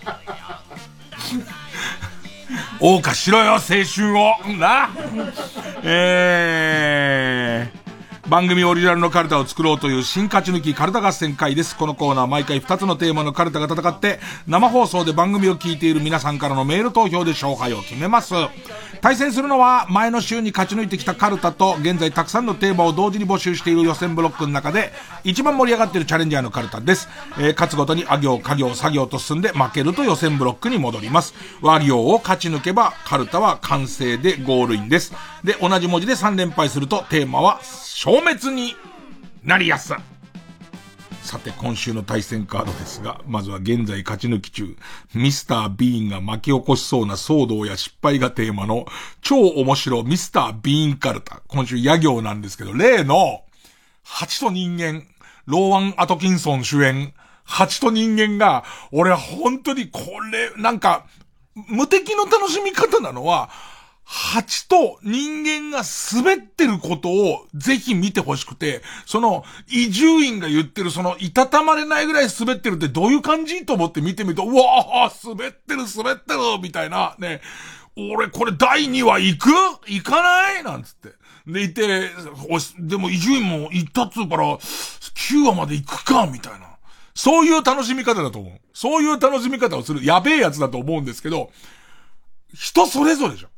[2.79, 4.89] 謳歌しろよ、青春をな
[5.83, 7.80] えー。
[8.31, 11.75] 番組オリジナルのカルタを作ろうという新勝ち抜きカルタ合戦会です。
[11.75, 18.33] このコーナー毎回2つのテーマのカルタが戦って、生放送で番組を聞いている皆さんからのメール投票で勝敗を決めます。
[19.01, 24.93] 対戦するのは前の週に勝ち抜いてきたカルタと現在たくさんのテーマを同時に募集している予選ブロックの中で
[25.25, 27.09] 一番盛り上がっているチャレンジャーのカルタです。
[27.37, 31.33] えー、勝つごとにあ行、家業、作業と進んで負けると予選ブロックに戻ります。
[31.61, 35.11] 和行を勝ち抜けばカルタは完成でゴールインです。
[35.43, 37.59] で、同じ文字で3連敗するとテーマは
[38.03, 38.75] 消滅に
[39.43, 39.93] なりやす。
[41.21, 44.75] さて、今週の対戦カードですが、まずは現在勝ち抜き中、
[45.13, 48.87] ミスター・ビーンが巻き起こしそうな騒動や失敗がテーマの
[49.21, 51.43] 超面白ミスター・ビーンカルタ。
[51.47, 53.43] 今週野行なんですけど、例の、
[54.03, 55.03] 蜂と人間、
[55.45, 57.13] ローワン・アトキンソン主演、
[57.43, 60.01] 蜂と人間が、俺は本当にこ
[60.31, 61.05] れ、なんか、
[61.53, 63.51] 無敵の楽しみ方なのは、
[64.13, 65.83] 蜂と人間が
[66.13, 73.65] 滑ってることをぜひ見てほしくて、その、移住院が言ってるその、いたたまれないぐらい滑ってるってどういう感じ？
[73.65, 77.39] と思って見てみると、うわぁ、滑ってる滑ってるみたいな、ね。
[77.95, 79.49] 俺これ第2話行く？
[79.87, 80.63] 行かない？
[80.63, 81.13] なんつって。
[81.47, 82.09] で、いて、
[82.79, 86.67] でも移住院も行ったっつうから、9話まで行くかみたいな。
[87.15, 88.59] そういう楽しみ方だと思う。
[88.73, 91.49] そういう楽しみ方をする、やべえやつだと思うんですけど、
[92.53, 93.50] 人それぞれじゃん。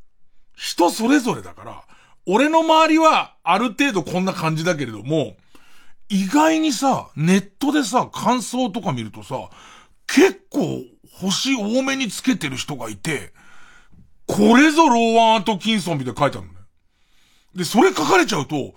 [0.56, 1.84] 人それぞれだから、
[2.26, 5.36] 俺の周りはある程度こんな感じだけれども、
[6.10, 9.50] 意外にさ、ネットでさ、感想とか見るとさ、
[10.08, 10.84] 結構
[11.20, 13.34] 星多めにつけてる人がいて、
[14.28, 16.60] これぞローワン・アトキンソンみたいな書いてあるのね。
[17.56, 18.74] で、それ書かれちゃうと、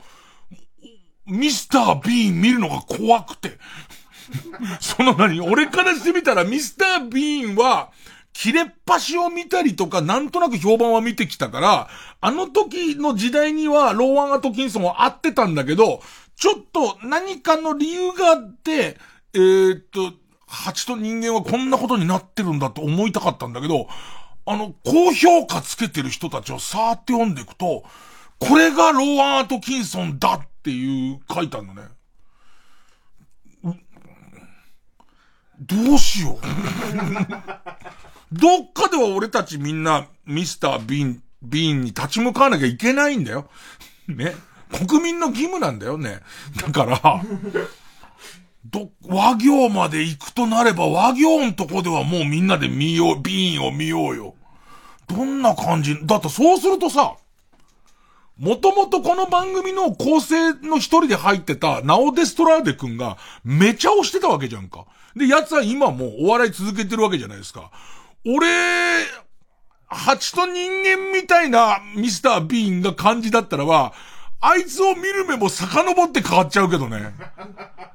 [1.26, 3.58] ミスター・ビーン見るのが怖くて。
[4.80, 5.40] その何？
[5.40, 7.92] 俺からしてみたらミスター・ビーンは、
[8.38, 11.88] 切れっ端を見たりとか、なんとなく評判は見てきたから、
[12.20, 16.02] あの時の時代にはローワン・アトキンソンは合ってたんだけど、
[16.36, 18.98] ちょっと何かの理由があって、
[19.32, 20.12] えー、っと、
[20.46, 23.88] 蜂と人間はこんなことになってるんだと思いたかったんだけど、
[24.44, 27.84] あの、高評価つけてる人たちをさーって読んでいくと、
[28.38, 31.82] これがローワン・アトキンソンだっていう書いてあるのね。
[35.58, 36.38] どうしよう。
[38.32, 43.48] どっかでは俺たちみんなミスター・ビーン、ビーンに立ち向かわなきゃいけないんだよ。
[44.08, 44.34] ね。
[44.88, 46.20] 国民の義務なんだよね。
[46.56, 47.22] だから、
[48.64, 54.34] ど、和行まで行くとなれば和行のとこではもうみんなで見よう、ビーンを見ようよ。
[55.06, 55.96] どんな感じ？
[56.04, 57.14] だってそうするとさ、
[58.38, 64.84] もともとこの番組の構成の一人で入ってたナオデストラーデ君がめちゃ押してたわけじゃんか。
[65.14, 67.70] で、奴は今もお笑い続けてるわけじゃないですか。
[68.26, 68.48] 俺、
[69.86, 73.92] 蜂と人間みたいなミスター・ビーンが感じだったらば、
[74.40, 77.14] あいつを見る目も遡って変わっちゃうけどね。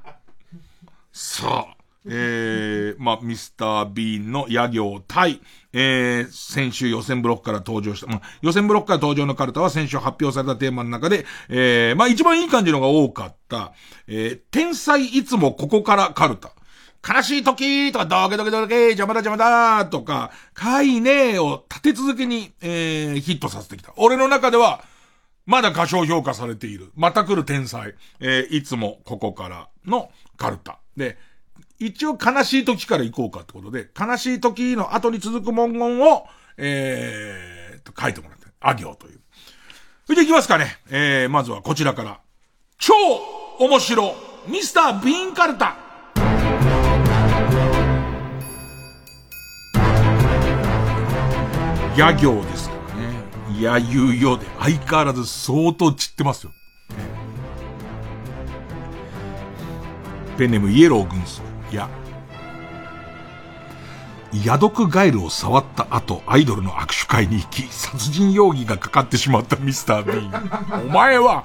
[1.12, 1.76] さあ、
[2.06, 5.42] えー、まあ、ミスター・ビーンの野行対、
[5.74, 13.74] えー、先週予選ブロックから登場した、まあ、予選ブロックから登場のカルタは先週発表されたテーマの中で、えー、まあ、一番いい感じのが多かった、
[14.08, 16.52] えー、天才いつもここからカルタ。
[17.06, 23.92] 悲しい時とか、ドケドケドケ、邪魔だ邪魔だとか、かいねーを立て続けに、えー、ヒットさせてきた。
[23.96, 24.84] 俺の中では、
[25.44, 26.92] まだ過小評価されている。
[26.94, 27.94] また来る天才。
[28.20, 30.78] えー、いつもここからのカルタ。
[30.96, 31.18] で、
[31.78, 36.26] 一応悲しい時から行こうかってことで、悲しい時の後に続く文言を、
[36.56, 39.20] えー、と書いてもらって、あ行という。
[40.06, 40.78] それで行きますかね。
[40.90, 42.20] えー、まずはこちらから。
[42.78, 42.94] 超
[43.58, 44.14] 面白
[44.48, 45.81] ミスター・ビーンカルタ
[51.96, 53.82] 野行ですからね。
[53.82, 56.52] 野遊ようで相変わらず相当散ってますよ。
[60.38, 61.42] ペンネームイエロー軍曹。
[61.70, 61.88] いや、
[64.44, 70.88] ヤドクガエルを触った後、アイドルの握手会に行き、殺人容疑がかかってしまったミスター・ビーン。
[70.88, 71.44] お前は、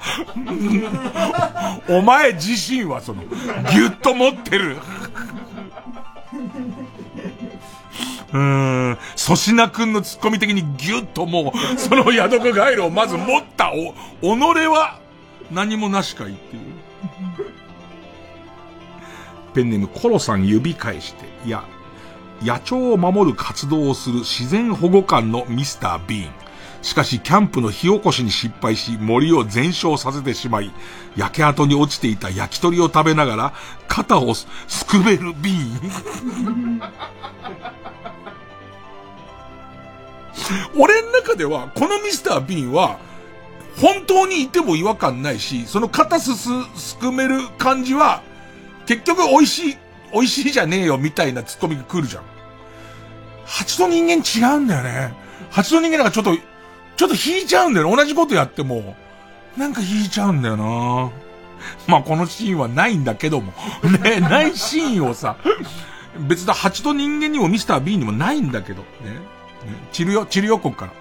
[1.89, 4.77] お前自身はその、ぎゅっと持ってる。
[8.37, 14.99] うん、粗品くんのツッコミ的にギュッともう、そのヤドクガエルをまず持ったお、己は
[15.51, 16.61] 何もなしかいっていう。
[19.55, 21.63] ペンネームコロさん指返して、いや、
[22.43, 26.31] 野鳥を守る活動をする自然保護官のミスター・ビーン。
[26.83, 30.71] しかし、キャンプの火起こしに失敗し、森を全焼させてしまい、
[31.15, 33.53] 焼け跡に落ちていた焼き鳥を食べながら、
[33.87, 34.45] 肩をす
[34.85, 36.81] くめるビーン。
[40.77, 42.97] 俺の中では、このミスター・ビーンは、
[43.79, 48.21] 本当にいても違和感ないし、その肩すす、すくめる感じは、
[48.85, 49.77] 結局美味しい、
[50.13, 52.23] 美味しいじゃねえよみたいなツッコミが来るじゃん。
[53.45, 55.13] 蜂と人間違うんだよね。
[55.51, 56.35] 蜂と人間なんかちょっと、
[56.95, 57.95] ちょっと引いちゃうんだよね。
[57.95, 58.95] 同じことやっても、
[59.55, 61.11] なんか引いちゃうんだよな
[61.87, 63.53] まあこのシーンはないんだけども。
[64.03, 65.37] ね、ないシーンをさ、
[66.19, 69.36] 別だ、蜂と人間にもミスター B にもないんだけど、ね。
[69.65, 70.91] ね散るよ、散るよ、こっから。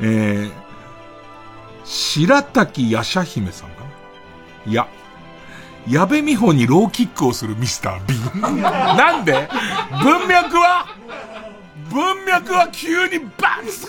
[0.00, 0.52] えー、
[1.84, 3.82] 白滝やしゃ姫さんか
[4.66, 4.70] な？
[4.70, 4.88] いや、
[5.88, 8.14] 矢部美穂にローキックをするミスター B。
[8.60, 9.48] なんで？
[10.02, 10.86] 文脈は？
[11.88, 13.86] 文脈は急にバンス。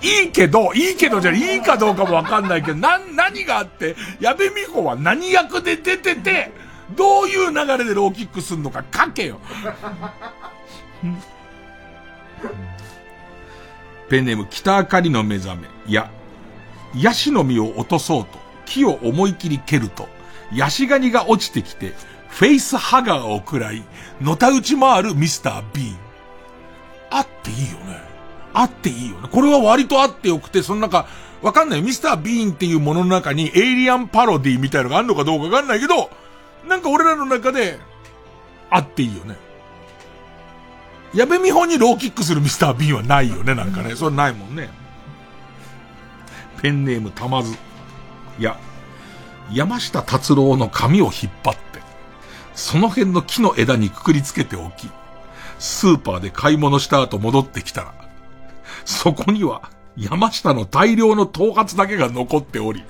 [0.00, 1.56] いいけど、いいけどじゃい。
[1.56, 6.52] いかどうかもわかんないけど、な、何があって、矢部美穂は何役で出てて、
[6.96, 9.40] どういう流れでローキックすんのか書けよ。
[14.08, 15.68] ペンネーム北あかりの目覚め。
[15.88, 16.10] や、
[16.94, 20.08] ヤシの実を落とそうと、木を思い切り蹴ると、
[20.52, 21.94] ヤシガニが落ちてきて、
[22.28, 23.82] フェイスハガーを食らい、
[24.20, 25.96] のた打ち回るミスター・ビーン。
[27.10, 28.02] あっていいよね。
[28.52, 29.28] あっていいよね。
[29.30, 31.06] これは割とあってよくて、その中、
[31.42, 31.82] わかんない。
[31.82, 36.10] ミスター・ビーンっていうものの中にエイリアンパロディみたいのがあるのかどうかわかんないけど、
[36.68, 37.78] なんか俺らの中で、
[38.70, 39.36] あっていいよね。
[41.14, 43.94] 矢部美穂にローキックするミスター・ビーンはないよね、なんかね。
[43.94, 44.68] それないもんね。
[46.60, 47.54] ペンネームたまず。
[48.38, 48.58] いや、
[49.52, 51.60] 山下達郎の髪を引っ張って、
[52.54, 54.90] その辺の木の枝にくくりつけておき、
[55.58, 57.94] スーパーで買い物した後戻ってきたら、
[58.84, 62.82] そこには山下の大量の頭髪だけが残っており、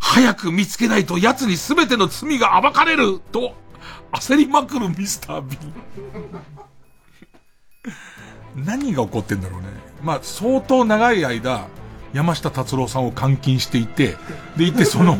[0.00, 3.54] 早く見つけないと奴に全ての罪が暴かれると
[4.12, 5.74] 焦りまくるミスター・ビン。
[8.64, 9.68] 何が起こってんだろうね。
[10.02, 11.66] まあ、相当長い間、
[12.12, 14.16] 山下達郎さんを監禁していて、
[14.56, 15.16] でいてその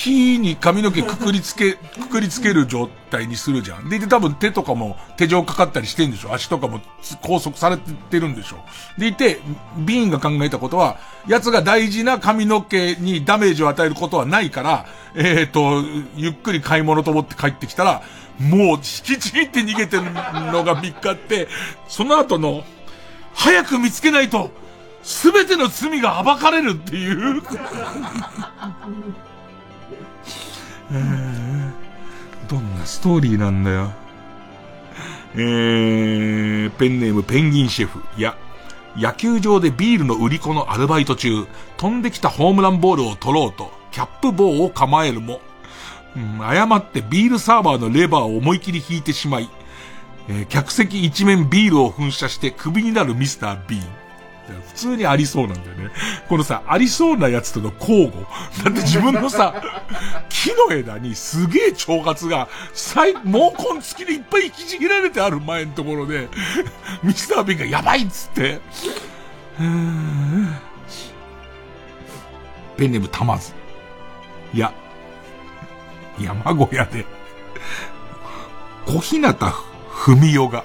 [0.00, 3.90] 木に髪の毛くくりつけ、 くくりつける状態にするじゃん。
[3.90, 6.32] でいて多分手とかも手錠かかったりしてんでしょ。
[6.32, 6.80] 足とかも
[7.22, 8.64] 拘束されてるんでしょ。
[8.96, 9.40] でいて、
[9.76, 10.96] ビーンが考えたことは、
[11.26, 15.84] 奴が大事な髪の毛にダメージを与えることはないから、えっ、ー、と、
[16.16, 18.02] ゆっくり買い物と思って帰ってきたら、
[18.38, 21.46] もう引きちぎって逃げてるのが3日って、
[21.88, 22.64] その後の、
[23.34, 24.50] 早く見つけないと、
[25.02, 27.42] すべての罪が暴かれるっていう。
[32.48, 33.92] どんなストーリーなんだよ。
[35.34, 38.02] えー、ペンネームペンギンシェフ。
[38.20, 38.36] や、
[38.96, 41.46] 野球場でビールの売り子のアルバイト中、
[41.76, 45.40] 飛んできたホームランボールを取ろうと、キャップ棒を構えるも、
[46.16, 49.48] うん、誤ってビールサーバーのレバーを思い切り引いてしまい、
[50.28, 53.99] えー、客席一面ビールを噴射してクビになるミスター・ビーン。
[54.68, 55.90] 普通にありそうなんだよね。
[56.28, 58.24] このさ、ありそうなやつとの交互。
[58.64, 59.62] だって自分のさ、
[60.28, 66.28] 木の枝にすげえ腸活が、最、毛根付きでいっぱい引きちぎられてある前のところで、
[67.02, 68.60] ミスター・ビーンがやばいっつって、
[72.76, 73.52] ペンネームたまず。
[74.52, 74.72] いや、
[76.18, 77.04] 山小屋で、
[78.86, 79.34] 小日向
[79.88, 80.64] 文代が、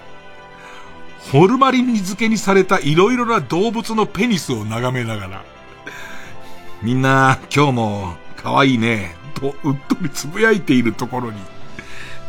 [1.35, 5.43] ホルマリンに漬けにされた色々な動物のペニスを眺めながら、
[6.81, 11.37] みんな、今日も可愛いね、とうっとりつぶやいているところに、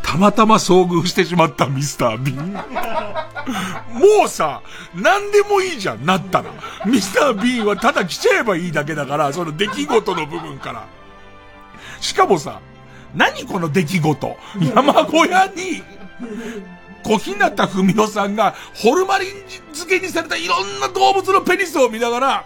[0.03, 2.53] たまたま遭遇してしまったミスター・ビン。
[2.53, 2.63] も
[4.25, 4.61] うさ、
[4.93, 6.51] 何でもいいじゃん、なったら。
[6.85, 10.85] ミスター・ビンはただ来ちゃえばいいだけだから、その出来事の部分から。
[12.01, 12.61] しかもさ、
[13.15, 14.37] 何この出来事？
[14.75, 15.85] 山小屋に、
[17.07, 19.31] 小日向文夫さんが、ホルマリン
[19.73, 22.45] 漬けにされたいろんな動物のペニスを見ながら、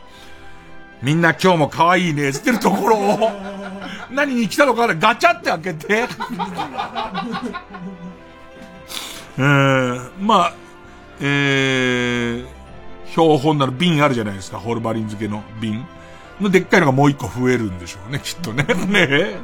[1.02, 3.30] みんな今日も可愛いね、つってるところを、
[4.12, 4.94] 何に来たのかな？
[4.94, 6.04] ガチャって開けて。
[9.38, 10.52] えー、まあ、
[11.20, 15.86] えー、標本なら瓶あるじゃないですか、ホルマリン漬けの瓶。
[16.38, 18.64] のでっかいのがもう一個増えるんでしょうね、きっとね。
[18.88, 19.38] ね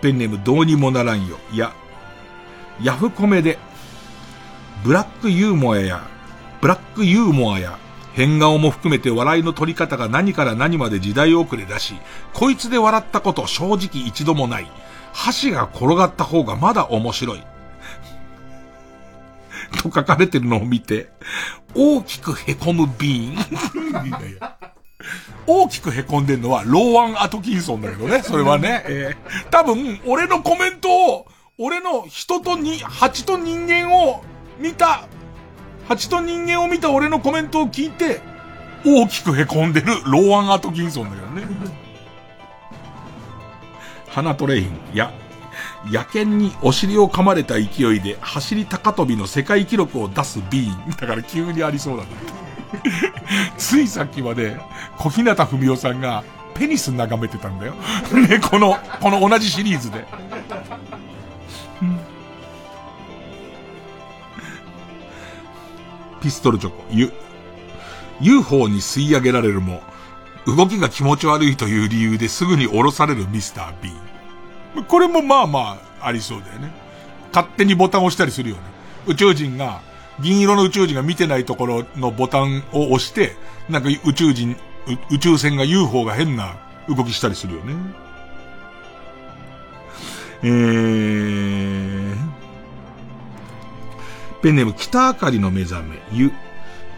[0.00, 1.38] ペンネームどうにもならんよ。
[1.52, 1.72] いや、
[2.82, 3.58] ヤフコメで、
[4.82, 6.02] ブラックユーモアや、
[6.60, 7.78] ブラックユーモアや、
[8.14, 11.94] 変顔も含めて笑いの取り方が何から何まで時代遅れだし、
[12.32, 14.66] こいつで笑ったこと正直一度もない。
[15.12, 17.44] 箸が転がった方がまだ面白い。
[19.80, 21.10] と書かれてるのを見て、
[21.74, 23.40] 大きく凹むビーン。
[25.46, 28.82] 大きく凹んでるのはローアン・アトキンソンだけどね、それはね。
[28.86, 31.28] えー、多分、俺のコメントを、
[31.58, 34.22] 俺の人とに、蜂と人間を
[34.58, 35.06] 見た、
[35.86, 38.20] 蜂と人間を見た俺のコメントを聞いて、
[38.86, 41.42] 大きく凹んでるローアン・アトキンソンだけどね。
[44.08, 45.12] 花トレイン、や、
[45.90, 50.90] 野犬にお尻を噛まれた勢いで走り高跳びの世界記録を出すビーン。
[50.92, 52.16] だから急にありそうなんだ。
[53.58, 54.58] ついさっきまで、
[54.96, 56.24] 小日向文夫さんが
[56.54, 57.74] ペニス眺めてたんだよ。
[58.28, 60.06] ね、この、この同じシリーズで。
[66.22, 67.12] ピストルチョコ、U、
[68.20, 69.82] UFO に吸い上げられるも、
[70.46, 73.90] 動きが気持ち悪いという理由ですぐに降ろされるミスター B。
[74.88, 76.72] これもまあまあ、ありそうだよね。
[77.32, 78.62] 勝手にボタンを押したりするよね。
[79.06, 79.80] 宇宙人が、
[80.20, 83.34] 銀色の宇宙人が見てないところのボタンを押して、
[83.68, 84.56] なんか宇宙人、
[85.10, 86.56] 宇宙船が UFO が変な
[86.88, 87.74] 動きしたりするよね。
[90.44, 92.16] えー、
[94.42, 96.32] ペンネーム北あかりの目覚め、ゆ、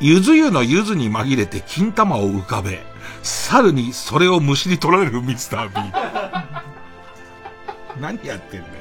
[0.00, 2.82] ゆず湯のゆずに紛れて金玉を浮かべ、
[3.22, 5.74] 猿にそれをむしり取られるミスター B。
[8.00, 8.74] 何やってんだよ。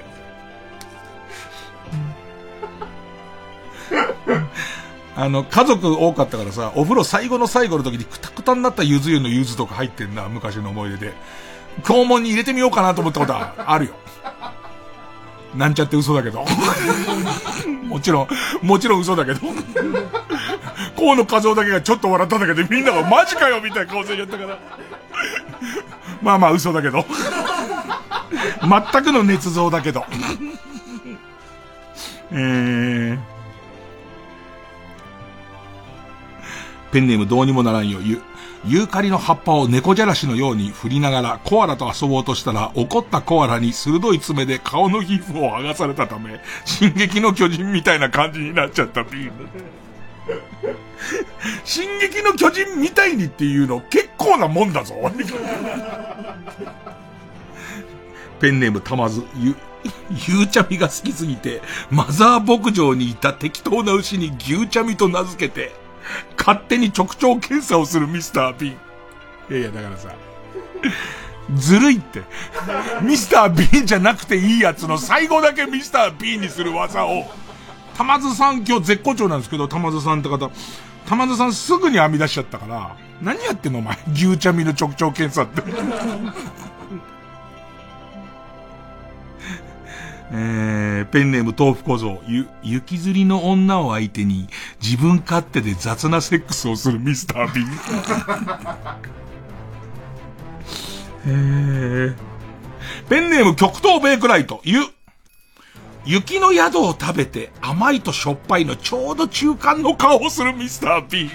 [5.16, 11.14] あの、家族多かったからさ、お風呂最後の最後の時にくたくたになったゆず湯のゆずとか入ってんな、昔の思い出で。
[11.84, 13.94] 肛門に入れてみようかなと思ったことはあるよ。
[15.56, 16.46] なんちゃって嘘だけど。
[17.88, 18.28] もちろん、
[18.66, 19.40] もちろん嘘だけど。
[20.98, 24.58] 河野和夫だけがちょっと笑っただけど、みんながマジかよみたいな顔してやったから。
[26.22, 27.06] まあまあ嘘だけど。
[28.62, 30.06] 全くの捏造だけど。
[32.32, 33.20] えー。
[36.92, 38.00] ペンネームどうにもならんよ。
[38.02, 38.22] ゆ、
[38.66, 49.50] ユーカリの葉っぱを猫じゃらしのように振りながらコアラと遊ぼうとしたら怒ったコアラに鋭い爪で顔の皮膚を剥がされたため、進撃の巨人みたいな感じになっちゃったビーム。
[51.66, 54.96] 進撃の巨人みたいにっていうの結構なもんだぞ。
[58.40, 59.56] ペンネームたまず、ゆ、
[60.28, 65.74] ゆうちゃみが好きすぎて、マザー牧場にいた適当な牛に牛ちゃみと名付けて、
[66.38, 68.72] 勝手に直腸検査をするミスター・ビン。
[68.72, 70.10] いやいや、だからさ、
[71.56, 72.22] ずるいって。
[73.02, 77.26] ミスター・ビンじゃなくていいやつの最後だけミスター・ビンにする技を、
[77.98, 80.50] 玉津さん今日絶好調なんですけど、玉津さんって方、
[81.06, 83.98] 玉津さんすぐに編み出しちゃったから、何やってんのお前。
[84.14, 85.62] 牛ちゃみの直腸検査って。
[90.36, 94.48] えー、ペンネーム豆腐小僧、ゆ、雪吊りの女を相手に
[94.82, 97.68] 自分勝手で雑なセックスをするミスター・ビン。
[101.26, 102.16] えー、
[103.10, 104.82] ペンネーム極東ベイクライト、ゆ、
[106.04, 111.32] 雪の宿を食べて甘いとしょっぱいのちょうど中間の顔をするミスター・ビン。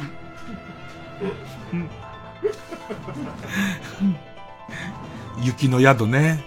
[5.41, 6.43] 雪の宿ね。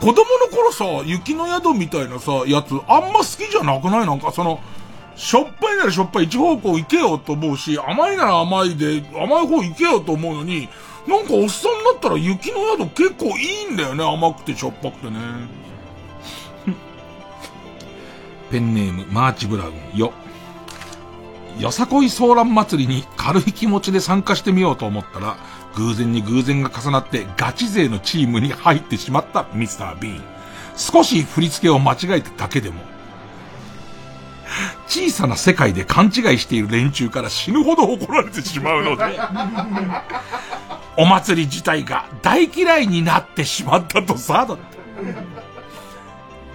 [0.00, 0.24] 子供の
[0.54, 4.06] 頃さ、雪の宿みたいなさ、やつ、あんま好きじゃなくない？
[4.06, 4.60] なんかその、
[5.16, 10.68] しょっぱいならしょっぱい一方向行けよと思うし、甘いなら甘いで、甘い方行けよと思うのに、
[11.08, 15.18] なんかおっさんだったら雪の宿結構いいんだよね、甘くてしょっぱくてね。
[18.50, 20.12] ペンネーム、マーチブラウン、よ。
[21.58, 25.38] よさこいソーラン祭りに軽い気持ちで参加してみようと思ったら、
[25.76, 30.22] 偶然に偶然が重なってガチ勢のチームに入ってしまったミスター・ビーン。
[30.76, 32.80] 少し振り付けを間違えただけでも、
[34.86, 39.18] 小さな世界で勘違いしている連中から死ぬほど怒られてしまうので、
[40.96, 44.76] お祭り自体が大嫌いになってしまったとさ、だって。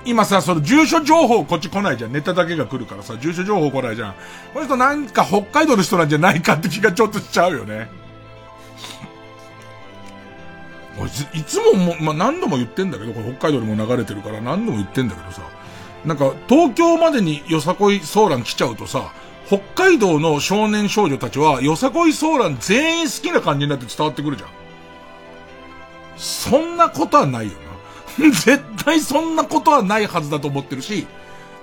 [0.03, 2.11] 今さ、その住所情報こっち来ないじゃん。
[2.11, 4.15] ネタだけが来るからさ、住所情報来ないじゃん。
[4.53, 8.00] この人なんか北海道の人なんじゃないかって気がちょっとしちゃうよね。
[11.33, 15.41] いつもも、まあ、何度も言ってんだけど、これ北海道にも流れてるから何度も言ってんだけどさ、
[16.05, 19.13] なんか東京までによさこいソーラン来ちゃうとさ、
[19.47, 24.49] 北海道の少年少女たちはよさこいソーラン全員好きな感じになって伝わってくるじゃん。
[26.17, 27.53] そんなことはないよ
[28.19, 28.29] な。
[28.31, 31.07] 絶対そんなことはないはずだと思ってるし、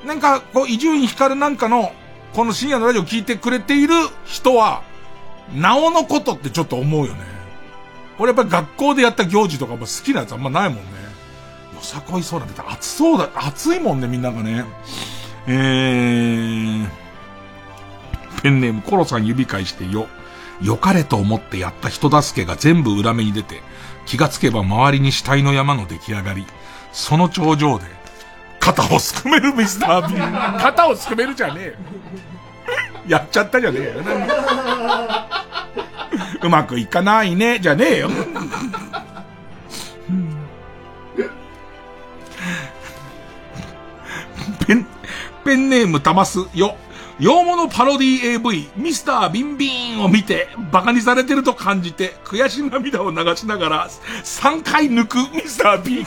[0.07, 1.93] なんか、こう、伊集院光なんかの、
[2.35, 3.95] この深夜のラジオ聞いてくれている
[4.25, 4.83] 人は、
[5.55, 7.38] なおのことってちょっと思うよね。
[8.19, 10.83] 俺やっぱり学校でやった行事とかも好きなやつあんまないもんね。
[11.75, 14.65] よさこいそうだって暑そうだ、暑いもんね、みんながね。
[15.47, 16.89] えー、
[18.43, 20.09] ペンネームコロさん指返してよ。
[20.61, 23.63] 良かれと思ってやった人助けが全部裏目に出て、
[24.07, 26.47] 気がつけば周りに死体の山の出来上がり、
[26.93, 27.85] その頂上で、
[28.59, 30.59] 肩をすくめるミスター・ビーン。
[30.61, 31.73] 肩をすくめるじゃねえよ。
[33.07, 33.93] やっちゃったじゃねえよ。
[36.43, 38.09] うまくいかないね、じゃねえよ。
[44.67, 44.87] ペン、
[45.45, 46.77] ペンネームたますよ。
[47.19, 53.89] 洋物パロディ AV、ミスタービンビンを見て、馬鹿にされてると感じて、悔し涙を流しながら、
[54.23, 56.07] 3回抜くミスタービー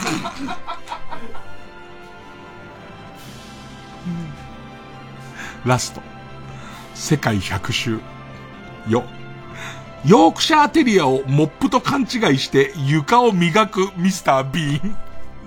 [5.66, 6.00] ラスト。
[6.94, 8.00] 世界100周。
[8.88, 9.04] よ。
[10.04, 12.08] ヨークシャーテリアをモップと勘違い
[12.38, 14.96] して床を磨くミスター・ビーン。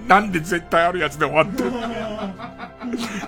[0.07, 1.71] なんで絶対あるやつで終わってる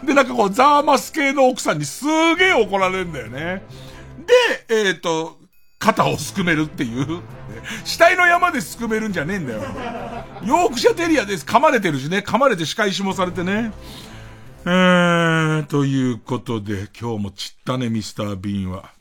[0.05, 2.05] で、なんかこう、ザーマス系の奥さんにす
[2.37, 3.63] げえ怒られるんだよね。
[4.67, 5.37] で、えっ、ー、と、
[5.79, 7.21] 肩をすくめるっていう。
[7.83, 9.61] 死体の山ですくめるんじゃねえんだよ。
[10.43, 11.45] ヨークシャーテリアです。
[11.45, 12.19] 噛まれてるしね。
[12.19, 13.73] 噛まれて仕返しもされてね。
[14.65, 18.91] えー、ということで、今日もちったね、ミスター・ビーンは。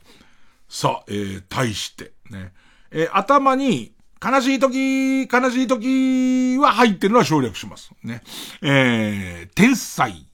[0.69, 2.51] さあ、えー、対して、ね。
[2.91, 3.93] えー、頭に、
[4.23, 7.91] 悲しい時、悲しい時は入ってるのは省略します。
[8.03, 8.21] ね。
[8.61, 10.25] えー、天才。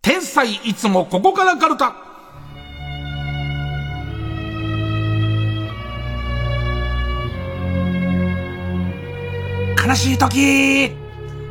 [0.00, 1.94] 天才いつもここからカルタ。
[9.86, 10.92] 悲しい時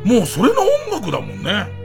[0.04, 1.77] もうそれの音楽だもんね。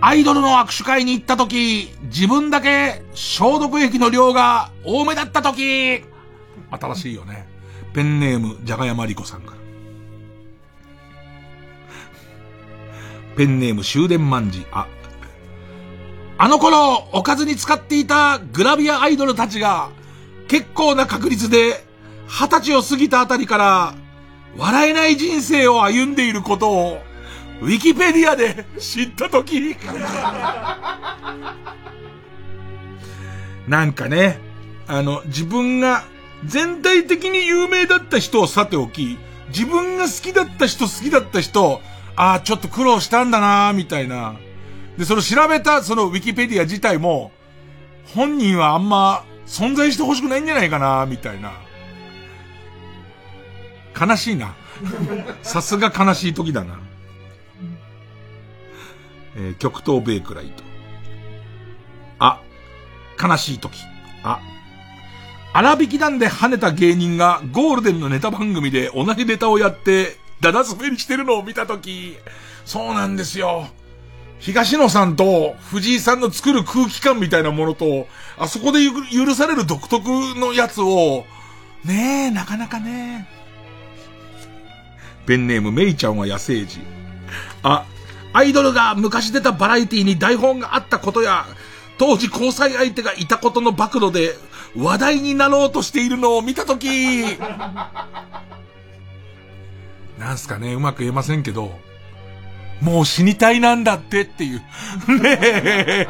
[0.00, 6.04] アイドルの握手会に行った時、自分だけ消毒液の量が多めだった時、
[6.70, 7.48] 新しいよね。
[7.94, 9.58] ペンネーム、じゃがやまりこさんから。
[13.36, 14.66] ペンネーム、終電万事。
[14.70, 14.86] あ、
[16.38, 19.90] あの頃、おかずに使っていたグラビアアイドルたちが、
[20.46, 21.84] 結構な確率で、
[22.28, 23.94] 二十歳を過ぎたあたりから、
[24.56, 26.98] 笑えない人生を歩んでいることを、
[27.60, 29.76] ウィキペディアで知ったとき、
[33.66, 34.40] なんかね、
[34.86, 36.04] あの、自分が
[36.44, 39.18] 全体的に有名だった人をさておき、
[39.48, 41.82] 自分が好きだった人、好きだった人、
[42.16, 44.36] ああ、ちょっと苦労したんだなみたいな。
[44.96, 47.32] で、その調べた、そのウィキペディア自体も、
[48.14, 51.52] 本人はあんま存在してほしくないんじゃないかなみたいな。
[53.98, 54.54] 悲しいな。
[55.42, 56.78] さすが悲しい時だな。
[59.38, 60.64] えー、極東ベイクライト。
[62.18, 62.40] あ、
[63.22, 63.78] 悲しい時。
[64.24, 64.40] あ、
[65.52, 72.16] 荒引き団で跳ねた芸人がゴールデンのネタ番組で同じネタをやって、ダダ滑りしてるのを見た時、
[72.64, 73.68] そうなんですよ。
[74.40, 78.06] 東野さんと藤井さんの作る空気感みたいなものと、
[78.36, 78.80] あそこで
[79.12, 81.24] 許される独特のやつを、
[81.84, 83.28] ねえ、なかなかね。
[85.26, 86.80] ペンネームメイちゃんは野生児。
[87.62, 87.84] あ、
[88.38, 91.44] アイドルが昔出たバラエティに台本があったことや、
[91.98, 94.36] 当時交際相手がいたことの暴露で
[94.76, 96.86] 話題になろうとしているのを見たとき、
[100.20, 101.80] なんすかね、うまく言えませんけど、
[102.80, 104.60] もう死にたいなんだってっていう。
[105.20, 106.06] ねえ、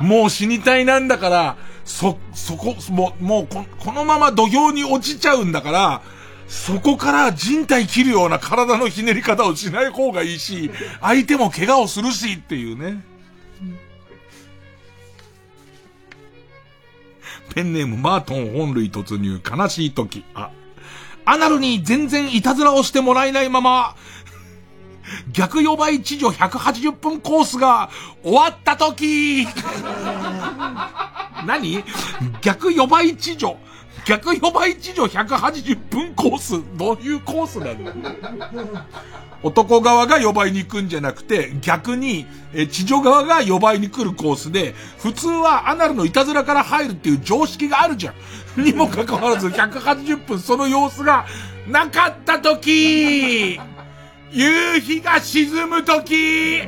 [0.00, 6.02] もう死にたいなんだから、そ、そこ、もう、もうこ、このまま土俵に落ちちゃうんだから、
[6.48, 10.70] そこから人体切るような体のひねり方をしない方がいいし、
[11.00, 13.04] 相手も怪我をするしっていうね。
[17.54, 20.24] ペンネームマートン本類突入悲しい時。
[20.34, 20.50] あ、
[21.24, 23.96] アナルに全然いたずらをしてもらえないまま、
[25.32, 27.90] 逆予倍地上180分コースが
[28.22, 29.46] 終わった時
[31.46, 31.82] 何？
[32.42, 33.56] 逆予倍地上
[34.08, 37.92] 逆4倍地上180分コース、どういうコースなんだ
[39.42, 48.14] 男側が4倍に行くんじゃなくて、逆に、え、地上側が4倍に来るコースで、普通はアナルのいたずらから入るっていう常識があるじゃん。
[48.64, 51.26] にもかかわらず180分その様子が
[51.68, 53.60] なかった時
[54.32, 56.62] 夕日が沈む時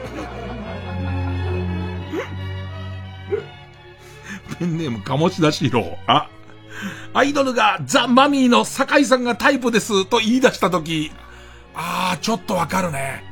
[4.59, 5.99] ペンネーム鴨志田四郎。
[6.07, 6.29] あ、
[7.13, 11.11] アイドルがザ・マミーの酒井さんがタイプですと言い出したとき、
[11.75, 13.25] あー、ちょっとわかるね。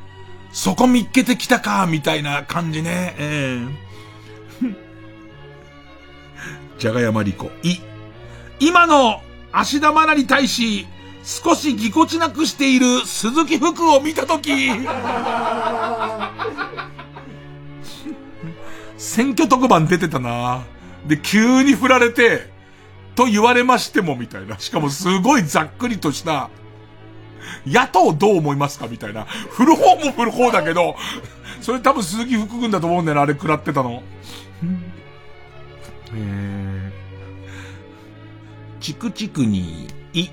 [0.51, 3.15] そこ見っけてきたか、みたいな感じね。
[3.17, 3.69] えー、
[6.77, 7.51] じゃがやまりこ。
[7.63, 7.77] い。
[8.59, 9.21] 今の
[9.53, 10.87] 芦田愛菜に対し、
[11.23, 14.69] 少しぎこちなくしている鈴木福を見たとき、
[18.97, 20.63] 選挙特番出てたな
[21.05, 22.58] で、急に振られて、
[23.19, 24.57] と言われましてもみたいな。
[24.59, 26.49] しかもすごいざっくりとした、
[27.67, 29.25] 野党どう思いますかみたいな。
[29.25, 30.95] 振る方も振る方だけど、
[31.59, 34.03] それ多分鈴木福君だと思うんだよな、あれ食らってたの。
[36.15, 40.29] えー、チクチクに、い、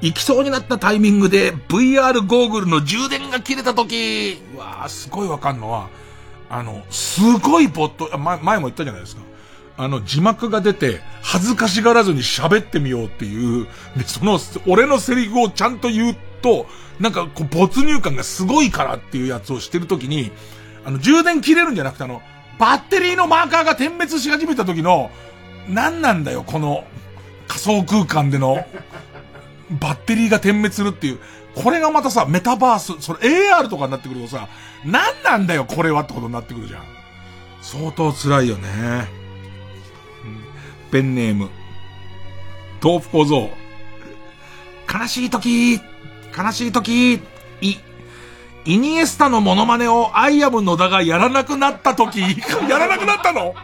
[0.00, 5.90] 行きそうになったタイミングで VR ゴーグルの充電が切れた時、うわーすごいわかんのは、
[6.48, 9.33] あの、すごいボット、前前も言ったじゃないですか。
[9.76, 16.66] あの、字幕が出て、恥ずかしがらずに喋ってみようっていう、で、その、俺のセリフをちゃんと言うと、
[17.00, 20.30] なんか、こう、没入感がすごいからっていうやつをしてるときに、
[20.84, 22.22] あの、充電切れるんじゃなくて、あの、
[22.58, 25.10] バッテリーのマーカーが点滅し始めた時の、
[25.68, 26.84] 何なんだよ、この、
[27.48, 28.64] 仮想空間での、
[29.80, 31.18] バッテリーが点滅するっていう。
[31.56, 34.48] これがまたさ、メタバース、それ AR とかになってくるとさ、
[34.84, 36.82] 何なんだよ、これはってことになってくるじゃん。
[37.62, 39.23] 相当辛いよね。
[40.94, 41.50] ペンネーム。
[42.80, 43.50] 豆腐小僧。
[44.88, 47.20] 悲しい時、悲しい時、い、
[48.64, 52.20] イニエスタのモノマネをアイアム野田がやらなくなった時、
[52.70, 53.56] やらなくなったの？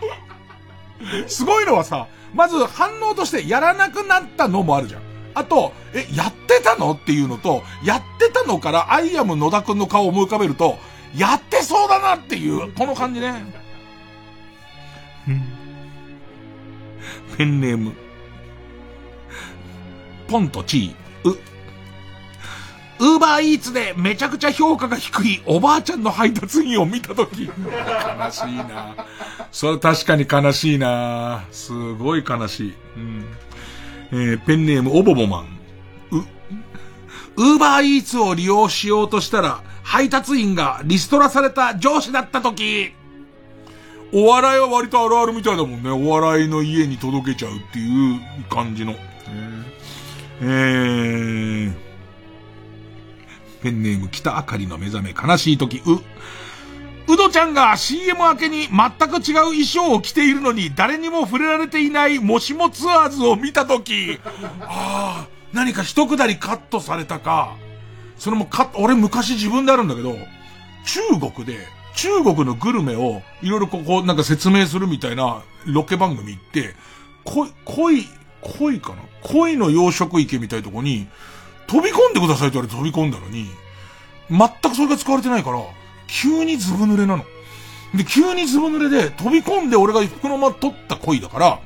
[1.28, 5.02] すごいのはさ、まず反応としてやらなくなったのもあるじゃん。
[5.34, 6.94] あと、え、やってたの？
[6.94, 10.78] っていうのと、やってたのからアイアム野田くんの顔を思い浮かべると、
[11.14, 13.69] やってそうだなっていう、この感じね。
[17.36, 17.92] ペンネーム。
[20.28, 21.38] ポンとチー、う。
[23.00, 27.44] ウーバーイーツでめちゃくちゃ評価が低いおばあちゃんの配達員を見たとき。
[27.44, 27.50] 悲
[28.30, 28.94] しいな
[29.50, 32.74] それ確かに悲しいなすごい悲しい。
[32.96, 33.24] うん。
[34.12, 35.60] えー、ペンネームオボボマン。
[36.10, 42.92] う、ウーバーイーツを利用しようとしたら、配達員がリストラされた上司だったとき。
[44.12, 45.90] お笑いは割とあるあるみたいだもんね。
[45.90, 48.94] お笑いの家に届けちゃうっていう感じの。
[50.42, 51.74] えー、
[53.62, 56.00] ペンネーム北あかりの目覚め悲しい時、う、
[57.12, 64.18] うどちゃんが CM 明けに全く違う衣装を着ているのに誰にも触れられていないもしもツアーズを見たとき、
[64.62, 67.56] ああ、何か一くだりカットされたか、
[68.16, 70.14] それもカット、俺昔自分であるんだけど、
[70.86, 76.74] 中国で、中国のグルメをいろいろここなんか説明するみたいなロケ番組行って、
[77.24, 78.06] 恋、恋、
[78.40, 79.02] 恋かな？
[79.22, 81.06] 恋の養殖池みたいとこに、
[81.66, 83.46] 飛び込んでくださいって言われて飛び込んだのに、
[84.30, 85.60] 全くそれが使われてないから、
[86.06, 87.24] 急にずぶ濡れなの。
[87.94, 91.60] で、急にずぶ濡れで飛び込んで俺が服のま取った恋だから、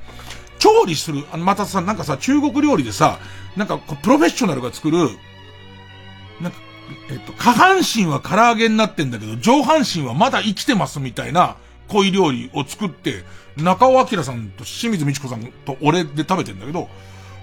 [0.59, 3.19] 調理する、あの、またさ、なんかさ、中国料理でさ、
[3.57, 5.11] なんかプロフェッショナルが作る、
[7.11, 11.57] えっと、下半身は唐揚げになってんだけど、上半身はまだ生きてますみたいな
[11.89, 13.25] 恋料理を作って、
[13.57, 16.89] 中尾明さんと清水美智子さんと俺で食べてんだけど、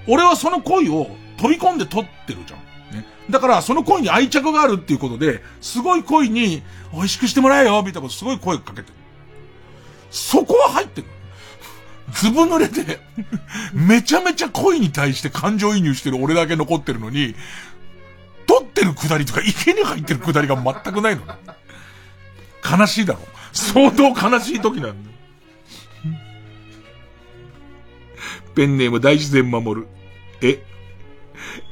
[0.08, 2.96] 俺はその恋を飛び込んで撮ってるじゃん。
[2.96, 3.06] ね。
[3.30, 6.64] だから、その恋に愛着があるっていうことで、すごい恋に、
[6.94, 8.94] 美味しくしてもらえよ、みたいなことすごい声かけてる。
[10.10, 11.08] そこは入ってる。
[12.14, 13.00] ずぶ濡れて、
[13.74, 17.36] めちゃめちゃ恋に対して感情移入してる俺だけ残ってるのに、
[18.52, 21.34] 撮ってるくだりとか池に入ってるくだりが全くないのね。
[22.78, 23.20] 悲しいだろ。
[23.54, 25.16] 相当悲しい時なんだよ。
[28.54, 29.88] ペンネーム大自然守る。
[30.42, 30.62] え、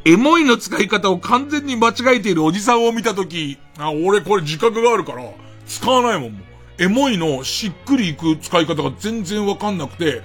[0.06, 5.30] エモいの使い方を完全に間違えているおじさんを見たとき、あ、俺これ自覚があるから、
[5.68, 6.42] 使わないもん、
[6.78, 10.22] エモいのしっくりいく使い方が全然わかんなくて、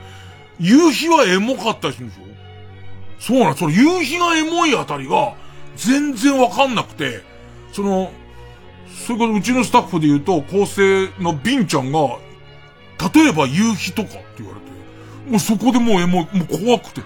[0.60, 2.22] 夕日はエモかったりするんでしょ？
[3.18, 5.35] そうなの、その夕日がエモいあたりが、
[5.76, 7.22] 全然わかんなくて、
[7.72, 8.12] その、
[9.06, 12.18] それこそうちのスタッフで言うと、構成のビンちゃんが、
[13.14, 17.02] 例えば夕日とかって言われて、もうそこでもうエモい、もう怖くて、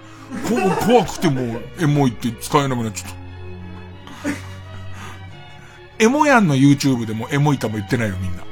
[0.86, 3.16] 怖くてもうエモいって使えなくなっちゃった。
[6.04, 8.42] エモヤンの YouTube でもエモいとも言ってないよみんな。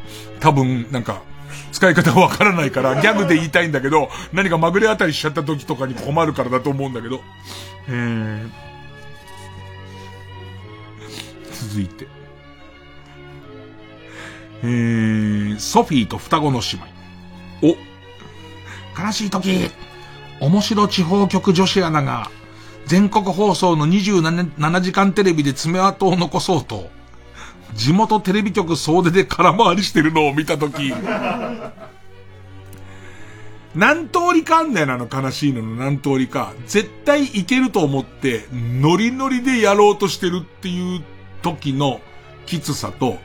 [0.41, 1.23] 多分、なんか、
[1.73, 7.21] 使い方わからないから、ギャグで言いたいんだけど、何かまぐれあたりしちゃった時とかに困るからだと思うんだけど。
[7.89, 8.51] えー、
[11.67, 12.07] 続いて。
[14.63, 16.79] えー、ソフィーと双子の姉
[17.63, 17.77] 妹。
[18.99, 19.71] お、悲しい時、
[20.41, 22.31] 面白地方局女子アナが、
[22.87, 26.89] 全国放送の27時間テレビで爪痕を残そうと、
[27.75, 30.93] 地元テレビ局総出で空回りしてるのを見たとき、
[33.75, 36.55] 何通りかあんだよな、あの悲しいのの何通りか。
[36.67, 41.05] 絶対いけると思って、ノリノリでやろうとしてるっていう
[41.43, 42.01] 時の
[42.47, 43.19] きつさと、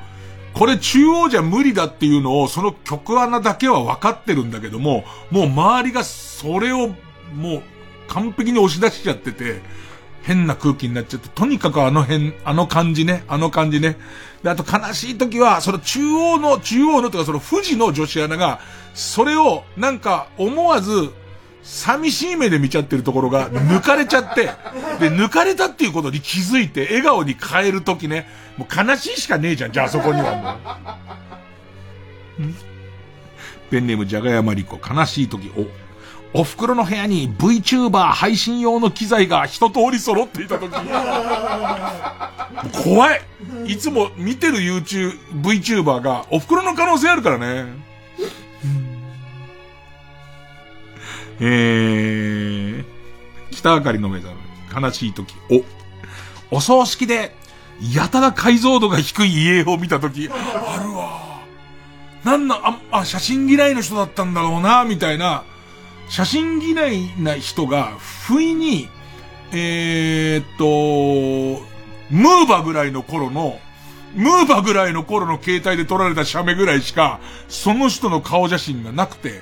[0.53, 6.89] これ中央じゃ無理だっていうのを、その曲穴だけは分かってるんだけども、もう周りがそれを
[7.33, 7.63] もう
[8.07, 9.61] 完璧に押し出しちゃってて、
[10.23, 13.97] 変な空気になっちゃって、とにかくあの辺、あの感じね、あの感じね。
[14.43, 18.59] で、あと悲しい時は、その中央の、中央のとかその富士の女子アナが、
[18.93, 21.11] それをなんか思わず、
[21.63, 24.45] 寂しい目で見ちゃってるところが抜かれちゃって、
[24.99, 28.27] で、抜かれたっていうことに気づいて笑顔に変えるときね、
[28.57, 30.59] もう悲しいしかねえじゃん、じゃあそこには
[32.39, 32.53] もう。
[33.69, 35.51] ペンネームじゃがやまりこ、悲しいとき、
[36.33, 40.71] お、お袋の部屋に VTuber 配信用の機材が一通り揃っていたとき、
[42.83, 43.21] 怖い
[43.67, 47.90] いつも見てる YouTube、VTuber がお袋の可能性あるからね。
[51.43, 52.85] えー、
[53.49, 55.33] 北あかりの目覚め、悲しい時、
[56.51, 57.35] お、お葬式で、
[57.95, 61.41] やたら解像度が低い家を見た時、あるわ。
[62.23, 65.43] なんな、あ、あ、写真嫌いの人だったんだろうな、みたいな、
[66.09, 67.97] 写真嫌いな人が、
[68.27, 68.87] 不意に、
[69.51, 71.65] えー、っと、
[72.11, 73.59] ムーバぐらいの頃の、
[74.13, 79.41] ムーバぐらいの頃の携帯で撮られた写メぐらいしか、その人の顔写真がなくて、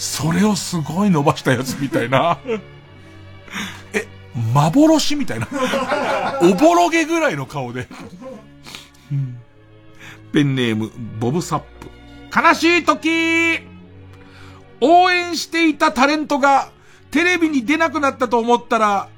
[0.00, 2.38] それをすごい伸ばしたやつみたいな。
[3.92, 4.08] え、
[4.54, 5.46] 幻みたいな。
[6.40, 7.86] おぼろげぐらいの顔で。
[10.32, 11.90] ペンネーム、ボブサップ。
[12.34, 13.58] 悲しい時
[14.80, 16.70] 応援していたタレントが
[17.10, 19.10] テレビに出なくなったと思ったら、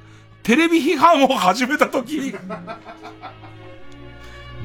[0.42, 2.34] テレビ批判を始めた時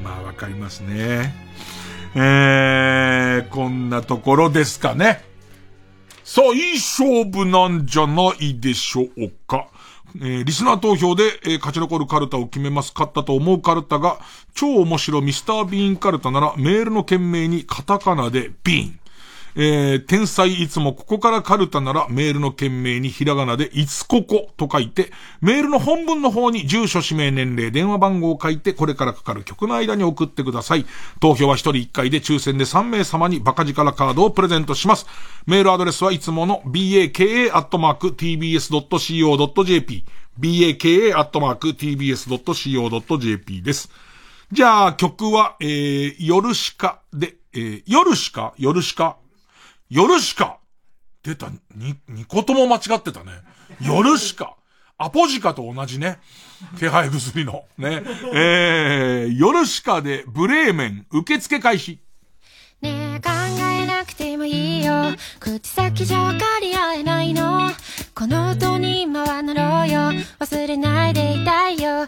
[0.02, 1.32] まあわかりますね。
[2.16, 5.28] えー、こんなところですかね。
[6.30, 9.66] さあ、いい勝負なんじゃないでしょうか。
[10.16, 12.92] えー、リスナー投票で、えー、勝ち残るカルタを決めます。
[12.94, 14.18] 勝ったと思うカルタが、
[14.54, 19.00] 超面白ミスタービーンカルタなら、メールの件名にカタカナでビーン。
[19.60, 25.10] えー、天才いつもここからカルタならメールの件名にひらがなでいつここと書いて、
[25.40, 30.86] メールの本文の方に住所、氏名、年齢、電話番号を書いて、これからかかる曲の間に送ってください。
[31.18, 35.06] 投票は一人一回で抽選で3名様にバカ力カードをプレゼントします。
[35.44, 37.48] メールアドレスはいつもの baka.tbs.co.jp
[40.38, 41.22] baka.tbs.co.jp
[43.62, 43.90] です。
[44.52, 49.16] じゃあ、曲は、えー、夜しかで、えー、夜しか夜しか
[49.90, 50.58] 夜しか
[51.22, 53.32] 出た、に、二個とも間違ってたね。
[53.80, 54.56] 夜しか。
[55.00, 56.18] アポジカと同じね。
[56.78, 57.64] 気配薬の。
[57.78, 58.02] ね。
[58.34, 62.00] えー、夜しかでブレーメン受付開始。
[62.80, 63.30] ねえ考
[63.70, 65.14] えなくていいよ。
[65.40, 67.70] 口先じゃ分かり合えないの。
[68.14, 70.12] この音に今は乗ろうよ。
[70.40, 72.02] 忘れないでいたいよ。
[72.02, 72.06] あ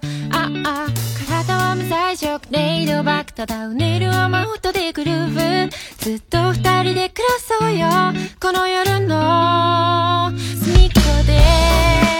[0.65, 0.87] あ
[1.31, 7.89] 体は無彩色レイドバックただうねる雨音でグルーブずっと二人で暮らそうよ。
[8.41, 12.20] この夜の隅っこで。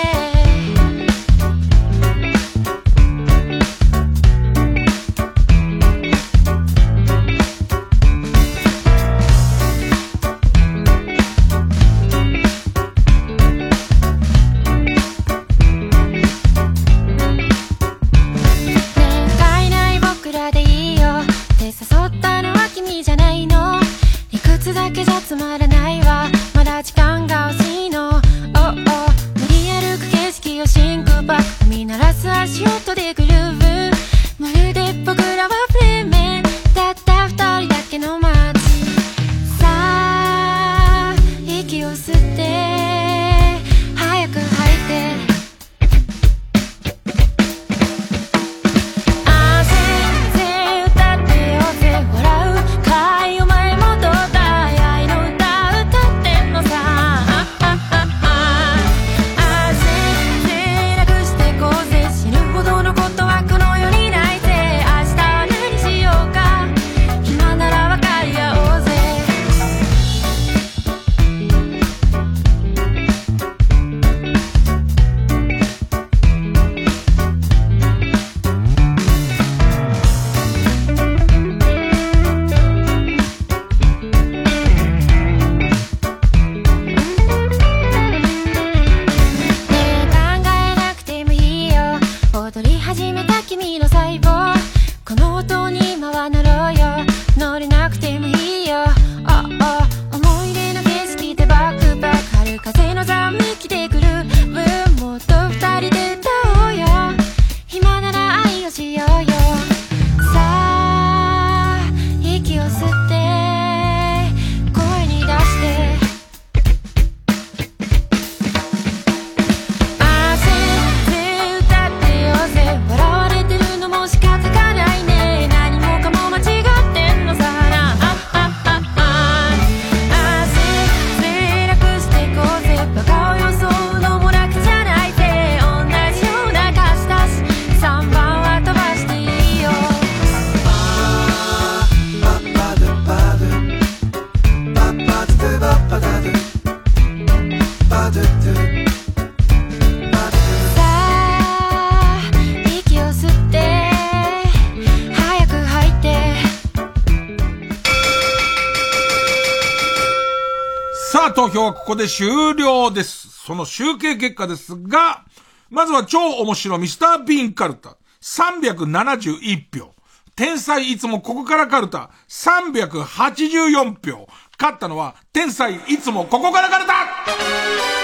[162.01, 163.29] で終了です。
[163.29, 165.25] その集計結果ですが、
[165.69, 169.95] まずは超面白ミスター・ビーンカルタ、371票。
[170.35, 174.27] 天才いつもここからカルタ、384票。
[174.59, 178.00] 勝ったのは、天才いつもここからカルタ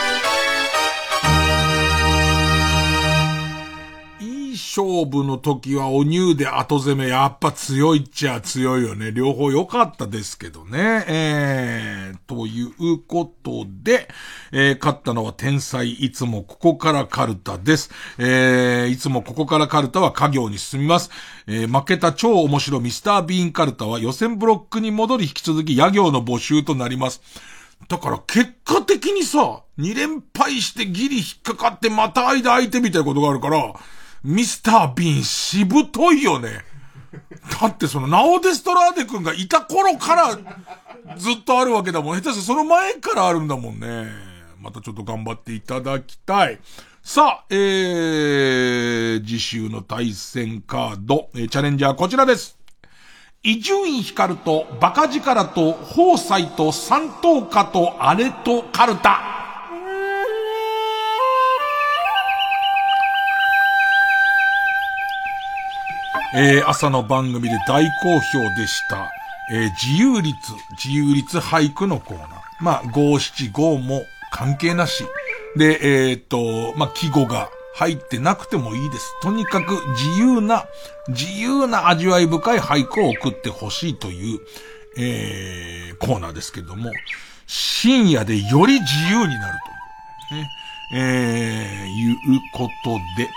[4.76, 9.10] 勝負の時はお乳で後攻め、やっぱ強いっちゃ強いよね。
[9.10, 11.02] 両方良かったですけどね。
[11.08, 14.06] えー、ということで、
[14.52, 17.90] えー、勝ったのは天才いつもここからカルタです。
[18.18, 21.10] えー、いつもここからカルタは家業に進みます。
[21.46, 27.22] えー、負けた超面白ミスタービーンカルタは予選ブロックに戻り引き続き野行の募集となります。
[27.88, 33.74] だから結果的にさ、2連敗してギリ引っかかってまた間空いてみたいなことがあるから、
[34.26, 36.64] ミスター・ビンしぶといよね。
[37.60, 42.16] だってそのナオデストラーデ君がいた頃からずっとあるわけだもん。
[42.16, 44.08] 下手するとその前からあるんだもんね。
[44.60, 46.58] またちょっと頑張っていただきたい。
[47.04, 52.58] さあ、えー、次週の対戦カード、えーチャレンジャーこちらです。
[53.44, 59.35] 伊集院光とバカ力と宝斎と三等家とあれとカルタ。
[66.38, 69.10] えー朝の番組で大好評でした。
[69.50, 70.36] えー自由律、
[70.72, 72.28] 自由律俳句のコーナー。
[72.60, 74.02] まあ、五七五も
[74.32, 75.06] 関係なし。
[75.56, 79.14] で、えーっと、まあ、記号が入ってなくてもいいです。
[79.22, 80.66] とにかく自由な、
[81.08, 84.40] 自由な味わい深い俳句を送ってほしいという、
[84.98, 86.90] えー、コーナーですけれども、
[87.46, 89.58] 深夜でより自由になる
[90.30, 90.34] と。
[90.34, 90.50] ね、
[90.92, 93.30] えー、いうことで、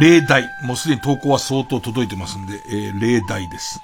[0.00, 0.48] 例題。
[0.62, 3.80] もうすでに投稿は相当届いてますんで、えー、例題です。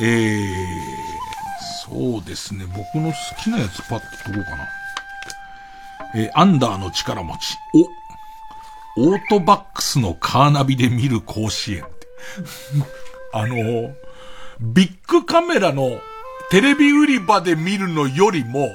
[0.00, 2.64] えー、そうですね。
[2.66, 4.68] 僕の好きなやつパッと取ろうかな。
[6.14, 7.56] えー、アンダーの力持ち。
[8.96, 11.84] お、オートバックスのカーナビで見る甲子園。
[13.34, 13.94] あのー
[14.62, 15.98] ビッグカメラの
[16.50, 18.68] テレビ売り場で見るのよりも、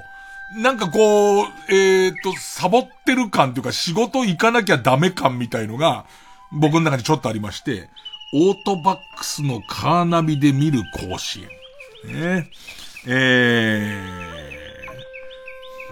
[0.57, 6.05] なんかこう、えっ、と、サボってる感というか仕事行かなきゃダメ感みたいのが、
[6.51, 7.89] 僕の中にちょっとありまして、
[8.33, 11.47] オートバックスのカーナビで見る甲子園。
[12.13, 12.49] ね。
[13.05, 14.03] え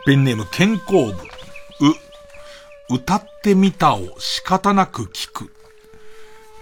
[0.01, 1.11] ー、ペンネーム健康部。
[1.11, 5.51] う、歌ってみたを仕方なく聞く。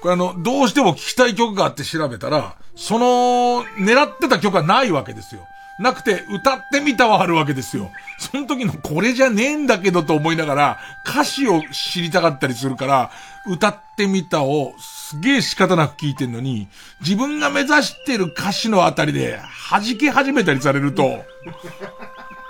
[0.02, 5.41] これあの、どうしても聞きたい曲があって調べたら、その、狙ってた曲はないわけですよ。
[5.84, 7.91] なくて、歌ってみたはあるわけですよ。
[8.18, 13.11] その時のこれじゃねえんだけどと思いながら、歌詞を知りたかったりするから、
[13.45, 16.68] 歌ってみたをすげえ仕方なく聞いてんのに、
[17.01, 19.39] 自分が目指してる歌詞のあたりで
[19.69, 21.23] 弾け始めたりされると、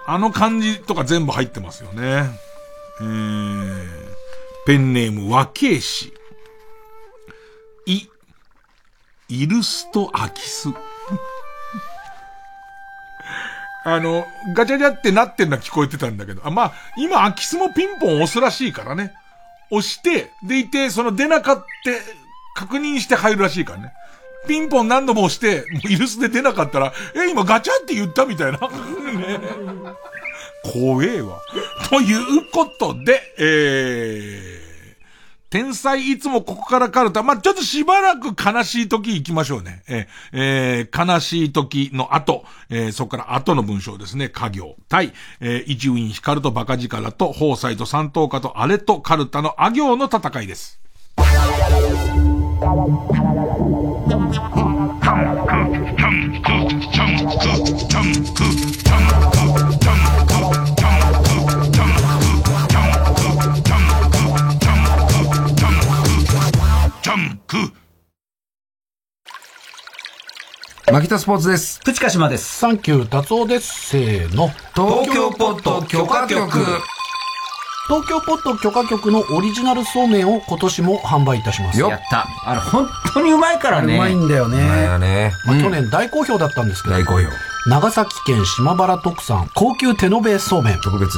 [0.05, 2.29] あの感じとか全部入ってますよね。
[3.01, 3.87] えー、
[4.67, 6.13] ペンネーム和慶氏。
[7.85, 8.07] い、
[9.29, 10.69] イルスとアキス。
[13.85, 19.13] あの、ガチャガチャってなってんのは聞こえてたんだけど、あ、まあ、今、空き巣もピンポン押すらしいからね。
[19.71, 21.99] 押して、でいて、その出なかって、
[22.55, 23.93] 確認して入るらしいからね。
[24.47, 28.59] ピンポン何度も押して、もうイルスで出なかったら、え、今ガチャって言ったみたいな。
[28.67, 29.39] ね
[30.63, 31.41] 怖えわ。
[31.89, 34.62] ということで、えー、
[35.53, 37.21] 天才いつもここからカルタ。
[37.21, 39.83] まあ、ちょっとしばらく悲しい時行きましょうね。
[39.87, 44.29] ええー悲しい時の後、えーそこから後の文章ですね。
[44.29, 50.79] 家業、対、えー、伊集院光とバカ力と、宝斎と三等家と、あれとカルタのあ行の戦いです。
[70.91, 71.79] 牧田スポーツです。
[71.79, 72.59] プチカシマです。
[72.59, 73.89] サンキュー達夫です。
[73.89, 74.49] せーの。
[74.75, 76.59] 東京ポット許可局。
[77.87, 81.79] 東京ポット許可局のオリジナルそうめんを今年も販売いたします。
[81.79, 82.27] やった。
[82.45, 83.95] あれ、本当にうまいからね。
[83.95, 84.61] うまいんだよね。
[84.61, 86.95] うまいよねまあ、うん去年大好評だったんですけど。
[86.95, 87.29] 大好評。
[87.65, 90.81] 長崎県島原特産高級手延べそうめん。
[90.81, 91.17] 特別。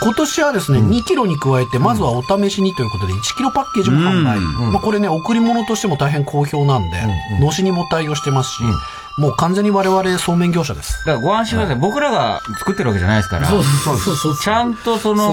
[0.00, 4.38] 今年はですね、2キロに加えて、まずはお試しにということで、1キロパッケージも販売。
[4.38, 4.72] うん。
[4.72, 6.96] まあこれね、贈り物としても大変好評なんで、
[7.40, 8.62] のしにも対応してますし、
[9.18, 10.98] もう完全に我々そうめん業者です。
[11.04, 11.76] だからご安心ください。
[11.76, 13.48] 僕らが作ってるわけじゃないですから。
[13.48, 15.32] そうそうそうそうちゃんとその、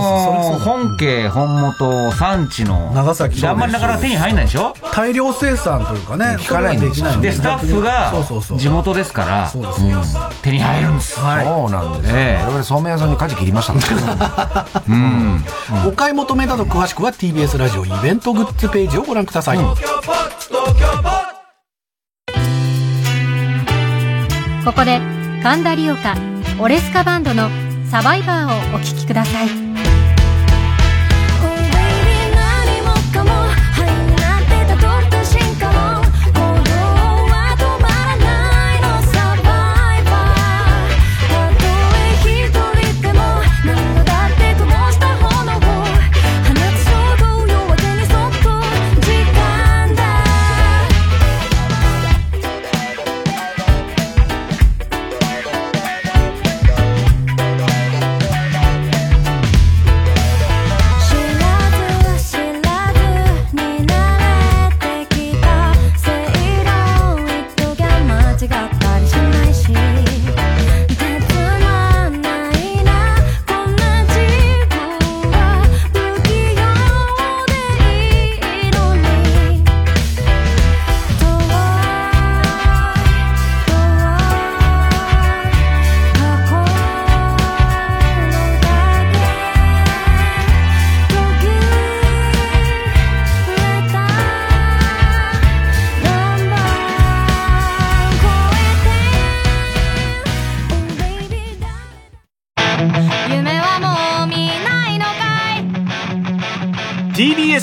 [0.59, 2.91] 本家、本元、産地の。
[2.95, 4.73] 長崎あんまりなかなか手に入んないでしょ？
[4.91, 8.11] 大量生産というかね、聞かないんでできないんで、スタッフが
[8.57, 10.01] 地元ですから、そうですうん
[10.41, 11.13] 手に入るんです。
[11.15, 11.41] そうな
[11.97, 13.73] んです我々そうめん屋さんに舵切りました。
[14.89, 15.45] うん。
[15.87, 19.57] お買い求めなど詳しくは TBS ラジオイベントグッズページをご覧ください。
[24.65, 24.99] ここで
[25.43, 26.15] 神田理岡
[26.59, 27.49] オレスカバンドの
[27.91, 29.94] 「サバイバー」をお聴きください。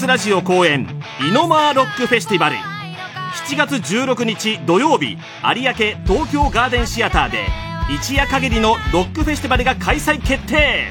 [0.03, 0.89] TBS ラジオ公演
[1.21, 2.57] イノマーロックフェスティバル。
[2.57, 5.73] 7月16日土曜日有明
[6.07, 7.47] 東京ガーデンシアターで
[7.89, 10.91] 一夜限りのロックフェスティバルが開催決定。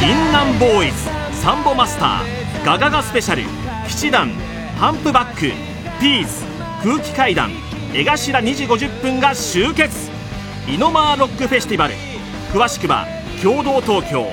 [0.00, 0.96] 銀南ボーイズ
[1.42, 3.42] サンボマスターガガガスペシャル
[3.88, 4.30] 七段
[4.78, 5.52] ハンプバック
[6.00, 6.44] ピーズ
[6.82, 7.50] 空気階段
[7.92, 10.10] 江頭2時50分が集結。
[10.68, 11.94] イノマーロックフェスティバル。
[12.52, 13.06] 詳しくは
[13.42, 14.26] 共同東京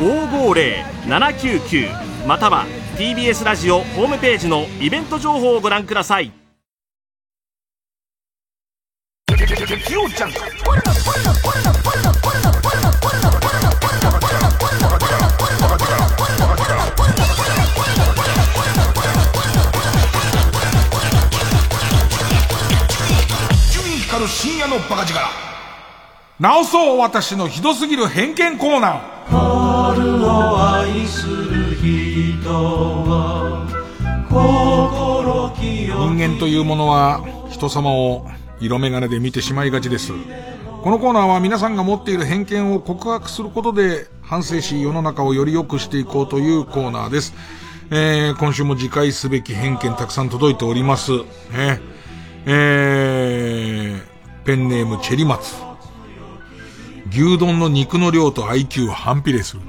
[0.00, 2.64] 0570-550-799または
[2.96, 6.32] TBS ラジオホームページのイベント情報をご覧ください
[24.10, 25.20] 光る深夜のバカ力。
[26.40, 29.69] 直そう私のひどすぎる偏見コーナー。
[29.92, 33.66] 春を愛する人は
[34.28, 38.24] 心清人間というものは人様を
[38.60, 40.12] 色眼鏡で見てしまいがちです。
[40.82, 47.34] このコーナーは皆さんが持っている偏見を告白することで反省し世の中をより良くしていこうというコーナーです。
[47.90, 51.10] えー、今週も自戒すべき偏見たくさん届いております。
[51.50, 51.80] ね、
[52.46, 55.56] えー、ペンネームチェリマツ。
[57.10, 59.62] 牛丼の肉の量と IQ 反比例する。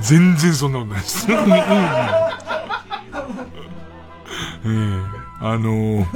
[0.00, 1.26] 全然そんなことないです。
[1.30, 1.36] うん
[4.64, 5.04] えー
[5.40, 6.06] あのー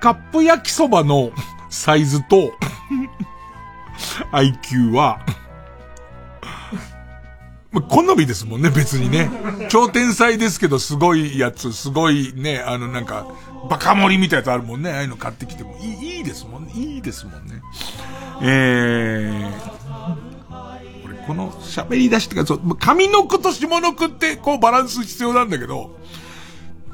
[0.00, 1.32] カップ焼きそばの
[1.70, 2.52] サイズと
[4.32, 5.18] IQ は、
[7.72, 9.28] まあ好みですもんね、別にね。
[9.68, 13.26] 超天才ですけど、すごいやつ、すごいね、あのなんか、
[13.68, 14.90] バカ盛りみたいなやつあるもんね。
[14.92, 16.72] ああいうの買ってきてもいい、いいですもんね。
[16.74, 17.60] いいですもんね。
[18.40, 19.77] えー、俺
[21.28, 25.94] この喋り出しってか、そう、上の句と下の句って、こうバランス必要なんだけど、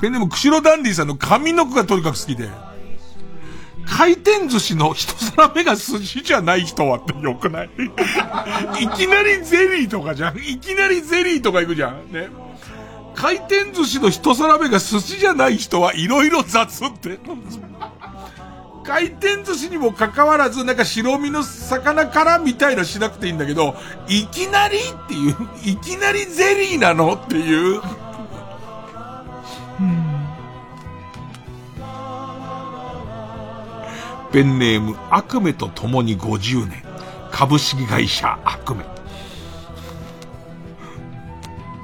[0.00, 2.48] ペンネーム、釧路ダンディさんの上の句がとにかく好きで、
[3.86, 7.70] 回転寿司の一皿目が寿司じゃない人はってよくない？
[8.82, 10.38] いきなりゼリーとかじゃん？
[10.38, 12.10] いきなりゼリーとか行くじゃん？
[12.12, 12.28] ね。
[13.14, 17.20] 回転寿司の一皿目が寿司じゃない人はいろいろ雑って。
[18.84, 23.74] 回転寿司にもかかわらず、なんか白身の魚からみたいのしなくていいんだけど、
[24.08, 27.80] いきなりっていう、いきなりゼリーなのっていう。
[34.32, 36.82] ペンネーム、アクメと共に50年。
[37.30, 38.84] 株式会社アクメ。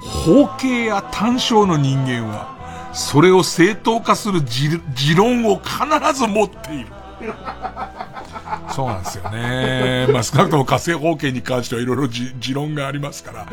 [0.01, 2.60] 包茎や単焦の人間は、
[2.93, 6.87] それを正当化する持持論を必ず持っている。
[8.73, 10.07] そうなんですよね。
[10.13, 13.47] まあ少なくとも火星方形に関してはいろいろじ持論がありますから。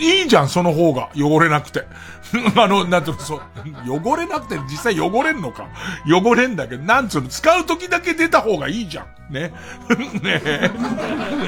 [0.00, 1.10] いいじゃん、その方が。
[1.16, 1.86] 汚れなくて。
[2.56, 3.42] あの、なんていうの、そう、
[3.88, 5.68] 汚れなくて実際汚れんのか。
[6.06, 9.32] 汚れんだけど、なんつうの、使う時だけ出た方がいいじゃん。
[9.32, 9.52] ね。
[10.22, 10.40] ね。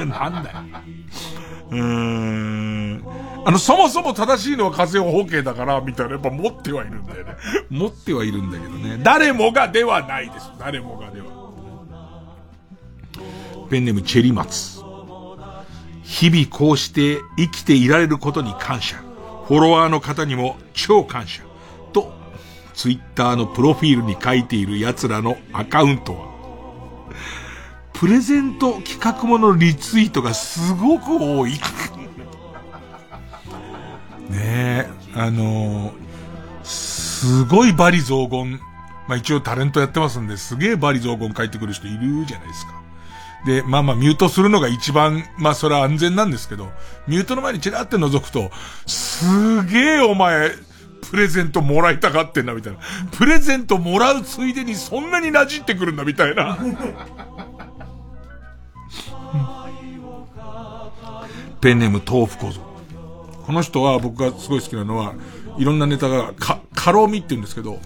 [0.05, 0.57] なんだよ。
[1.71, 3.03] うーん。
[3.45, 7.35] あの、そもそも正しいのは火星方形だから、みたいな、やっぱ持ってはいるんだよね。
[7.69, 8.99] 持ってはいるんだけどね。
[9.03, 10.51] 誰もがではないです。
[10.59, 11.27] 誰もがでは。
[13.69, 14.81] ペンネームチェリマツ。
[16.03, 18.97] 日々こうして生きていられることに感謝。
[19.47, 21.43] フォロワーの方にも超感謝。
[21.93, 22.13] と、
[22.73, 26.36] ツイッターのプロフィールに書いている奴らのアカウントは、
[27.99, 31.53] プレゼント企画ものリツイートがすごく多い。
[34.29, 36.07] ねえ、あのー
[37.17, 38.59] すごいバリ雑言。
[39.07, 42.73] まあ一応タレントやってますんで、すげえバリ雑言書いてくる人いるじゃないですか。
[43.45, 46.69] で、まあまあミュートするのが一番、まあそれは安全なんですけど、
[47.07, 48.51] ミュートの前にチラって覗くと、
[48.85, 50.51] すげえお前、
[51.09, 52.79] プレゼントもらいたがってんな、みたいな。
[53.11, 56.57] プレゼントもらうついでにそんなに馴染ってくるんだ、みたいな。
[61.61, 62.61] ペンネーム豆腐小僧。
[63.45, 65.13] この人は僕がすごい好きなのは、
[65.57, 67.79] いろんなネタが、か、カロミって言うんですけど、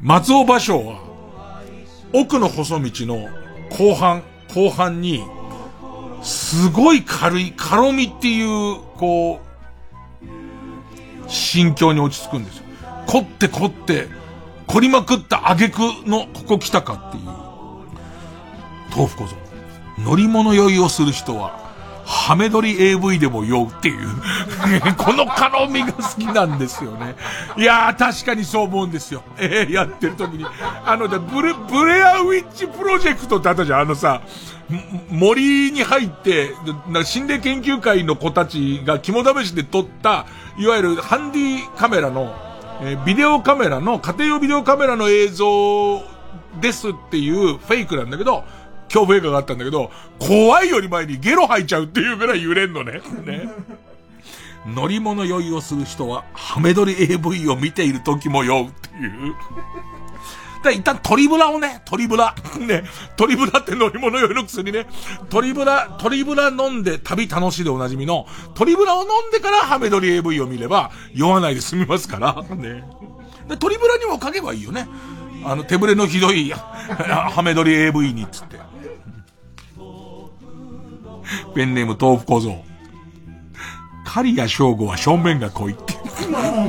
[0.00, 1.00] 松尾芭蕉は、
[2.12, 3.28] 奥の細道の
[3.70, 4.22] 後半、
[4.54, 5.24] 後半に、
[6.22, 9.48] すごい軽い、カロミっていう、こう、
[11.28, 12.64] 心境に落ち着くんですよ。
[13.06, 14.08] 凝って凝って、
[14.66, 17.24] 凝りまくった挙句のここ来たかっていう。
[18.94, 19.47] 豆腐小僧。
[20.04, 21.68] 乗り物酔いをする人は、
[22.08, 24.08] ハメ撮り AV でも酔うっていう。
[24.96, 27.16] この絡みが好きなんですよね。
[27.58, 29.22] いやー、確かにそう思うんですよ。
[29.36, 30.46] えー、やってる時に。
[30.86, 33.80] あの、ブレ、ブレアウィッチプロジェクトってあったじゃん。
[33.80, 34.22] あのさ、
[35.10, 36.54] 森に入って、
[36.88, 40.24] な心霊研究会の子たちが肝試しで撮った、
[40.56, 42.34] いわゆるハンディカメラの、
[42.80, 46.02] えービデオカメラの、家庭用ビデオカメラの映像
[46.60, 48.44] ですっていうフェイクなんだけど、
[48.88, 53.00] 恐怖映画があったんだけど、怖いより前にゲロ吐いちゃうっていうぐらい揺れんのね。
[53.24, 53.48] ね。
[54.66, 59.34] 乗り物酔いをする人は、ハメ撮り AV を見ている時も酔うっていう。
[60.62, 62.34] で、一旦鳥ブラをね、鳥ブラ。
[62.58, 62.84] ね、
[63.16, 64.86] 鳥ブラって乗り物酔いの薬ね。
[65.30, 72.42] 鳥ブラ、鳥ブラ飲んで旅楽しいでおなじみの、鳥ブラを飲んでからハメ撮り AV を見れば、酔わないで済みますから。
[72.56, 72.84] ね。
[73.48, 74.88] で、鳥ブラにも書けばいいよね。
[75.44, 78.67] あの、手ぶれのひどい、ハメ撮り AV にっつって。
[81.54, 82.64] ペンネーム豆腐小僧。
[84.04, 85.94] 刈谷翔吾は正面が濃いって。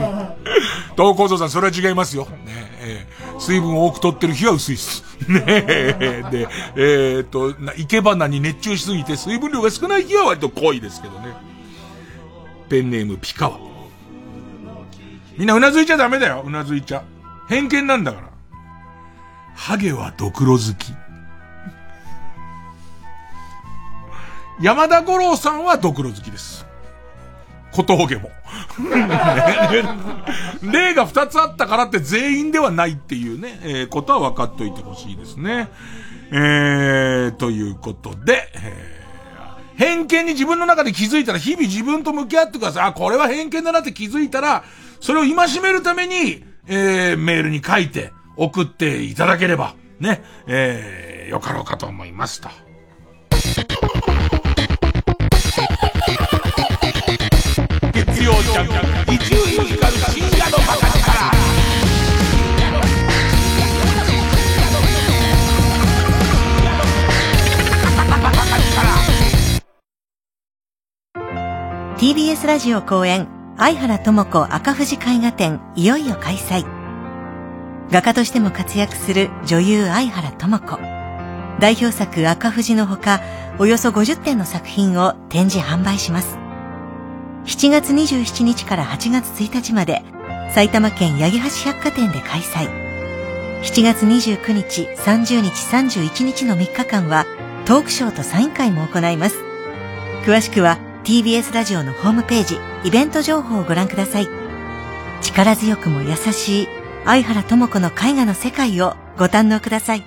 [0.98, 2.26] 豆腐小僧さん、それは違いますよ。
[2.45, 5.03] ねえー水分を多く取ってる日は薄いっす。
[5.27, 11.34] ねえで、えーっと、生け花に熱中しすぎて水分量が少ない日は割と濃いですけどね。
[12.69, 13.57] ペンネームピカワ。
[15.38, 17.03] みんなうなずいちゃダメだよ、うなずいちゃ。
[17.48, 18.30] 偏見なんだから。
[19.56, 20.94] ハゲはドクロ好き。
[24.61, 26.65] 山田五郎さんはドクロ好きです。
[27.72, 28.30] 小峠も。
[30.61, 35.69] 例が二つあったからって全員ではないっていうね、えーことは分かっといてほしいですね。
[36.31, 38.99] えー、ということで、えー
[39.80, 42.84] 偏見に自分の中で気づいたら日々自分と向き合ってください。
[42.88, 44.65] あ、これは偏見だなって気づいたら、
[44.99, 52.49] それを戒めるために、えー、メールに書いて送っていただければ、ね、えー、よかろうかと思いますと。
[58.30, 60.99] 曜ジャンク、伊集院光深夜のバカ力。
[71.97, 73.27] TBS ラジオ公演
[73.57, 76.65] 相原智子赤富士絵画展いよいよ開催
[77.91, 80.77] 画家としても活躍する女優相原智子
[81.60, 83.19] 代表作赤富士のほか
[83.57, 86.49] およそ50点の作品を展示販売します
[87.45, 90.03] 7月27日から8月1日まで
[90.53, 92.70] 埼玉県八木橋百貨店で開催。
[93.61, 97.26] 7月29日30日31日の3日間は
[97.66, 99.38] トークショーとサイン会も行います。
[100.26, 104.28] 詳しくは TBS ラジオのホームページイベント情報をご覧ください。
[105.22, 106.68] 力強くも優しい
[107.06, 110.03] 相原智子の絵画の世界をご堪能ください。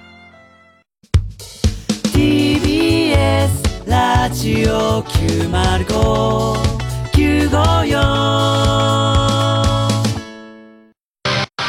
[2.14, 6.81] TBS ラジオ905
[7.22, 8.02] 905954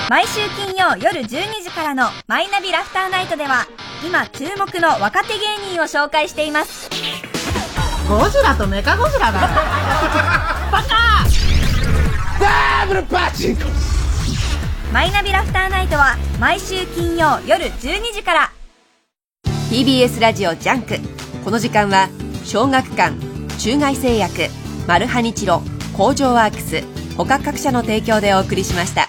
[0.10, 1.28] 毎週金曜夜12
[1.64, 3.68] 時からの「マイナビラフターナイト」では
[4.06, 6.90] 今注目の若手芸人を紹介しています。
[8.10, 9.40] ゴジラとメカゴジラだ。
[10.72, 11.24] バカ！
[12.40, 13.64] ダブルパチンコ。
[14.92, 18.52] マイナビラフターナイトは毎週金曜夜12時から。
[19.70, 21.00] TBS ラジオ JUNK。
[21.46, 22.10] この時間は
[22.44, 23.16] 小学館
[23.58, 24.50] 中外製薬
[24.86, 25.62] マルハニチロ
[25.96, 26.84] 工場ワークス
[27.16, 29.08] 他各社の提供でお送りしました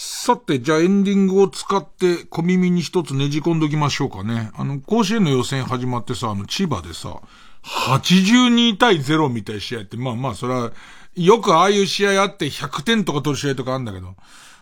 [0.00, 4.50] さて、じゃあエンディングを使って小耳に一つねじ込んどきましょうかね。
[4.56, 7.20] あの、甲子園の予選始まってさ、あの、千葉でさ、
[7.64, 10.72] 82対0みたいな試合って、まあまあ、それは、
[11.14, 14.14] よくああいう試合あって100点とか取る試合とかあるんだけど、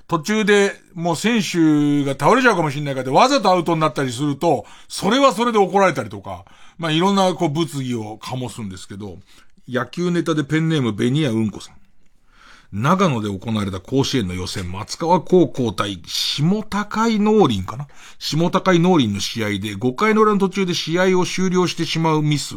[0.06, 6.44] 途中でもう選手が倒れちゃうかもしれないからで、わざとアウトになったりすると、それはそれで怒られたりとか、
[6.76, 9.18] まあいろんなこう物議を醸すんですけど、
[9.68, 11.76] 野球ネタでペンネームベニヤうんこさん。
[12.72, 17.86] 長野で行われた甲子園の予選、松川高校対下高い農林かな？
[18.18, 22.56] 下高い農林の試合で5回の裏の途中で試合を終了してしまうミス。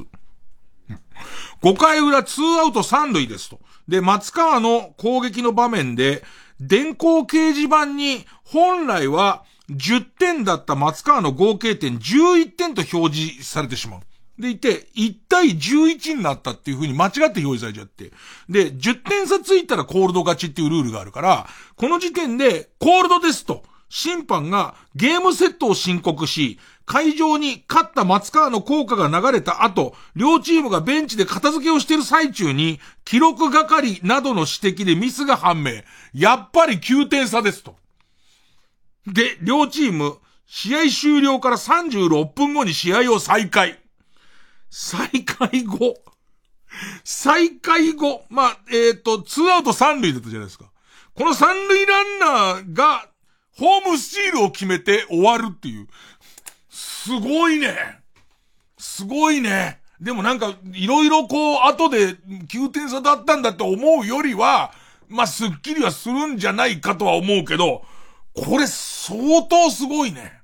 [1.61, 3.59] 5回裏2アウト3塁ですと。
[3.87, 6.23] で、松川の攻撃の場面で、
[6.59, 13.99] 電光掲示板に本来は10点だった松川の合計点11点と表示されてしまう。
[14.39, 18.11] でいて、1対11になったっていう風に間違って表示されちゃって。
[18.49, 21.47] で、10点差ついたらコールド勝ちっていうルールがあるから、
[21.77, 35.71] この時点でコールドですと、審判がゲームセットを申告し、会場に勝った松川の効果が流れた後、両チームがベンチで片付けをしている最中に、記録係などの指摘でミスが判明。
[36.13, 37.75] やっぱり9点差ですと。
[39.07, 43.79] で、両チーム、試合終了から36分後に試合を再開。
[44.69, 45.95] 再開後。
[47.03, 48.25] 再開後。
[48.29, 50.65] まあ、えっ、と、ツーアウト三塁だったじゃないですか。
[51.15, 53.07] この三塁ランナーが、
[53.57, 55.87] ホームスチールを決めて終わるっていう。
[57.05, 57.99] すごいね。
[58.79, 59.79] すごいね。
[60.01, 64.73] でもなんか、いろいろこう、後で9点差だったんだって思うよりは、
[65.07, 67.83] まあ、すっきりはするんじゃないかとは思うけど、
[68.33, 70.41] これ相当すごいね。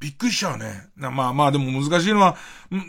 [0.00, 0.88] びっくりしちゃうね。
[0.96, 2.36] まあまあでも難しいのは、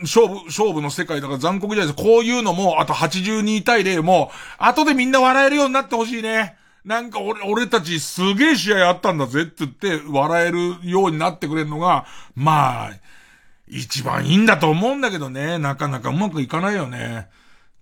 [0.03, 6.55] 勝負、勝負の世界だから残酷じゃないですこういうのも、あと82対0も、後でみんな笑えるようになってほしいね。
[6.85, 12.91] なんか俺、俺たちすげえ試合あったんだぜって言って、笑えるようになってくれるのが、まあ、
[13.67, 15.57] 一番いいんだと思うんだけどね。
[15.59, 17.27] なかなかうまくいかないよね。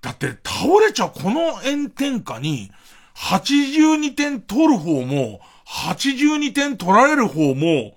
[0.01, 2.71] だって倒れちゃう、この炎天下に、
[3.15, 7.95] 82点取る方も、82点取られる方も、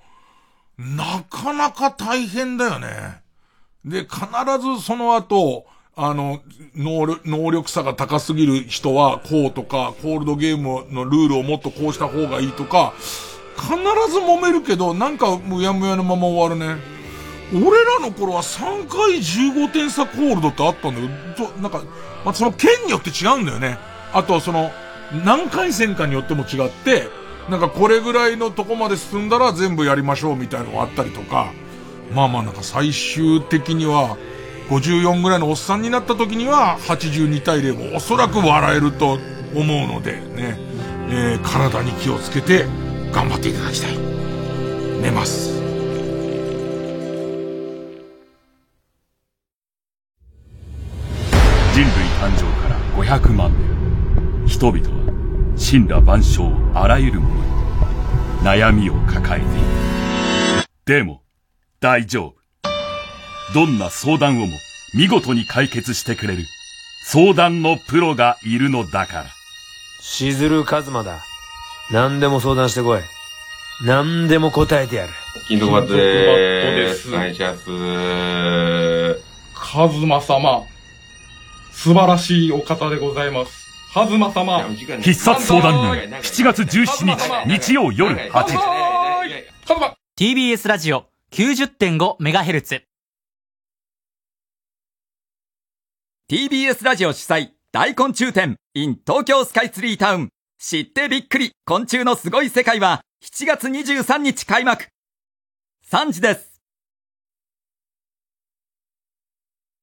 [0.79, 3.21] なかなか大変だよね。
[3.85, 4.21] で、必
[4.79, 5.67] ずその後、
[6.03, 6.41] あの、
[6.75, 12.95] 能力、能力差が高すぎる人はこうとか、コールドゲームのルールをもっとこうした方がいいとか、
[13.57, 13.69] 必
[14.11, 16.83] ず揉めるけど、なんかむやむやのまま終わるね。
[17.53, 21.83] 俺らの頃は3回15点差コールドってあったんだけど、なんか、
[22.25, 23.77] まあ、その県によって違うんだよね。
[24.15, 24.71] あとはその、
[25.27, 27.09] 何回戦かによっても違って、
[27.51, 31.53] なんかこれぐらいのとこまで進んだら全部やりましょうみたいなのがあったりとか、
[32.15, 34.17] まあまあなんか最終的には、
[34.71, 39.19] 54ぐらいのおっさんになった時には82対0もおそらく笑えると
[39.55, 40.57] 思うのでね、
[41.11, 42.67] えー体に気をつけて
[43.11, 43.99] 頑張っていただきたい。
[45.03, 45.51] 寝ます。
[51.73, 51.89] 人類
[52.21, 52.79] 誕生から
[53.19, 57.43] 500万年人々は神羅万象あらゆるものに
[58.43, 59.65] 悩みを抱えている
[60.85, 61.23] でも
[61.81, 62.40] 大丈夫
[63.55, 64.59] どんな相談をも
[64.95, 66.47] 見事に解決してくれる
[67.05, 69.27] 相談のプロがいるのだから
[70.01, 71.21] しずるかずまだ。
[71.91, 73.01] 何でも相談してこい。
[73.85, 75.13] 何でも答えてやる。
[75.47, 77.09] 金属バットでーす。
[77.09, 79.21] お願いします。
[79.55, 80.65] カズマ様。
[81.73, 83.67] 素晴らしいお方でございます。
[83.93, 84.63] カズマ様。
[85.03, 88.57] 必殺相談員7月17日日曜夜8時
[90.17, 92.90] TBS ラジオ 90.5MHz
[96.31, 100.28] TBS ラジオ主催大昆虫展 in 東京スカイツリータウン。
[100.61, 104.86] 知ってびっくり昆虫のすごい世界は7月23日開幕。
[105.90, 106.50] 3時です。